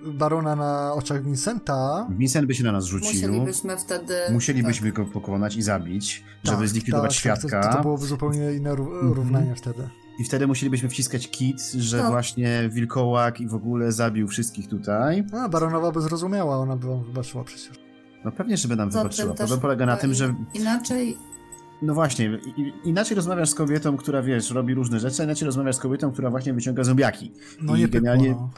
barona 0.06 0.56
na 0.56 0.92
oczach 0.94 1.22
Vincenta. 1.24 2.06
Vincent 2.10 2.46
by 2.46 2.54
się 2.54 2.64
na 2.64 2.72
nas 2.72 2.84
rzucił. 2.84 3.08
Musielibyśmy 3.12 3.76
wtedy... 3.76 4.14
Musielibyśmy 4.32 4.92
go 4.92 5.04
pokonać 5.04 5.56
i 5.56 5.62
zabić, 5.62 6.24
żeby 6.44 6.58
Tak, 6.58 6.68
zlikwidować 6.68 7.10
tak, 7.10 7.18
świadka. 7.20 7.60
Tak, 7.62 7.70
to, 7.70 7.76
to 7.76 7.82
byłoby 7.82 8.06
zupełnie 8.06 8.52
inne 8.52 8.70
Mhm. 8.70 9.12
równanie 9.12 9.54
wtedy. 9.54 9.88
I 10.18 10.24
wtedy 10.24 10.46
musielibyśmy 10.46 10.88
wciskać 10.88 11.30
kit, 11.30 11.62
że 11.72 12.02
No. 12.02 12.10
właśnie 12.10 12.68
wilkołak 12.72 13.40
i 13.40 13.46
w 13.46 13.54
ogóle 13.54 13.92
zabił 13.92 14.28
wszystkich 14.28 14.68
tutaj. 14.68 15.24
A, 15.32 15.48
baronowa 15.48 15.92
by 15.92 16.00
zrozumiała, 16.00 16.56
ona 16.56 16.76
by 16.76 16.86
wam 16.88 17.04
wybaczyła 17.04 17.44
przecież. 17.44 17.89
No 18.24 18.32
pewnie, 18.32 18.56
żeby 18.56 18.76
nam 18.76 18.90
wybaczyła. 18.90 19.34
Problem 19.34 19.60
polega 19.60 19.86
na 19.86 19.96
tym, 19.96 20.14
że 20.14 20.34
Inaczej 20.54 21.18
No 21.82 21.94
właśnie, 21.94 22.38
inaczej 22.84 23.14
rozmawiasz 23.14 23.50
z 23.50 23.54
kobietą, 23.54 23.96
która 23.96 24.22
wiesz, 24.22 24.50
robi 24.50 24.74
różne 24.74 25.00
rzeczy, 25.00 25.22
a 25.22 25.24
inaczej 25.24 25.46
rozmawiasz 25.46 25.76
z 25.76 25.78
kobietą, 25.78 26.12
która 26.12 26.30
właśnie 26.30 26.54
wyciąga 26.54 26.84
zombiaki 26.84 27.32
No 27.60 27.76
I 27.76 27.88
generalnie 27.88 28.30
no. 28.30 28.50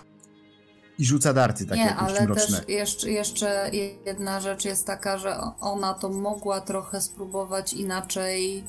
i 0.99 1.05
rzuca 1.05 1.33
darty 1.35 1.67
takie 1.67 1.81
Nie, 1.81 1.97
ale 1.97 2.25
mroczne. 2.27 2.59
też 2.59 2.69
jeszcze, 2.69 3.11
jeszcze 3.11 3.71
jedna 4.07 4.41
rzecz 4.41 4.65
jest 4.65 4.87
taka, 4.87 5.19
że 5.19 5.37
ona 5.61 5.95
to 5.95 6.09
mogła 6.09 6.61
trochę 6.61 7.01
spróbować 7.01 7.73
inaczej 7.73 8.65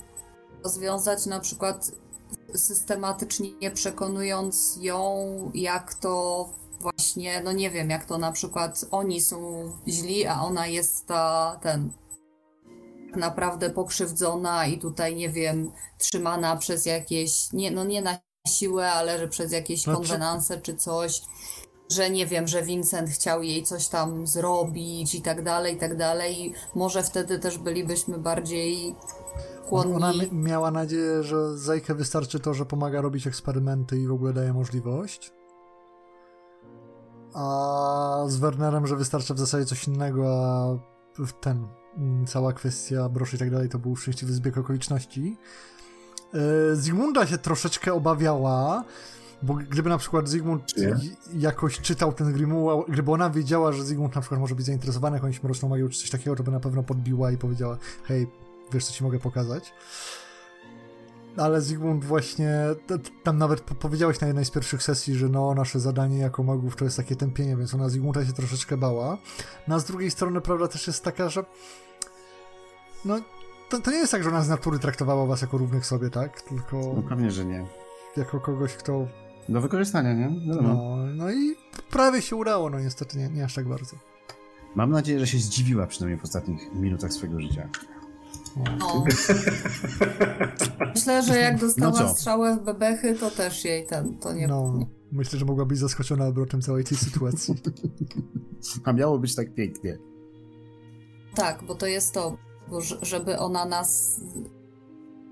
rozwiązać, 0.64 1.26
na 1.26 1.40
przykład 1.40 1.92
systematycznie 2.56 3.72
przekonując 3.74 4.78
ją, 4.82 5.26
jak 5.54 5.94
to 5.94 6.50
właśnie, 7.14 7.42
no 7.44 7.52
nie 7.52 7.70
wiem, 7.72 7.90
jak 7.90 8.06
to 8.06 8.18
na 8.18 8.32
przykład 8.32 8.86
oni 8.92 9.22
są 9.22 9.64
źli, 9.88 10.26
a 10.28 10.42
ona 10.42 10.68
jest 10.68 11.08
ta, 11.08 11.60
ten 11.62 11.92
naprawdę 13.16 13.70
pokrzywdzona 13.70 14.66
i 14.66 14.80
tutaj, 14.80 15.16
nie 15.16 15.30
wiem, 15.30 15.72
trzymana 15.98 16.56
przez 16.58 16.86
jakieś, 16.86 17.52
nie, 17.54 17.72
no 17.72 17.84
nie 17.84 18.02
na 18.02 18.18
siłę, 18.48 18.92
ale 18.92 19.20
że 19.20 19.28
przez 19.28 19.52
jakieś 19.52 19.82
Znaczy- 19.82 19.98
konwenanse 19.98 20.62
czy 20.62 20.76
coś, 20.76 21.22
że 21.92 22.10
nie 22.10 22.26
wiem, 22.28 22.48
że 22.48 22.64
Vincent 22.64 23.10
chciał 23.10 23.44
jej 23.44 23.64
coś 23.64 23.88
tam 23.88 24.28
zrobić 24.28 25.16
i 25.16 25.22
tak 25.22 25.44
dalej, 25.44 25.76
i 25.76 25.78
tak 25.78 25.98
dalej. 25.98 26.54
Może 26.76 27.04
wtedy 27.04 27.40
też 27.40 27.58
bylibyśmy 27.58 28.18
bardziej 28.18 28.96
skłonni. 29.66 29.94
Ona 29.96 30.14
mi- 30.14 30.30
miała 30.32 30.72
nadzieję, 30.72 31.24
że 31.24 31.58
Zajkę 31.58 31.96
wystarczy 31.96 32.40
to, 32.40 32.54
że 32.54 32.66
pomaga 32.66 33.02
robić 33.02 33.28
eksperymenty 33.28 33.98
i 33.98 34.08
w 34.08 34.12
ogóle 34.14 34.34
daje 34.34 34.54
możliwość. 34.54 35.32
A 37.34 38.24
z 38.28 38.38
Wernerem, 38.38 38.88
że 38.88 38.96
wystarczy 38.96 39.34
w 39.34 39.40
zasadzie 39.40 39.66
coś 39.66 39.88
innego, 39.88 40.46
a 40.46 41.24
ten, 41.42 41.68
mm, 41.98 42.26
cała 42.26 42.54
kwestia 42.54 43.10
broszy 43.10 43.36
i 43.36 43.40
tak 43.40 43.52
dalej, 43.52 43.70
to 43.70 43.80
był 43.80 43.96
szczęśliwy 43.96 44.34
zbieg 44.34 44.58
okoliczności. 44.58 45.38
E, 46.34 46.76
Zygmunda 46.76 47.28
się 47.28 47.38
troszeczkę 47.38 47.94
obawiała, 47.94 48.84
bo 49.44 49.54
gdyby 49.54 49.90
na 49.90 49.98
przykład 49.98 50.30
Zygmunt 50.30 50.78
j- 50.78 51.18
jakoś 51.42 51.80
czytał 51.82 52.14
ten 52.14 52.34
Grimoire, 52.34 52.86
gdyby 52.90 53.12
ona 53.12 53.30
wiedziała, 53.30 53.72
że 53.72 53.84
Zygmunt 53.84 54.16
na 54.16 54.22
przykład 54.22 54.40
może 54.42 54.56
być 54.56 54.66
zainteresowany 54.66 55.18
jakąś 55.18 55.44
mroczną 55.44 55.70
magią 55.70 55.90
czy 55.90 56.00
coś 56.00 56.10
takiego, 56.10 56.36
to 56.36 56.44
by 56.44 56.52
na 56.52 56.60
pewno 56.60 56.84
podbiła 56.84 57.32
i 57.32 57.38
powiedziała, 57.38 57.78
hej, 58.04 58.28
wiesz 58.74 58.86
co 58.86 58.94
ci 58.94 59.04
mogę 59.04 59.20
pokazać. 59.20 59.74
Ale 61.38 61.62
Zygmunt 61.62 62.06
właśnie, 62.06 62.56
tam 63.24 63.38
nawet 63.38 63.62
po- 63.62 63.76
powiedziałeś 63.76 64.20
na 64.22 64.28
jednej 64.28 64.46
z 64.46 64.52
pierwszych 64.52 64.84
sesji, 64.84 65.16
że 65.16 65.30
no, 65.30 65.54
nasze 65.54 65.80
zadanie 65.80 66.18
jako 66.18 66.44
magów 66.44 66.76
to 66.76 66.86
jest 66.86 66.98
takie 66.98 67.16
tępienie, 67.16 67.58
więc 67.58 67.74
ona 67.74 67.90
Zygmunta 67.90 68.26
się 68.26 68.34
troszeczkę 68.34 68.78
bała. 68.78 69.18
No 69.68 69.76
a 69.76 69.80
z 69.80 69.86
drugiej 69.86 70.12
strony 70.12 70.42
prawda 70.42 70.68
też 70.68 70.88
jest 70.88 71.04
taka, 71.04 71.30
że 71.30 71.44
no, 73.06 73.16
to, 73.70 73.80
to 73.80 73.92
nie 73.92 73.98
jest 73.98 74.12
tak, 74.12 74.24
że 74.24 74.30
ona 74.30 74.42
z 74.42 74.50
natury 74.50 74.80
traktowała 74.80 75.26
was 75.26 75.42
jako 75.42 75.58
równych 75.58 75.86
sobie, 75.86 76.10
tak? 76.10 76.42
Tylko 76.42 76.78
No 76.96 77.02
pewnie, 77.10 77.32
że 77.32 77.46
nie. 77.46 77.66
jako 78.18 78.40
kogoś, 78.40 78.74
kto... 78.74 79.08
Do 79.50 79.62
wykorzystania, 79.62 80.14
nie? 80.14 80.48
Wiadomo. 80.48 80.74
No, 80.74 80.98
no 81.16 81.32
i 81.32 81.56
prawie 81.90 82.22
się 82.22 82.36
udało, 82.36 82.70
no 82.70 82.80
niestety 82.80 83.18
nie, 83.18 83.30
nie 83.30 83.44
aż 83.46 83.54
tak 83.56 83.68
bardzo. 83.68 83.96
Mam 84.76 84.92
nadzieję, 84.92 85.20
że 85.20 85.28
się 85.28 85.38
zdziwiła 85.38 85.88
przynajmniej 85.88 86.20
w 86.20 86.24
ostatnich 86.24 86.74
minutach 86.76 87.14
swojego 87.14 87.40
życia. 87.42 87.70
No. 88.80 89.06
Myślę, 90.96 91.24
że 91.24 91.38
jak 91.38 91.60
dostała 91.60 92.00
No 92.00 92.14
strzałę 92.14 92.58
w 92.58 92.64
bebechy, 92.64 93.16
to 93.16 93.32
też 93.32 93.66
jej 93.66 93.86
ten, 93.86 94.18
to 94.18 94.34
nie... 94.34 94.48
No, 94.48 94.80
Myślę, 95.12 95.40
że 95.40 95.46
mogła 95.46 95.66
być 95.66 95.78
zaskoczona 95.78 96.26
obrotem 96.26 96.62
całej 96.62 96.84
tej 96.84 96.98
sytuacji. 96.98 97.56
A 98.84 98.94
miało 98.94 99.20
być 99.20 99.36
tak 99.36 99.54
pięknie. 99.54 99.98
Tak, 101.36 101.64
bo 101.64 101.76
to 101.76 101.88
jest 101.88 102.14
to, 102.14 102.38
żeby 103.02 103.38
ona 103.40 103.66
nas 103.66 104.22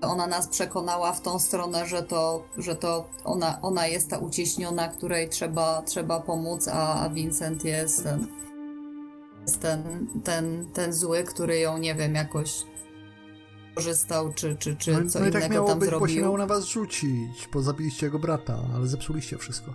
ona 0.02 0.26
nas 0.26 0.48
przekonała 0.48 1.12
w 1.12 1.20
tą 1.20 1.38
stronę, 1.38 1.86
że 1.86 2.02
to, 2.02 2.44
że 2.58 2.76
to 2.76 3.10
ona, 3.24 3.60
ona 3.60 3.86
jest 3.86 4.10
ta 4.10 4.18
uciśniona, 4.18 4.88
której 4.88 5.28
trzeba, 5.28 5.82
trzeba 5.82 6.20
pomóc, 6.20 6.68
a 6.68 7.10
Vincent 7.14 7.64
jest 7.64 8.02
ten, 8.04 8.26
jest 9.42 9.60
ten, 9.60 10.06
ten, 10.24 10.66
ten 10.72 10.92
zły, 10.92 11.24
który 11.24 11.58
ją, 11.58 11.78
nie 11.78 11.94
wiem, 11.94 12.14
jakoś 12.14 12.64
korzystał, 13.74 14.32
czy, 14.32 14.56
czy, 14.56 14.76
czy 14.76 14.92
no, 14.92 15.10
co 15.10 15.18
no 15.18 15.24
innego 15.26 15.38
i 15.38 15.42
tak 15.42 15.50
miało 15.50 15.68
tam 15.68 15.78
być, 15.78 15.88
zrobił. 15.88 16.06
bo 16.06 16.12
się 16.14 16.20
miał 16.20 16.38
na 16.38 16.46
was 16.46 16.64
rzucić, 16.64 17.48
bo 17.52 17.62
zabiliście 17.62 18.06
jego 18.06 18.18
brata, 18.18 18.58
ale 18.74 18.86
zepsuliście 18.86 19.38
wszystko. 19.38 19.74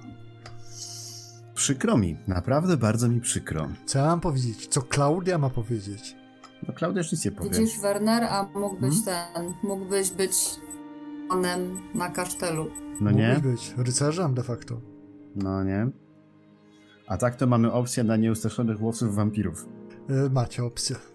Przykro 1.54 1.98
mi, 1.98 2.18
naprawdę 2.28 2.78
bardzo 2.78 3.10
mi 3.10 3.22
przykro. 3.22 3.68
Co 3.86 4.00
ja 4.00 4.06
mam 4.06 4.20
powiedzieć? 4.20 4.68
Co 4.68 4.82
Klaudia 4.82 5.38
ma 5.38 5.50
powiedzieć? 5.50 6.16
No 6.68 6.74
Klaudia 6.74 7.02
już 7.02 7.12
nic 7.12 7.26
nie 7.26 7.32
powie. 7.32 7.50
Widzisz, 7.50 7.80
Werner, 7.80 8.24
a 8.24 8.44
mógłbyś 8.56 8.96
Hmm? 9.06 9.34
ten, 9.34 9.54
mógłbyś 9.70 10.12
być 10.12 10.34
panem 11.30 11.82
na 11.96 12.10
kasztelu. 12.10 12.72
No 13.02 13.12
nie? 13.12 13.34
Mógłbyś 13.34 13.70
być 13.70 13.86
rycerzem 13.88 14.34
de 14.34 14.44
facto. 14.44 14.82
No 15.36 15.64
nie. 15.64 15.88
A 17.08 17.18
tak 17.18 17.36
to 17.36 17.48
mamy 17.48 17.72
opcję 17.72 18.04
na 18.04 18.16
nieustraszonych 18.18 18.82
łowców 18.82 19.16
wampirów. 19.16 19.66
Yy, 20.10 20.30
macie 20.30 20.64
opcję. 20.64 20.96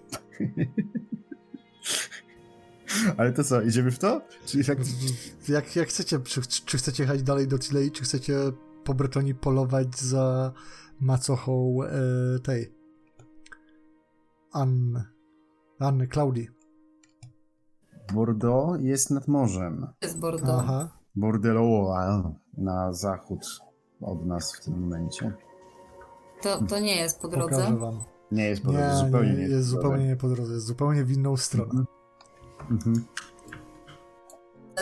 Ale 3.16 3.32
to 3.32 3.44
co, 3.44 3.62
idziemy 3.62 3.90
w 3.90 3.98
to? 3.98 4.22
Czyli 4.46 4.64
jak... 4.68 4.78
Jak, 5.48 5.76
jak 5.76 5.88
chcecie, 5.88 6.20
czy, 6.20 6.42
czy 6.42 6.78
chcecie 6.78 7.02
jechać 7.02 7.22
dalej 7.22 7.48
do 7.48 7.58
Tilei, 7.58 7.90
czy 7.90 8.04
chcecie 8.04 8.38
po 8.84 8.94
Bretonii 8.94 9.34
polować 9.34 9.98
za 9.98 10.52
macochą 11.00 11.78
e, 11.82 12.38
tej 12.38 12.74
Anny, 14.52 15.04
Anny, 15.78 16.08
Klaudii. 16.08 16.48
Bordeaux 18.14 18.80
jest 18.80 19.10
nad 19.10 19.28
morzem. 19.28 19.86
Jest 20.02 20.18
Bordeaux. 20.20 20.62
Aha. 20.64 20.98
Bordeaux 21.14 22.34
na 22.56 22.92
zachód 22.92 23.46
od 24.00 24.26
nas 24.26 24.56
w 24.56 24.64
tym 24.64 24.80
momencie. 24.80 25.32
To, 26.42 26.62
to 26.62 26.80
nie 26.80 26.96
jest 26.96 27.20
po 27.20 27.28
drodze. 27.28 27.56
Pokażę 27.56 27.76
wam. 27.76 28.00
Nie 28.32 28.48
jest 28.48 28.62
po 28.62 28.72
Nie, 28.72 28.78
drodze, 28.78 28.96
zupełnie 28.96 29.30
nie, 29.30 29.36
nie, 29.36 29.42
jest, 29.42 29.52
jest 29.52 29.70
po 29.74 29.80
drodze. 29.80 29.88
zupełnie 29.88 30.06
nie 30.08 30.16
po 30.16 30.28
drodze, 30.28 30.52
jest 30.52 30.66
zupełnie 30.66 31.04
w 31.04 31.10
inną 31.10 31.36
stronę. 31.36 31.84
Mhm. 32.70 33.04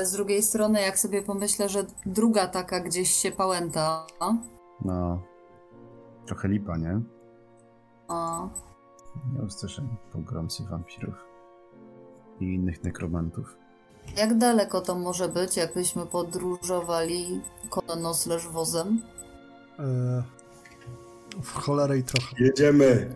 Z 0.03 0.12
drugiej 0.12 0.43
strony, 0.43 0.81
jak 0.81 0.99
sobie 0.99 1.22
pomyślę, 1.22 1.68
że 1.68 1.85
druga 2.07 2.47
taka 2.49 2.81
gdzieś 2.81 3.11
się 3.11 3.33
pałęta, 3.33 4.07
No. 4.85 5.22
Trochę 6.26 6.49
lipa, 6.49 6.76
nie? 6.76 7.01
a 8.09 8.49
Nieustraszeni 9.39 9.89
pogromcy 10.12 10.64
wampirów 10.70 11.14
i 12.41 12.45
innych 12.45 12.85
nekromantów. 12.85 13.57
jak 14.16 14.39
daleko 14.39 14.81
to 14.81 14.95
może 14.95 15.28
być, 15.28 15.57
jakbyśmy 15.57 16.07
podróżowali 16.07 17.41
konno 17.70 18.14
slash 18.14 18.49
wozem? 18.49 19.03
E, 19.78 20.22
w 21.43 21.53
cholerę 21.53 21.99
i 21.99 22.03
trochę. 22.03 22.37
Jedziemy. 22.39 23.14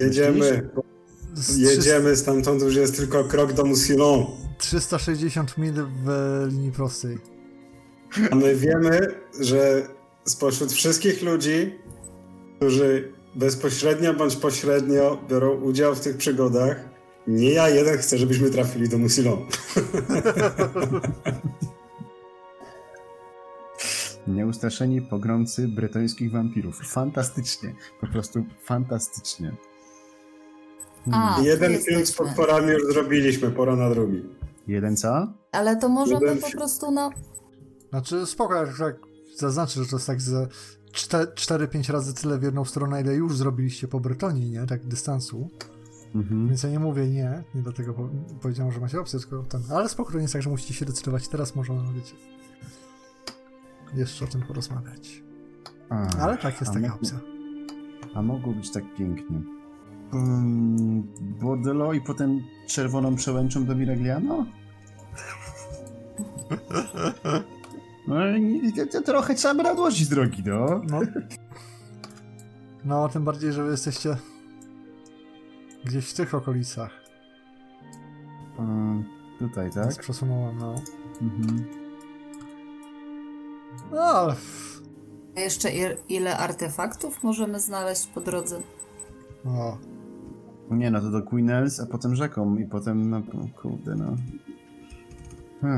Jedziemy. 0.00 0.70
Jedziemy 1.56 2.16
stamtąd, 2.16 2.62
już 2.62 2.76
jest 2.76 2.96
tylko 2.96 3.24
krok 3.24 3.52
do 3.52 3.64
Musilon. 3.64 4.26
360 4.58 5.58
mil 5.58 5.74
w 6.04 6.46
linii 6.50 6.72
prostej. 6.72 7.18
A 8.30 8.34
my 8.34 8.56
wiemy, 8.56 9.14
że 9.40 9.88
spośród 10.24 10.72
wszystkich 10.72 11.22
ludzi, 11.22 11.74
którzy 12.56 13.12
bezpośrednio 13.34 14.14
bądź 14.14 14.36
pośrednio 14.36 15.24
biorą 15.28 15.60
udział 15.60 15.94
w 15.94 16.00
tych 16.00 16.16
przygodach, 16.16 16.76
nie 17.26 17.50
ja 17.50 17.68
jeden 17.68 17.98
chcę, 17.98 18.18
żebyśmy 18.18 18.50
trafili 18.50 18.88
do 18.88 18.98
Musilon. 18.98 19.38
Nieustraszeni 24.26 25.02
pogromcy 25.02 25.68
bretońskich 25.68 26.32
wampirów. 26.32 26.80
Fantastycznie. 26.88 27.74
Po 28.00 28.06
prostu 28.06 28.44
fantastycznie. 28.64 29.52
A, 31.12 31.34
tu 31.36 31.44
jeden 31.44 31.78
film 31.78 32.06
z 32.06 32.12
potworami 32.12 32.72
już 32.72 32.92
zrobiliśmy, 32.92 33.50
pora 33.50 33.76
na 33.76 33.90
drugi. 33.90 34.22
Jeden 34.66 34.96
co? 34.96 35.32
Ale 35.52 35.76
to 35.76 35.88
możemy 35.88 36.20
Jeden 36.20 36.38
po 36.38 36.50
prostu 36.50 36.90
na... 36.90 37.10
Znaczy 37.90 38.26
spoko, 38.26 38.54
jak, 38.54 38.96
zaznaczę, 39.36 39.84
że 39.84 39.90
to 39.90 39.96
jest 39.96 40.06
tak 40.06 40.20
ze 40.20 40.48
4-5 40.92 41.92
razy 41.92 42.14
tyle 42.14 42.38
w 42.38 42.42
jedną 42.42 42.64
stronę, 42.64 43.00
ile 43.00 43.14
już 43.14 43.36
zrobiliście 43.36 43.88
po 43.88 44.00
Bretonii, 44.00 44.50
nie? 44.50 44.66
Tak 44.66 44.86
dystansu. 44.86 45.48
Mhm. 46.14 46.48
Więc 46.48 46.62
ja 46.62 46.70
nie 46.70 46.78
mówię 46.78 47.08
nie, 47.08 47.44
nie 47.54 47.62
dlatego 47.62 47.94
po, 47.94 48.08
powiedziałem, 48.42 48.72
że 48.72 48.80
macie 48.80 49.00
opcję, 49.00 49.18
tylko 49.20 49.42
ten. 49.42 49.62
Ale 49.70 49.88
spoko, 49.88 50.12
to 50.12 50.16
nie 50.18 50.22
jest 50.22 50.32
tak, 50.32 50.42
że 50.42 50.50
musicie 50.50 50.74
się 50.74 50.84
decydować 50.84 51.28
teraz, 51.28 51.54
można, 51.54 51.74
wiecie, 51.94 52.14
jeszcze 53.94 54.24
o 54.24 54.28
tym 54.28 54.42
porozmawiać. 54.42 55.22
A, 55.88 56.08
Ale 56.20 56.38
tak, 56.38 56.60
jest 56.60 56.72
taka 56.72 56.80
mógł- 56.80 56.94
opcja. 56.94 57.20
A 58.14 58.22
mogło 58.22 58.52
być 58.52 58.70
tak 58.70 58.94
pięknie. 58.94 59.42
Mm, 60.12 61.02
Bordello 61.20 61.92
i 61.92 62.00
potem 62.00 62.40
czerwoną 62.66 63.16
przełęczą 63.16 63.64
do 63.64 63.74
Miragliano? 63.74 64.46
No, 68.06 68.36
i- 68.36 68.72
to, 68.72 68.86
to 68.86 69.02
trochę 69.02 69.34
trzeba 69.34 69.62
by 69.62 69.70
odłożyć 69.70 70.06
z 70.06 70.08
drogi, 70.08 70.42
no. 70.46 70.80
No. 70.90 71.00
no, 72.84 73.08
tym 73.08 73.24
bardziej, 73.24 73.52
że 73.52 73.64
wy 73.64 73.70
jesteście 73.70 74.16
gdzieś 75.84 76.10
w 76.10 76.14
tych 76.14 76.34
okolicach. 76.34 76.90
Mm, 78.58 79.04
tutaj, 79.38 79.70
Więc 79.76 79.94
tak? 79.96 80.04
przesunąłem, 80.04 80.58
no. 80.58 80.74
Mhm. 81.22 81.64
No, 83.92 84.00
ale 84.02 84.34
A 85.36 85.40
Jeszcze 85.40 85.68
ile 86.08 86.38
artefaktów 86.38 87.22
możemy 87.22 87.60
znaleźć 87.60 88.06
po 88.06 88.20
drodze? 88.20 88.60
o, 89.44 89.78
Nie, 90.70 90.90
no 90.90 91.00
to 91.00 91.10
do 91.10 91.22
Queen 91.22 91.50
Els, 91.50 91.80
a 91.80 91.86
potem 91.86 92.14
rzeką 92.14 92.56
i 92.56 92.66
potem, 92.66 93.10
no 93.10 93.22
kurde, 93.62 93.94
no. 93.94 94.16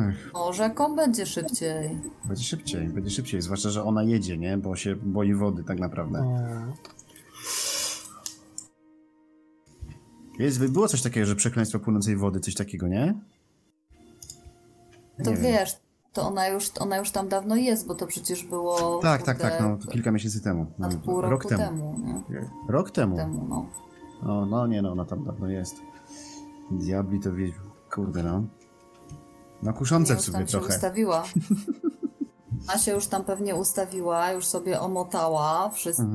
Ech, 0.08 0.30
O, 0.34 0.52
rzeką 0.52 0.96
będzie 0.96 1.26
szybciej. 1.26 1.98
będzie 2.24 2.44
szybciej, 2.44 2.88
będzie 2.88 3.10
szybciej, 3.10 3.42
zwłaszcza, 3.42 3.70
że 3.70 3.84
ona 3.84 4.02
jedzie, 4.02 4.38
nie? 4.38 4.58
Bo 4.58 4.76
się 4.76 4.96
boi 4.96 5.34
wody 5.34 5.64
tak 5.64 5.78
naprawdę. 5.78 6.18
o. 6.18 6.38
Jest, 10.38 10.66
było 10.66 10.88
coś 10.88 11.02
takiego, 11.02 11.26
że 11.26 11.36
przekleństwo 11.36 11.78
płynącej 11.78 12.16
wody, 12.16 12.40
coś 12.40 12.54
takiego, 12.54 12.88
nie? 12.88 13.14
To 15.24 15.30
Nie 15.30 15.36
wiem. 15.36 15.42
wiesz, 15.52 15.76
to 16.12 16.28
ona 16.28 16.48
już, 16.48 16.70
ona 16.80 16.96
już 16.96 17.10
tam 17.10 17.28
dawno 17.28 17.56
jest, 17.56 17.86
bo 17.86 17.94
to 17.94 18.06
przecież 18.06 18.44
było... 18.44 18.98
Tak, 19.02 19.22
tak, 19.22 19.38
tak, 19.38 19.60
no, 19.60 19.76
to 19.76 19.88
kilka 19.88 20.10
miesięcy 20.10 20.42
temu. 20.42 20.66
No, 20.78 20.88
pół 21.04 21.20
rok 21.20 21.30
roku 21.30 21.48
temu. 21.48 21.62
temu, 21.62 21.98
nie? 22.30 22.48
Rok 22.68 22.90
temu. 22.90 23.16
temu 23.16 23.46
no. 23.48 23.66
No, 24.22 24.46
no 24.46 24.66
nie 24.66 24.82
no, 24.82 24.92
ona 24.92 25.04
tam 25.04 25.24
dawno 25.24 25.48
jest. 25.48 25.76
Diabli 26.70 27.20
to 27.20 27.32
wie, 27.32 27.52
kurde 27.94 28.22
no. 28.22 28.42
Na 29.62 29.72
kuszące 29.72 30.12
Ja 30.12 30.18
w 30.18 30.22
sumie 30.22 30.38
tam 30.38 30.46
się 30.46 30.52
trochę. 30.58 30.74
ustawiła. 30.74 31.24
Ona 32.68 32.78
się 32.78 32.92
już 32.92 33.06
tam 33.06 33.24
pewnie 33.24 33.54
ustawiła, 33.54 34.32
już 34.32 34.46
sobie 34.46 34.80
omotała 34.80 35.68
wszystkich, 35.70 36.08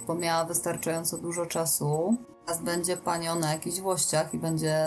Mhm. 0.00 0.06
bo 0.06 0.14
miała 0.14 0.44
wystarczająco 0.44 1.18
dużo 1.18 1.46
czasu. 1.46 2.16
Teraz 2.46 2.62
będzie 2.62 2.96
panią 2.96 3.38
na 3.38 3.52
jakichś 3.52 3.80
włościach 3.80 4.34
i 4.34 4.38
będzie... 4.38 4.86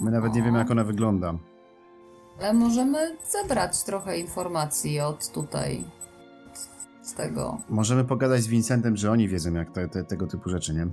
My 0.00 0.10
nawet 0.10 0.34
nie 0.34 0.42
wiemy 0.42 0.58
jak 0.58 0.70
ona 0.70 0.84
wygląda. 0.84 1.34
Ale 2.40 2.52
możemy 2.54 3.16
zebrać 3.30 3.82
trochę 3.82 4.18
informacji 4.18 5.00
od 5.00 5.28
tutaj, 5.32 5.84
z 7.08 7.14
tego. 7.14 7.58
Możemy 7.68 8.04
pogadać 8.04 8.42
z 8.42 8.46
Vincentem, 8.46 8.96
że 8.96 9.10
oni 9.10 9.28
wiedzą 9.28 9.52
jak 9.52 9.70
te, 9.70 9.88
te, 9.88 10.04
tego 10.04 10.26
typu 10.26 10.50
rzeczy, 10.50 10.74
nie? 10.74 10.88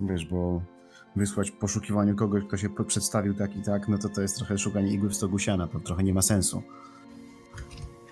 Wiesz, 0.00 0.26
bo 0.26 0.62
wysłać 1.16 1.50
poszukiwaniu 1.50 2.16
kogoś, 2.16 2.44
kto 2.44 2.56
się 2.56 2.68
przedstawił 2.86 3.34
tak 3.34 3.56
i 3.56 3.62
tak, 3.62 3.88
no 3.88 3.98
to 3.98 4.08
to 4.08 4.20
jest 4.22 4.36
trochę 4.36 4.58
szukanie 4.58 4.92
igły 4.92 5.08
w 5.08 5.16
stogu 5.16 5.38
siana, 5.38 5.66
to 5.68 5.80
trochę 5.80 6.02
nie 6.02 6.14
ma 6.14 6.22
sensu. 6.22 6.62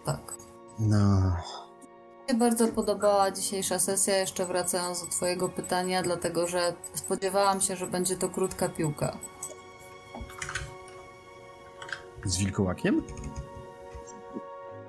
Tak. 0.04 0.34
No, 0.78 1.36
Mi 2.22 2.32
się 2.32 2.38
bardzo 2.38 2.68
podobała 2.68 3.30
dzisiejsza 3.30 3.78
sesja, 3.78 4.16
jeszcze 4.18 4.46
wracając 4.46 5.00
do 5.00 5.06
twojego 5.11 5.48
pytania, 5.48 6.02
dlatego 6.02 6.46
że 6.46 6.74
spodziewałam 6.94 7.61
się, 7.61 7.76
że 7.76 7.86
będzie 7.86 8.16
to 8.16 8.28
krótka 8.28 8.68
piłka. 8.68 9.18
z 12.24 12.36
wilkołakiem? 12.38 13.02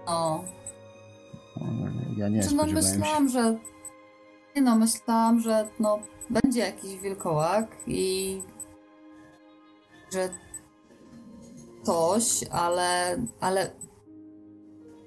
No, 0.05 0.13
O, 0.13 0.43
Ja 2.17 2.29
nie 2.29 2.43
Czy 2.43 2.55
no 2.55 2.63
spodziewałem 2.63 2.93
się. 2.93 2.99
myślałam, 2.99 3.29
że. 3.29 3.57
Nie 4.55 4.61
no, 4.61 4.75
myślałam, 4.75 5.39
że 5.39 5.69
no 5.79 5.99
będzie 6.29 6.59
jakiś 6.59 6.95
wilkołak 6.95 7.67
i 7.87 8.41
że 10.13 10.29
coś, 11.83 12.43
ale, 12.51 13.17
ale 13.39 13.71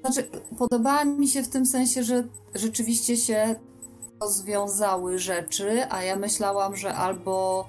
Znaczy, 0.05 0.29
podobała 0.59 1.05
mi 1.05 1.29
się 1.29 1.43
w 1.43 1.49
tym 1.49 1.67
sensie, 1.67 2.03
że 2.03 2.25
rzeczywiście 2.55 3.17
się 3.17 3.55
rozwiązały 4.21 5.19
rzeczy, 5.19 5.87
a 5.91 6.03
ja 6.03 6.17
myślałam, 6.17 6.77
że 6.77 6.95
albo 6.95 7.67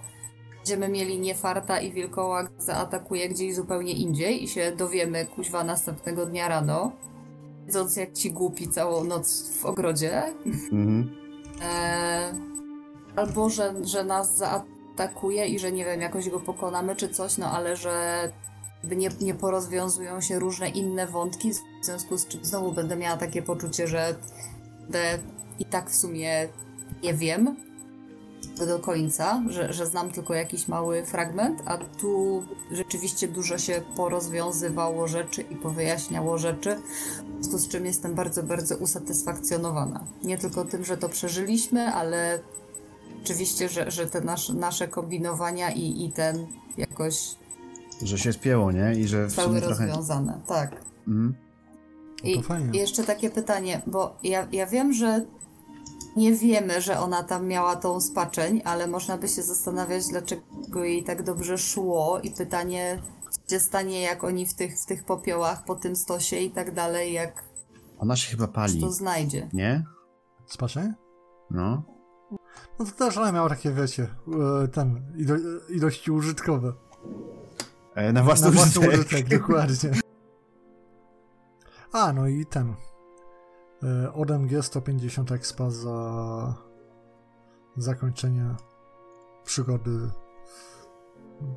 będziemy 0.57 0.89
mieli 0.89 1.19
niefarta 1.19 1.79
i 1.81 1.91
wilkołak 1.91 2.51
zaatakuje 2.57 3.29
gdzieś 3.29 3.55
zupełnie 3.55 3.93
indziej 3.93 4.43
i 4.43 4.47
się 4.47 4.71
dowiemy 4.77 5.25
kuźwa 5.25 5.63
następnego 5.63 6.25
dnia 6.25 6.47
rano, 6.47 6.91
wiedząc 7.65 7.95
jak 7.95 8.13
ci 8.13 8.31
głupi 8.31 8.67
całą 8.67 9.03
noc 9.03 9.49
w 9.49 9.65
ogrodzie. 9.65 10.23
Mhm. 10.45 11.15
E, 11.61 12.33
albo, 13.15 13.49
że, 13.49 13.73
że 13.83 14.03
nas 14.03 14.37
zaatakuje 14.37 15.47
i 15.47 15.59
że 15.59 15.71
nie 15.71 15.85
wiem, 15.85 16.01
jakoś 16.01 16.29
go 16.29 16.39
pokonamy 16.39 16.95
czy 16.95 17.09
coś, 17.09 17.37
no 17.37 17.51
ale 17.51 17.75
że 17.75 18.29
nie, 18.95 19.09
nie 19.21 19.35
porozwiązują 19.35 20.21
się 20.21 20.39
różne 20.39 20.69
inne 20.69 21.07
wątki, 21.07 21.51
w 21.53 21.85
związku 21.85 22.17
z 22.17 22.27
czym 22.27 22.45
znowu 22.45 22.71
będę 22.71 22.95
miała 22.95 23.17
takie 23.17 23.41
poczucie, 23.41 23.87
że 23.87 24.15
i 25.59 25.65
tak 25.65 25.89
w 25.89 25.95
sumie 25.95 26.47
nie 27.03 27.13
wiem 27.13 27.55
do 28.57 28.79
końca, 28.79 29.43
że, 29.49 29.73
że 29.73 29.85
znam 29.85 30.11
tylko 30.11 30.33
jakiś 30.33 30.67
mały 30.67 31.05
fragment, 31.05 31.61
a 31.65 31.77
tu 31.77 32.43
rzeczywiście 32.71 33.27
dużo 33.27 33.57
się 33.57 33.81
porozwiązywało 33.95 35.07
rzeczy 35.07 35.41
i 35.41 35.55
powyjaśniało 35.55 36.37
rzeczy, 36.37 36.75
w 36.75 37.43
związku 37.43 37.57
z 37.57 37.67
czym 37.67 37.85
jestem 37.85 38.15
bardzo, 38.15 38.43
bardzo 38.43 38.77
usatysfakcjonowana. 38.77 40.03
Nie 40.23 40.37
tylko 40.37 40.65
tym, 40.65 40.85
że 40.85 40.97
to 40.97 41.09
przeżyliśmy, 41.09 41.93
ale 41.93 42.39
oczywiście, 43.23 43.69
że, 43.69 43.91
że 43.91 44.07
te 44.07 44.21
nasze, 44.21 44.53
nasze 44.53 44.87
kombinowania 44.87 45.71
i, 45.71 46.05
i 46.05 46.11
ten 46.11 46.47
jakoś 46.77 47.35
że 48.01 48.17
się 48.17 48.33
spięło, 48.33 48.71
nie? 48.71 48.93
I 48.93 49.07
że 49.07 49.29
Zostały 49.29 49.59
rozwiązane, 49.59 50.39
tak. 50.47 50.71
Mhm. 51.07 51.35
I 52.23 52.43
no 52.49 52.55
jeszcze 52.73 53.03
takie 53.03 53.29
pytanie, 53.29 53.81
bo 53.87 54.15
ja, 54.23 54.47
ja 54.51 54.67
wiem, 54.67 54.93
że 54.93 55.25
nie 56.15 56.33
wiemy, 56.33 56.81
że 56.81 56.99
ona 56.99 57.23
tam 57.23 57.47
miała 57.47 57.75
tą 57.75 58.01
spaczeń, 58.01 58.61
ale 58.65 58.87
można 58.87 59.17
by 59.17 59.27
się 59.27 59.41
zastanawiać, 59.43 60.07
dlaczego 60.07 60.83
jej 60.83 61.03
tak 61.03 61.23
dobrze 61.23 61.57
szło 61.57 62.19
i 62.23 62.31
pytanie, 62.31 63.01
co 63.31 63.55
się 63.55 63.59
stanie, 63.59 64.01
jak 64.01 64.23
oni 64.23 64.45
w 64.45 64.53
tych, 64.53 64.79
w 64.79 64.85
tych 64.85 65.05
popiołach 65.05 65.63
po 65.65 65.75
tym 65.75 65.95
stosie 65.95 66.37
i 66.37 66.51
tak 66.51 66.73
dalej, 66.73 67.13
jak 67.13 67.43
ona 67.99 68.15
się 68.15 68.31
chyba 68.31 68.47
pali. 68.47 68.81
to 68.81 68.91
znajdzie. 68.91 69.49
Nie? 69.53 69.83
Spaczeń? 70.47 70.93
No. 71.51 71.83
No 72.79 72.85
to 72.85 72.91
też 72.91 73.17
ona 73.17 73.31
miała 73.31 73.49
takie, 73.49 73.71
wiecie, 73.71 74.07
e, 74.63 74.67
ten, 74.67 75.13
ilo 75.17 75.35
ilości 75.69 76.11
użytkowe. 76.11 76.73
E, 77.95 78.13
na 78.13 78.23
własny, 78.23 78.47
na 78.47 78.53
własny 78.53 78.89
użytek. 78.89 79.29
dokładnie. 79.29 79.91
A, 81.91 82.13
no 82.13 82.27
i 82.27 82.45
ten. 82.45 82.73
Od 84.13 84.31
MG 84.31 84.63
150 84.63 85.31
expa 85.31 85.69
za 85.69 86.53
zakończenie 87.77 88.55
przygody. 89.45 90.09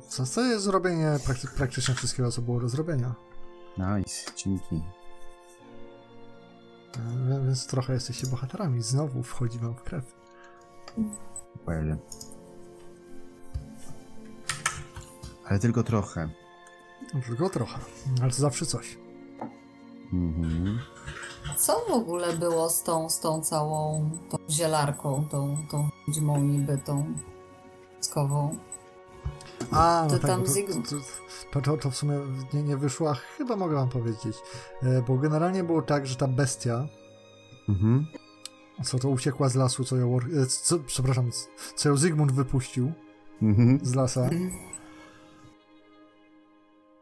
W 0.09 0.13
zasadzie 0.15 0.59
zrobienie 0.59 1.19
prakty 1.25 1.47
praktycznie 1.47 1.95
wszystkiego, 1.95 2.31
co 2.31 2.41
było 2.41 2.59
do 2.59 2.69
zrobienia. 2.69 3.15
Nice, 3.77 4.31
dzięki. 4.35 4.83
E, 6.97 7.45
więc 7.45 7.67
trochę 7.67 7.93
jesteście 7.93 8.27
bohaterami. 8.27 8.81
Znowu 8.81 9.23
wchodzi 9.23 9.59
wam 9.59 9.75
w 9.75 9.83
krew. 9.83 10.15
Well. 11.67 11.97
Ale 15.45 15.59
tylko 15.59 15.83
trochę. 15.83 16.29
Tylko 17.27 17.49
trochę, 17.49 17.79
ale 18.21 18.31
to 18.31 18.37
zawsze 18.37 18.65
coś. 18.65 18.97
Mhm. 20.13 20.79
Co 21.57 21.85
w 21.89 21.91
ogóle 21.91 22.33
było 22.33 22.69
z 22.69 22.83
tą, 22.83 23.09
z 23.09 23.19
tą 23.19 23.41
całą 23.41 24.09
tą 24.29 24.37
zielarką, 24.49 25.25
tą, 25.31 25.57
tą 25.71 25.89
dźmą 26.07 26.41
niby, 26.41 26.77
tą 26.77 27.13
skową? 27.99 28.57
A, 29.71 30.03
no 30.03 30.09
to, 30.09 30.27
tak, 30.27 30.39
to, 30.89 30.95
to, 31.51 31.61
to, 31.61 31.77
to, 31.77 31.91
w 31.91 31.95
sumie 31.95 32.19
nie, 32.53 32.63
nie 32.63 32.77
wyszło, 32.77 33.09
a 33.09 33.13
chyba 33.13 33.55
mogę 33.55 33.75
wam 33.75 33.89
powiedzieć. 33.89 34.37
E, 34.83 35.01
bo 35.01 35.17
generalnie 35.17 35.63
było 35.63 35.81
tak, 35.81 36.07
że 36.07 36.15
ta 36.15 36.27
bestia, 36.27 36.87
mhm. 37.69 38.05
co 38.83 38.99
to 38.99 39.09
uciekła 39.09 39.49
z 39.49 39.55
lasu, 39.55 39.83
co 39.83 39.95
ją, 39.95 40.17
e, 40.17 40.45
co, 40.45 40.79
przepraszam, 40.79 41.31
co 41.75 41.89
ją 41.89 41.97
Zygmunt 41.97 42.31
wypuścił 42.31 42.91
mhm. 43.41 43.79
z 43.83 43.95
lasa, 43.95 44.23
mhm 44.23 44.67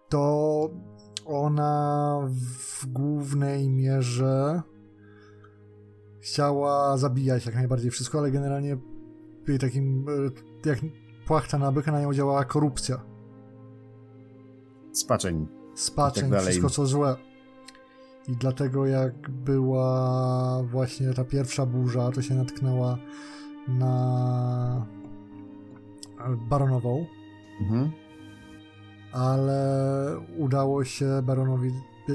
to 0.10 0.70
ona 1.26 2.20
w 2.30 2.86
głównej 2.86 3.70
mierze 3.70 4.62
chciała 6.22 6.98
zabijać 6.98 7.46
jak 7.46 7.56
najbardziej 7.56 7.92
wszystko, 7.92 8.18
ale 8.20 8.32
generalnie 8.32 8.78
jej 9.48 9.60
takim, 9.60 10.06
e, 10.66 10.70
jak 10.70 10.80
płachta 11.28 11.58
na 11.58 11.72
byka 11.72 11.92
na 11.92 12.02
nią 12.02 12.14
działała 12.14 12.46
korupcja. 12.46 13.06
Spaczeń. 14.92 15.48
Spaczeń, 15.76 16.32
tak 16.32 16.42
wszystko 16.42 16.70
co 16.70 16.86
złe. 16.86 17.16
I 18.28 18.32
dlatego 18.32 18.86
jak 18.86 19.30
była 19.30 20.64
właśnie 20.64 21.14
ta 21.14 21.24
pierwsza 21.24 21.66
burza, 21.66 22.12
to 22.12 22.22
się 22.22 22.36
natknęła 22.36 22.98
na 23.68 24.86
baronową. 26.50 27.06
Mhm 27.62 28.05
ale 29.16 30.22
udało 30.38 30.84
się 30.84 31.22
baronowi 31.24 31.72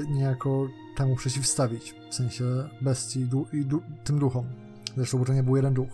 niejako 0.09 0.67
temu 0.95 1.15
przeciwstawić, 1.15 1.95
w 2.09 2.15
sensie 2.15 2.45
bestii 2.81 3.25
du 3.25 3.47
i 3.53 3.65
du 3.65 3.81
tym 4.03 4.19
duchom. 4.19 4.45
Zresztą, 4.95 5.17
bo 5.17 5.25
to 5.25 5.33
nie 5.33 5.43
był 5.43 5.55
jeden 5.55 5.73
duch. 5.73 5.89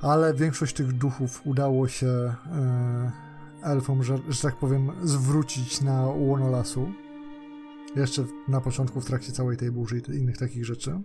Ale 0.00 0.34
większość 0.34 0.74
tych 0.74 0.92
duchów 0.92 1.40
udało 1.44 1.88
się 1.88 2.06
e, 2.06 2.34
elfom, 3.62 4.02
że, 4.02 4.18
że 4.28 4.42
tak 4.42 4.56
powiem, 4.56 4.90
zwrócić 5.02 5.80
na 5.80 6.06
łono 6.06 6.50
lasu. 6.50 6.92
Jeszcze 7.96 8.24
na 8.48 8.60
początku, 8.60 9.00
w 9.00 9.04
trakcie 9.04 9.32
całej 9.32 9.56
tej 9.56 9.70
burzy 9.70 9.98
i 9.98 10.16
innych 10.16 10.38
takich 10.38 10.64
rzeczy. 10.64 11.00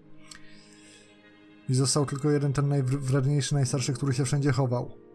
I 1.69 1.73
został 1.73 2.05
tylko 2.05 2.29
jeden, 2.29 2.53
ten 2.53 2.67
najwredniejszy, 2.67 3.53
najstarszy, 3.53 3.93
który 3.93 4.13
się 4.13 4.25
wszędzie 4.25 4.51
chował 4.51 5.08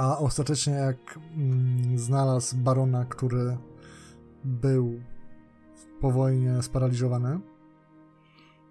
a 0.00 0.18
ostatecznie 0.18 0.72
jak 0.72 1.18
mm, 1.36 1.98
znalazł 1.98 2.56
barona, 2.56 3.04
który 3.04 3.58
był 4.44 5.00
po 6.00 6.10
wojnie 6.10 6.62
sparaliżowany, 6.62 7.40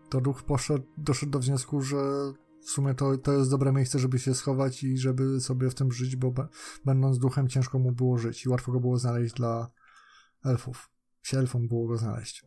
to 0.10 0.22
duch 0.22 0.44
poszedł, 0.44 0.86
doszedł 0.98 1.32
do 1.32 1.40
wniosku, 1.40 1.82
że 1.82 1.98
w 2.62 2.70
sumie 2.70 2.94
to, 2.94 3.18
to 3.18 3.32
jest 3.32 3.52
dobre 3.52 3.74
miejsce, 3.74 4.00
żeby 4.00 4.20
się 4.20 4.34
schować 4.34 4.84
i 4.84 4.98
żeby 4.98 5.40
sobie 5.40 5.70
w 5.70 5.76
tym 5.76 5.92
żyć, 5.92 6.16
bo 6.16 6.34
będąc 6.86 7.20
duchem 7.20 7.48
ciężko 7.48 7.80
mu 7.80 7.92
było 7.92 8.18
żyć 8.18 8.46
i 8.46 8.50
łatwo 8.50 8.72
go 8.72 8.80
było 8.80 8.98
znaleźć 8.98 9.34
dla 9.36 9.72
elfów. 10.46 10.90
Się 11.22 11.38
elfom 11.38 11.68
było 11.68 11.88
go 11.88 11.98
znaleźć. 11.98 12.46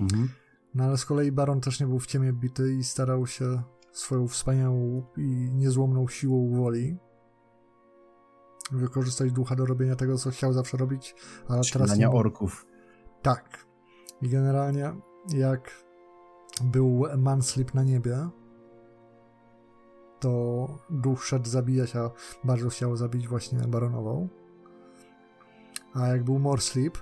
Mhm. 0.00 0.28
No 0.74 0.84
ale 0.84 0.98
z 0.98 1.04
kolei 1.04 1.32
baron 1.32 1.60
też 1.60 1.80
nie 1.80 1.86
był 1.86 1.98
w 1.98 2.06
ciemię 2.06 2.32
bity 2.32 2.74
i 2.74 2.84
starał 2.84 3.26
się 3.26 3.62
swoją 3.92 4.28
wspaniałą 4.28 5.06
i 5.16 5.50
niezłomną 5.52 6.08
siłą 6.08 6.56
woli 6.56 6.98
wykorzystać 8.70 9.32
ducha 9.32 9.56
do 9.56 9.66
robienia 9.66 9.96
tego, 9.96 10.18
co 10.18 10.30
chciał 10.30 10.52
zawsze 10.52 10.76
robić, 10.76 11.14
ale 11.48 11.60
teraz 11.72 11.98
nie... 11.98 12.10
orków. 12.10 12.66
Tak. 13.22 13.66
I 14.22 14.28
generalnie 14.28 14.92
jak 15.28 15.84
był 16.64 17.04
Manslip 17.16 17.74
na 17.74 17.82
niebie, 17.82 18.28
to 20.20 20.66
duch 20.90 21.24
szedł 21.24 21.48
zabijać, 21.48 21.96
a 21.96 22.10
bardzo 22.44 22.68
chciał 22.68 22.96
zabić 22.96 23.28
właśnie 23.28 23.58
baronową. 23.58 24.28
A 25.94 26.06
jak 26.06 26.24
był 26.24 26.38
Morsleep, 26.38 26.98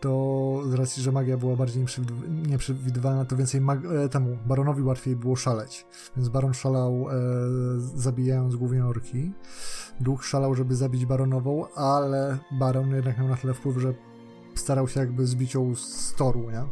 to 0.00 0.62
z 0.70 0.74
racji, 0.74 1.02
że 1.02 1.12
magia 1.12 1.36
była 1.36 1.56
bardziej 1.56 1.84
nieprzewidywalna, 2.28 3.24
to 3.24 3.36
więcej 3.36 3.62
e, 4.04 4.08
temu 4.08 4.38
baronowi 4.46 4.82
łatwiej 4.82 5.16
było 5.16 5.36
szaleć. 5.36 5.86
Więc 6.16 6.28
baron 6.28 6.54
szalał 6.54 7.06
e, 7.10 7.14
zabijając 7.78 8.56
głównie 8.56 8.86
orki. 8.86 9.32
Duch 10.00 10.24
szalał, 10.24 10.54
żeby 10.54 10.76
zabić 10.76 11.06
baronową, 11.06 11.66
ale 11.74 12.38
baron 12.50 12.94
jednak 12.94 13.18
miał 13.18 13.28
na 13.28 13.36
tyle 13.36 13.54
wpływ, 13.54 13.76
że 13.76 13.94
starał 14.54 14.88
się 14.88 15.00
jakby 15.00 15.26
zbić 15.26 15.54
ją 15.54 15.74
z 15.74 16.14
toru, 16.14 16.50
nie? 16.50 16.64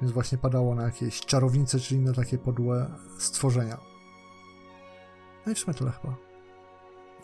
Więc 0.00 0.12
właśnie 0.12 0.38
padało 0.38 0.74
na 0.74 0.82
jakieś 0.82 1.20
czarownice 1.20 1.80
czy 1.80 1.94
inne 1.94 2.14
takie 2.14 2.38
podłe 2.38 2.90
stworzenia. 3.18 3.78
No 5.46 5.52
i 5.52 5.54
w 5.54 5.58
sumie 5.58 5.74
tyle 5.74 5.90
chyba. 5.90 6.14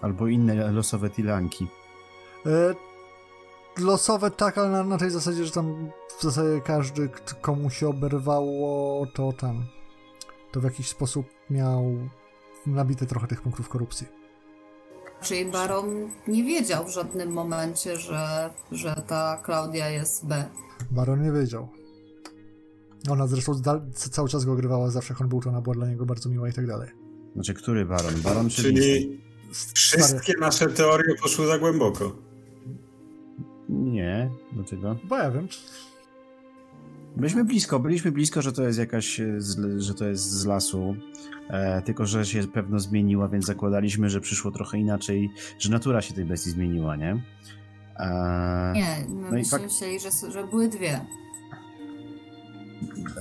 Albo 0.00 0.26
inne 0.26 0.72
losowe 0.72 1.10
tilanki. 1.10 1.68
E, 2.46 2.74
losowe 3.78 4.30
tak, 4.30 4.58
ale 4.58 4.70
na, 4.70 4.84
na, 4.84 4.98
tej 4.98 5.10
zasadzie, 5.10 5.44
że 5.44 5.50
tam 5.50 5.90
w 6.18 6.22
zasadzie 6.22 6.60
każdy, 6.60 7.08
komu 7.40 7.70
się 7.70 7.88
oberwało, 7.88 9.06
to 9.06 9.32
tam 9.32 9.64
to 10.52 10.60
w 10.60 10.64
jakiś 10.64 10.88
sposób 10.88 11.26
miał 11.50 11.84
nabite 12.66 13.06
trochę 13.06 13.26
tych 13.26 13.42
punktów 13.42 13.68
korupcji. 13.68 14.19
Czyli 15.22 15.44
Baron 15.44 16.08
nie 16.28 16.44
wiedział 16.44 16.84
w 16.84 16.90
żadnym 16.90 17.30
momencie, 17.30 17.96
że, 17.96 18.50
że 18.72 19.02
ta 19.06 19.40
Klaudia 19.44 19.90
jest 19.90 20.26
B. 20.26 20.44
Baron 20.90 21.22
nie 21.22 21.32
wiedział. 21.32 21.68
Ona 23.10 23.26
zresztą 23.26 23.52
cały 23.94 24.28
czas 24.28 24.44
go 24.44 24.52
ogrywała, 24.52 24.90
zawsze 24.90 25.14
jak 25.14 25.20
on 25.20 25.28
był, 25.28 25.40
to 25.40 25.50
ona 25.50 25.60
była 25.60 25.74
dla 25.74 25.88
niego 25.88 26.06
bardzo 26.06 26.28
miła 26.28 26.48
i 26.48 26.52
tak 26.52 26.66
dalej. 26.66 26.88
Znaczy, 27.34 27.54
który 27.54 27.84
baron? 27.86 28.14
Baron 28.24 28.48
czy 28.48 28.62
Czyli 28.62 29.20
wszystkie 29.74 30.32
nasze 30.40 30.66
teorie 30.66 31.14
poszły 31.22 31.46
za 31.46 31.58
głęboko. 31.58 32.16
Nie, 33.68 34.30
dlaczego? 34.52 34.96
Bo 35.04 35.16
ja 35.16 35.30
wiem. 35.30 35.48
Byliśmy 37.16 37.44
blisko, 37.44 37.80
byliśmy 37.80 38.12
blisko, 38.12 38.42
że 38.42 38.52
to 38.52 38.62
jest 38.62 38.78
jakaś, 38.78 39.20
e, 39.20 39.40
z, 39.40 39.80
że 39.82 39.94
to 39.94 40.04
jest 40.04 40.30
z 40.30 40.46
lasu, 40.46 40.96
e, 41.48 41.82
tylko 41.82 42.06
że 42.06 42.26
się 42.26 42.46
pewno 42.48 42.78
zmieniła, 42.78 43.28
więc 43.28 43.44
zakładaliśmy, 43.44 44.10
że 44.10 44.20
przyszło 44.20 44.50
trochę 44.50 44.78
inaczej, 44.78 45.30
że 45.58 45.70
natura 45.70 46.02
się 46.02 46.14
tej 46.14 46.24
bestii 46.24 46.50
zmieniła, 46.50 46.96
nie? 46.96 47.22
E, 47.96 48.72
nie, 48.74 49.06
my 49.08 49.38
no 49.38 49.44
fakt... 49.44 49.64
myśleli, 49.64 50.00
że, 50.00 50.30
że 50.30 50.46
były 50.46 50.68
dwie. 50.68 51.00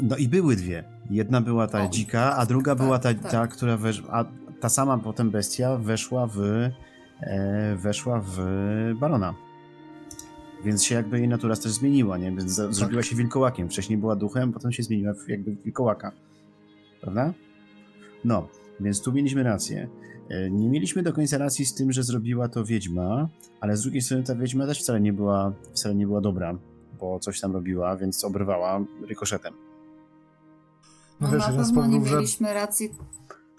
No 0.02 0.18
i 0.18 0.28
były 0.28 0.56
dwie. 0.56 0.84
Jedna 1.10 1.42
była 1.42 1.68
ta 1.68 1.86
o, 1.86 1.90
dzika, 1.90 2.36
a 2.36 2.46
druga 2.46 2.76
tak, 2.76 2.86
była 2.86 3.00
ta, 3.00 3.14
tak. 3.14 3.32
ta 3.32 3.48
która 3.48 3.78
wesz... 3.78 4.04
a 4.10 4.26
ta 4.60 4.70
sama 4.70 4.98
potem 4.98 5.32
bestia 5.32 5.78
weszła 5.78 6.28
w 6.28 6.40
e, 7.22 7.76
weszła 7.76 8.22
w 8.26 8.40
barona. 9.00 9.49
Więc 10.66 10.84
się 10.84 10.96
jakby 10.96 11.20
jej 11.20 11.28
natura 11.28 11.56
też 11.56 11.72
zmieniła, 11.72 12.18
nie? 12.18 12.32
Więc 12.32 12.58
tak. 12.58 12.74
zrobiła 12.74 13.04
się 13.04 13.16
wilkołakiem. 13.16 13.70
Wcześniej 13.70 13.98
była 13.98 14.16
duchem, 14.16 14.54
potem 14.54 14.72
się 14.72 14.84
zmieniła 14.84 15.14
w 15.14 15.30
jakby 15.30 15.56
wilkołaka. 15.56 16.12
Prawda? 17.02 17.34
No, 18.26 18.48
więc 18.80 19.02
tu 19.02 19.12
mieliśmy 19.12 19.44
rację. 19.44 19.90
E, 20.30 20.50
nie 20.52 20.70
mieliśmy 20.70 21.04
do 21.04 21.14
końca 21.14 21.38
racji 21.38 21.66
z 21.66 21.74
tym, 21.74 21.92
że 21.92 22.04
zrobiła 22.04 22.48
to 22.48 22.66
wiedźma, 22.66 23.30
ale 23.62 23.78
z 23.78 23.82
drugiej 23.82 24.02
strony 24.02 24.24
ta 24.24 24.36
wiedźma 24.36 24.66
też 24.66 24.80
wcale 24.80 25.02
nie 25.02 25.14
była, 25.14 25.54
wcale 25.74 25.96
nie 25.96 26.08
była 26.08 26.22
dobra, 26.22 26.58
bo 27.00 27.20
coś 27.20 27.40
tam 27.40 27.54
robiła, 27.54 27.98
więc 27.98 28.24
obrywała 28.24 28.86
rykoszetem. 29.08 29.54
No, 31.20 31.32
no 31.32 31.38
na 31.38 31.48
pewno 31.48 31.88
nie 31.88 32.00
mieliśmy 32.00 32.48
że... 32.48 32.54
racji 32.54 32.90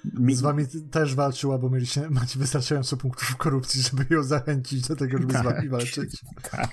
mi... 0.04 0.34
Z 0.34 0.40
wami 0.40 0.64
też 0.90 1.14
walczyła, 1.14 1.58
bo 1.58 1.70
mieliście, 1.70 2.10
macie 2.10 2.38
wystarczająco 2.38 2.96
punktów 2.96 3.36
korupcji, 3.36 3.82
żeby 3.82 4.14
ją 4.14 4.22
zachęcić 4.22 4.88
do 4.88 4.96
tego, 4.96 5.18
żeby 5.18 5.32
tak, 5.32 5.42
z 5.42 5.44
wami 5.44 5.68
walczyć. 5.68 6.20
Tak, 6.50 6.70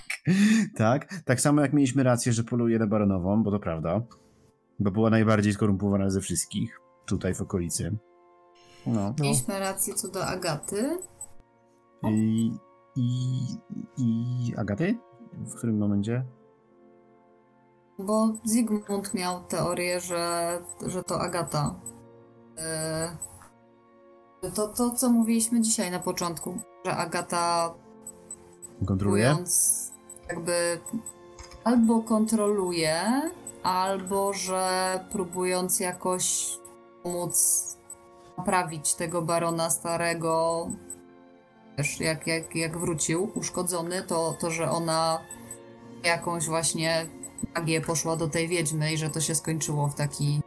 tak. 0.75 1.23
Tak 1.25 1.41
samo 1.41 1.61
jak 1.61 1.73
mieliśmy 1.73 2.03
rację, 2.03 2.33
że 2.33 2.43
poluje 2.43 2.79
na 2.79 2.87
baronową, 2.87 3.43
bo 3.43 3.51
to 3.51 3.59
prawda. 3.59 4.01
Bo 4.79 4.91
była 4.91 5.09
najbardziej 5.09 5.53
skorumpowana 5.53 6.09
ze 6.09 6.21
wszystkich 6.21 6.79
tutaj 7.05 7.33
w 7.33 7.41
okolicy. 7.41 7.97
No. 8.87 9.15
Mieliśmy 9.19 9.59
rację 9.59 9.93
co 9.93 10.07
do 10.07 10.25
Agaty. 10.25 10.97
I, 12.03 12.51
i, 12.95 13.39
I 13.97 14.53
Agaty? 14.57 14.97
W 15.33 15.55
którym 15.55 15.77
momencie? 15.77 16.25
Bo 17.99 18.33
Zygmunt 18.43 19.13
miał 19.13 19.43
teorię, 19.43 19.99
że, 19.99 20.51
że 20.87 21.03
to 21.03 21.21
Agata 21.21 21.79
to, 24.55 24.67
to, 24.67 24.91
co 24.91 25.09
mówiliśmy 25.09 25.61
dzisiaj 25.61 25.91
na 25.91 25.99
początku, 25.99 26.57
że 26.85 26.95
Agata 26.97 27.73
kontroluje? 28.85 29.37
jakby 30.29 30.79
albo 31.63 32.01
kontroluje, 32.01 33.21
albo 33.63 34.33
że 34.33 34.99
próbując 35.11 35.79
jakoś 35.79 36.53
pomóc 37.03 37.77
naprawić 38.37 38.93
tego 38.93 39.21
barona 39.21 39.69
starego, 39.69 40.67
wiesz, 41.77 41.99
jak, 41.99 42.27
jak, 42.27 42.55
jak 42.55 42.77
wrócił 42.77 43.31
uszkodzony, 43.35 44.03
to, 44.03 44.37
to 44.39 44.51
że 44.51 44.71
ona 44.71 45.19
jakąś 46.03 46.45
właśnie 46.45 47.07
magię 47.55 47.81
poszła 47.81 48.15
do 48.15 48.27
tej 48.27 48.47
wiedźmy 48.47 48.93
i 48.93 48.97
że 48.97 49.09
to 49.09 49.21
się 49.21 49.35
skończyło 49.35 49.87
w 49.87 49.95
taki 49.95 50.41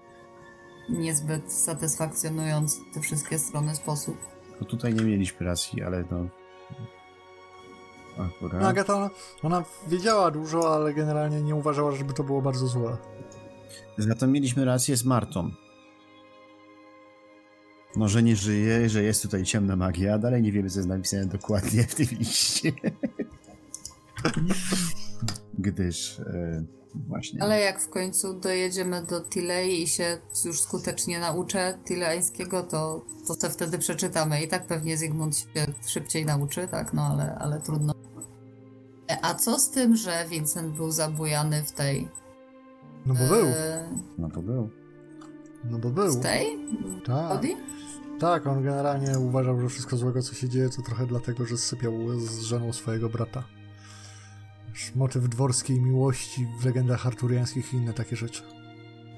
niezbyt 0.91 1.53
satysfakcjonujący 1.53 2.81
te 2.95 3.01
wszystkie 3.01 3.39
strony 3.39 3.75
sposób. 3.75 4.17
No 4.61 4.67
tutaj 4.67 4.95
nie 4.95 5.03
mieliśmy 5.03 5.47
racji, 5.47 5.83
ale 5.83 6.05
no... 6.11 6.27
Akurat. 8.19 8.61
No, 8.63 8.69
Agata, 8.69 8.95
ona, 8.95 9.11
ona 9.43 9.65
wiedziała 9.89 10.31
dużo, 10.31 10.75
ale 10.75 10.95
generalnie 10.95 11.43
nie 11.43 11.55
uważała, 11.55 11.93
żeby 11.93 12.13
to 12.13 12.25
było 12.25 12.43
bardzo 12.43 12.67
złe. 12.67 12.97
Za 13.99 14.15
to 14.15 14.27
mieliśmy 14.27 14.65
rację 14.65 14.97
z 14.97 15.05
Martą. 15.05 15.51
No, 17.97 18.09
że 18.09 18.23
nie 18.23 18.37
żyje, 18.37 18.89
że 18.89 19.03
jest 19.03 19.23
tutaj 19.23 19.45
ciemna 19.45 19.77
magia, 19.77 20.15
a 20.15 20.19
dalej 20.19 20.43
nie 20.43 20.53
wiemy, 20.53 20.71
co 20.71 20.79
jest 20.79 20.89
napisane 20.89 21.27
dokładnie 21.27 21.83
w 21.85 21.95
tym 21.95 22.07
liście. 22.19 22.73
Gdyż... 25.59 26.19
Yy 26.19 26.81
Właśnie. 26.95 27.43
Ale 27.43 27.61
jak 27.61 27.81
w 27.81 27.89
końcu 27.89 28.41
dojedziemy 28.41 29.03
do 29.03 29.21
Tilei 29.21 29.83
i 29.83 29.87
się 29.87 30.19
już 30.45 30.61
skutecznie 30.61 31.21
nauczę 31.21 31.79
tileańskiego, 31.85 32.63
to, 32.63 33.05
to 33.27 33.37
to 33.37 33.51
wtedy 33.51 33.79
przeczytamy. 33.79 34.43
I 34.43 34.49
tak 34.49 34.67
pewnie 34.67 34.97
Zygmunt 34.97 35.37
się 35.37 35.47
szybciej 35.87 36.27
nauczy, 36.27 36.69
tak? 36.69 36.93
No 36.93 37.03
ale, 37.03 37.35
ale 37.35 37.61
trudno. 37.61 37.95
E, 39.11 39.19
a 39.23 39.35
co 39.35 39.59
z 39.59 39.71
tym, 39.71 39.97
że 39.97 40.25
Vincent 40.31 40.77
był 40.77 40.91
zabujany 40.91 41.63
w 41.63 41.73
tej... 41.73 42.09
No 43.07 43.15
bo 43.15 43.35
był. 43.35 43.47
E... 43.47 43.89
No 44.19 44.31
to 44.31 44.43
był. 44.43 44.71
No 45.65 45.79
bo 45.79 45.91
był. 45.91 46.11
Z 46.11 46.21
tej? 46.21 46.47
Tak. 47.07 47.43
Tak, 48.21 48.47
on 48.47 48.63
generalnie 48.63 49.19
uważał, 49.19 49.61
że 49.61 49.69
wszystko 49.69 49.97
złego, 49.97 50.23
co 50.23 50.35
się 50.35 50.49
dzieje, 50.49 50.69
to 50.69 50.83
trochę 50.83 51.07
dlatego, 51.07 51.47
że 51.47 51.57
sypiał 51.57 51.93
z 52.19 52.41
żoną 52.41 52.73
swojego 52.73 53.09
brata 53.09 53.45
motyw 54.95 55.29
dworskiej 55.29 55.81
miłości 55.81 56.47
w 56.61 56.65
legendach 56.65 57.07
arturiańskich 57.07 57.73
i 57.73 57.77
inne 57.77 57.93
takie 57.93 58.17
rzeczy. 58.17 58.43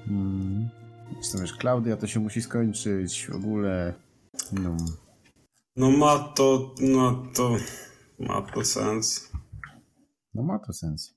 Hmm. 0.05 0.69
Zresztą 1.13 1.39
wiesz, 1.39 1.53
Klaudia 1.53 1.97
to 1.97 2.07
się 2.07 2.19
musi 2.19 2.41
skończyć 2.41 3.27
w 3.27 3.35
ogóle. 3.35 3.93
No, 4.51 4.77
no 5.75 5.91
ma 5.91 6.19
to, 6.19 6.75
no 6.81 7.23
to, 7.33 7.57
ma 8.19 8.41
to 8.41 8.65
sens. 8.65 9.31
No 10.33 10.43
ma 10.43 10.59
to 10.59 10.73
sens. 10.73 11.15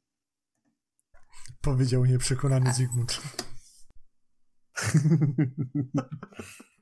Powiedział 1.61 2.05
nieprzekonany 2.05 2.72
Zygmunt. 2.72 3.20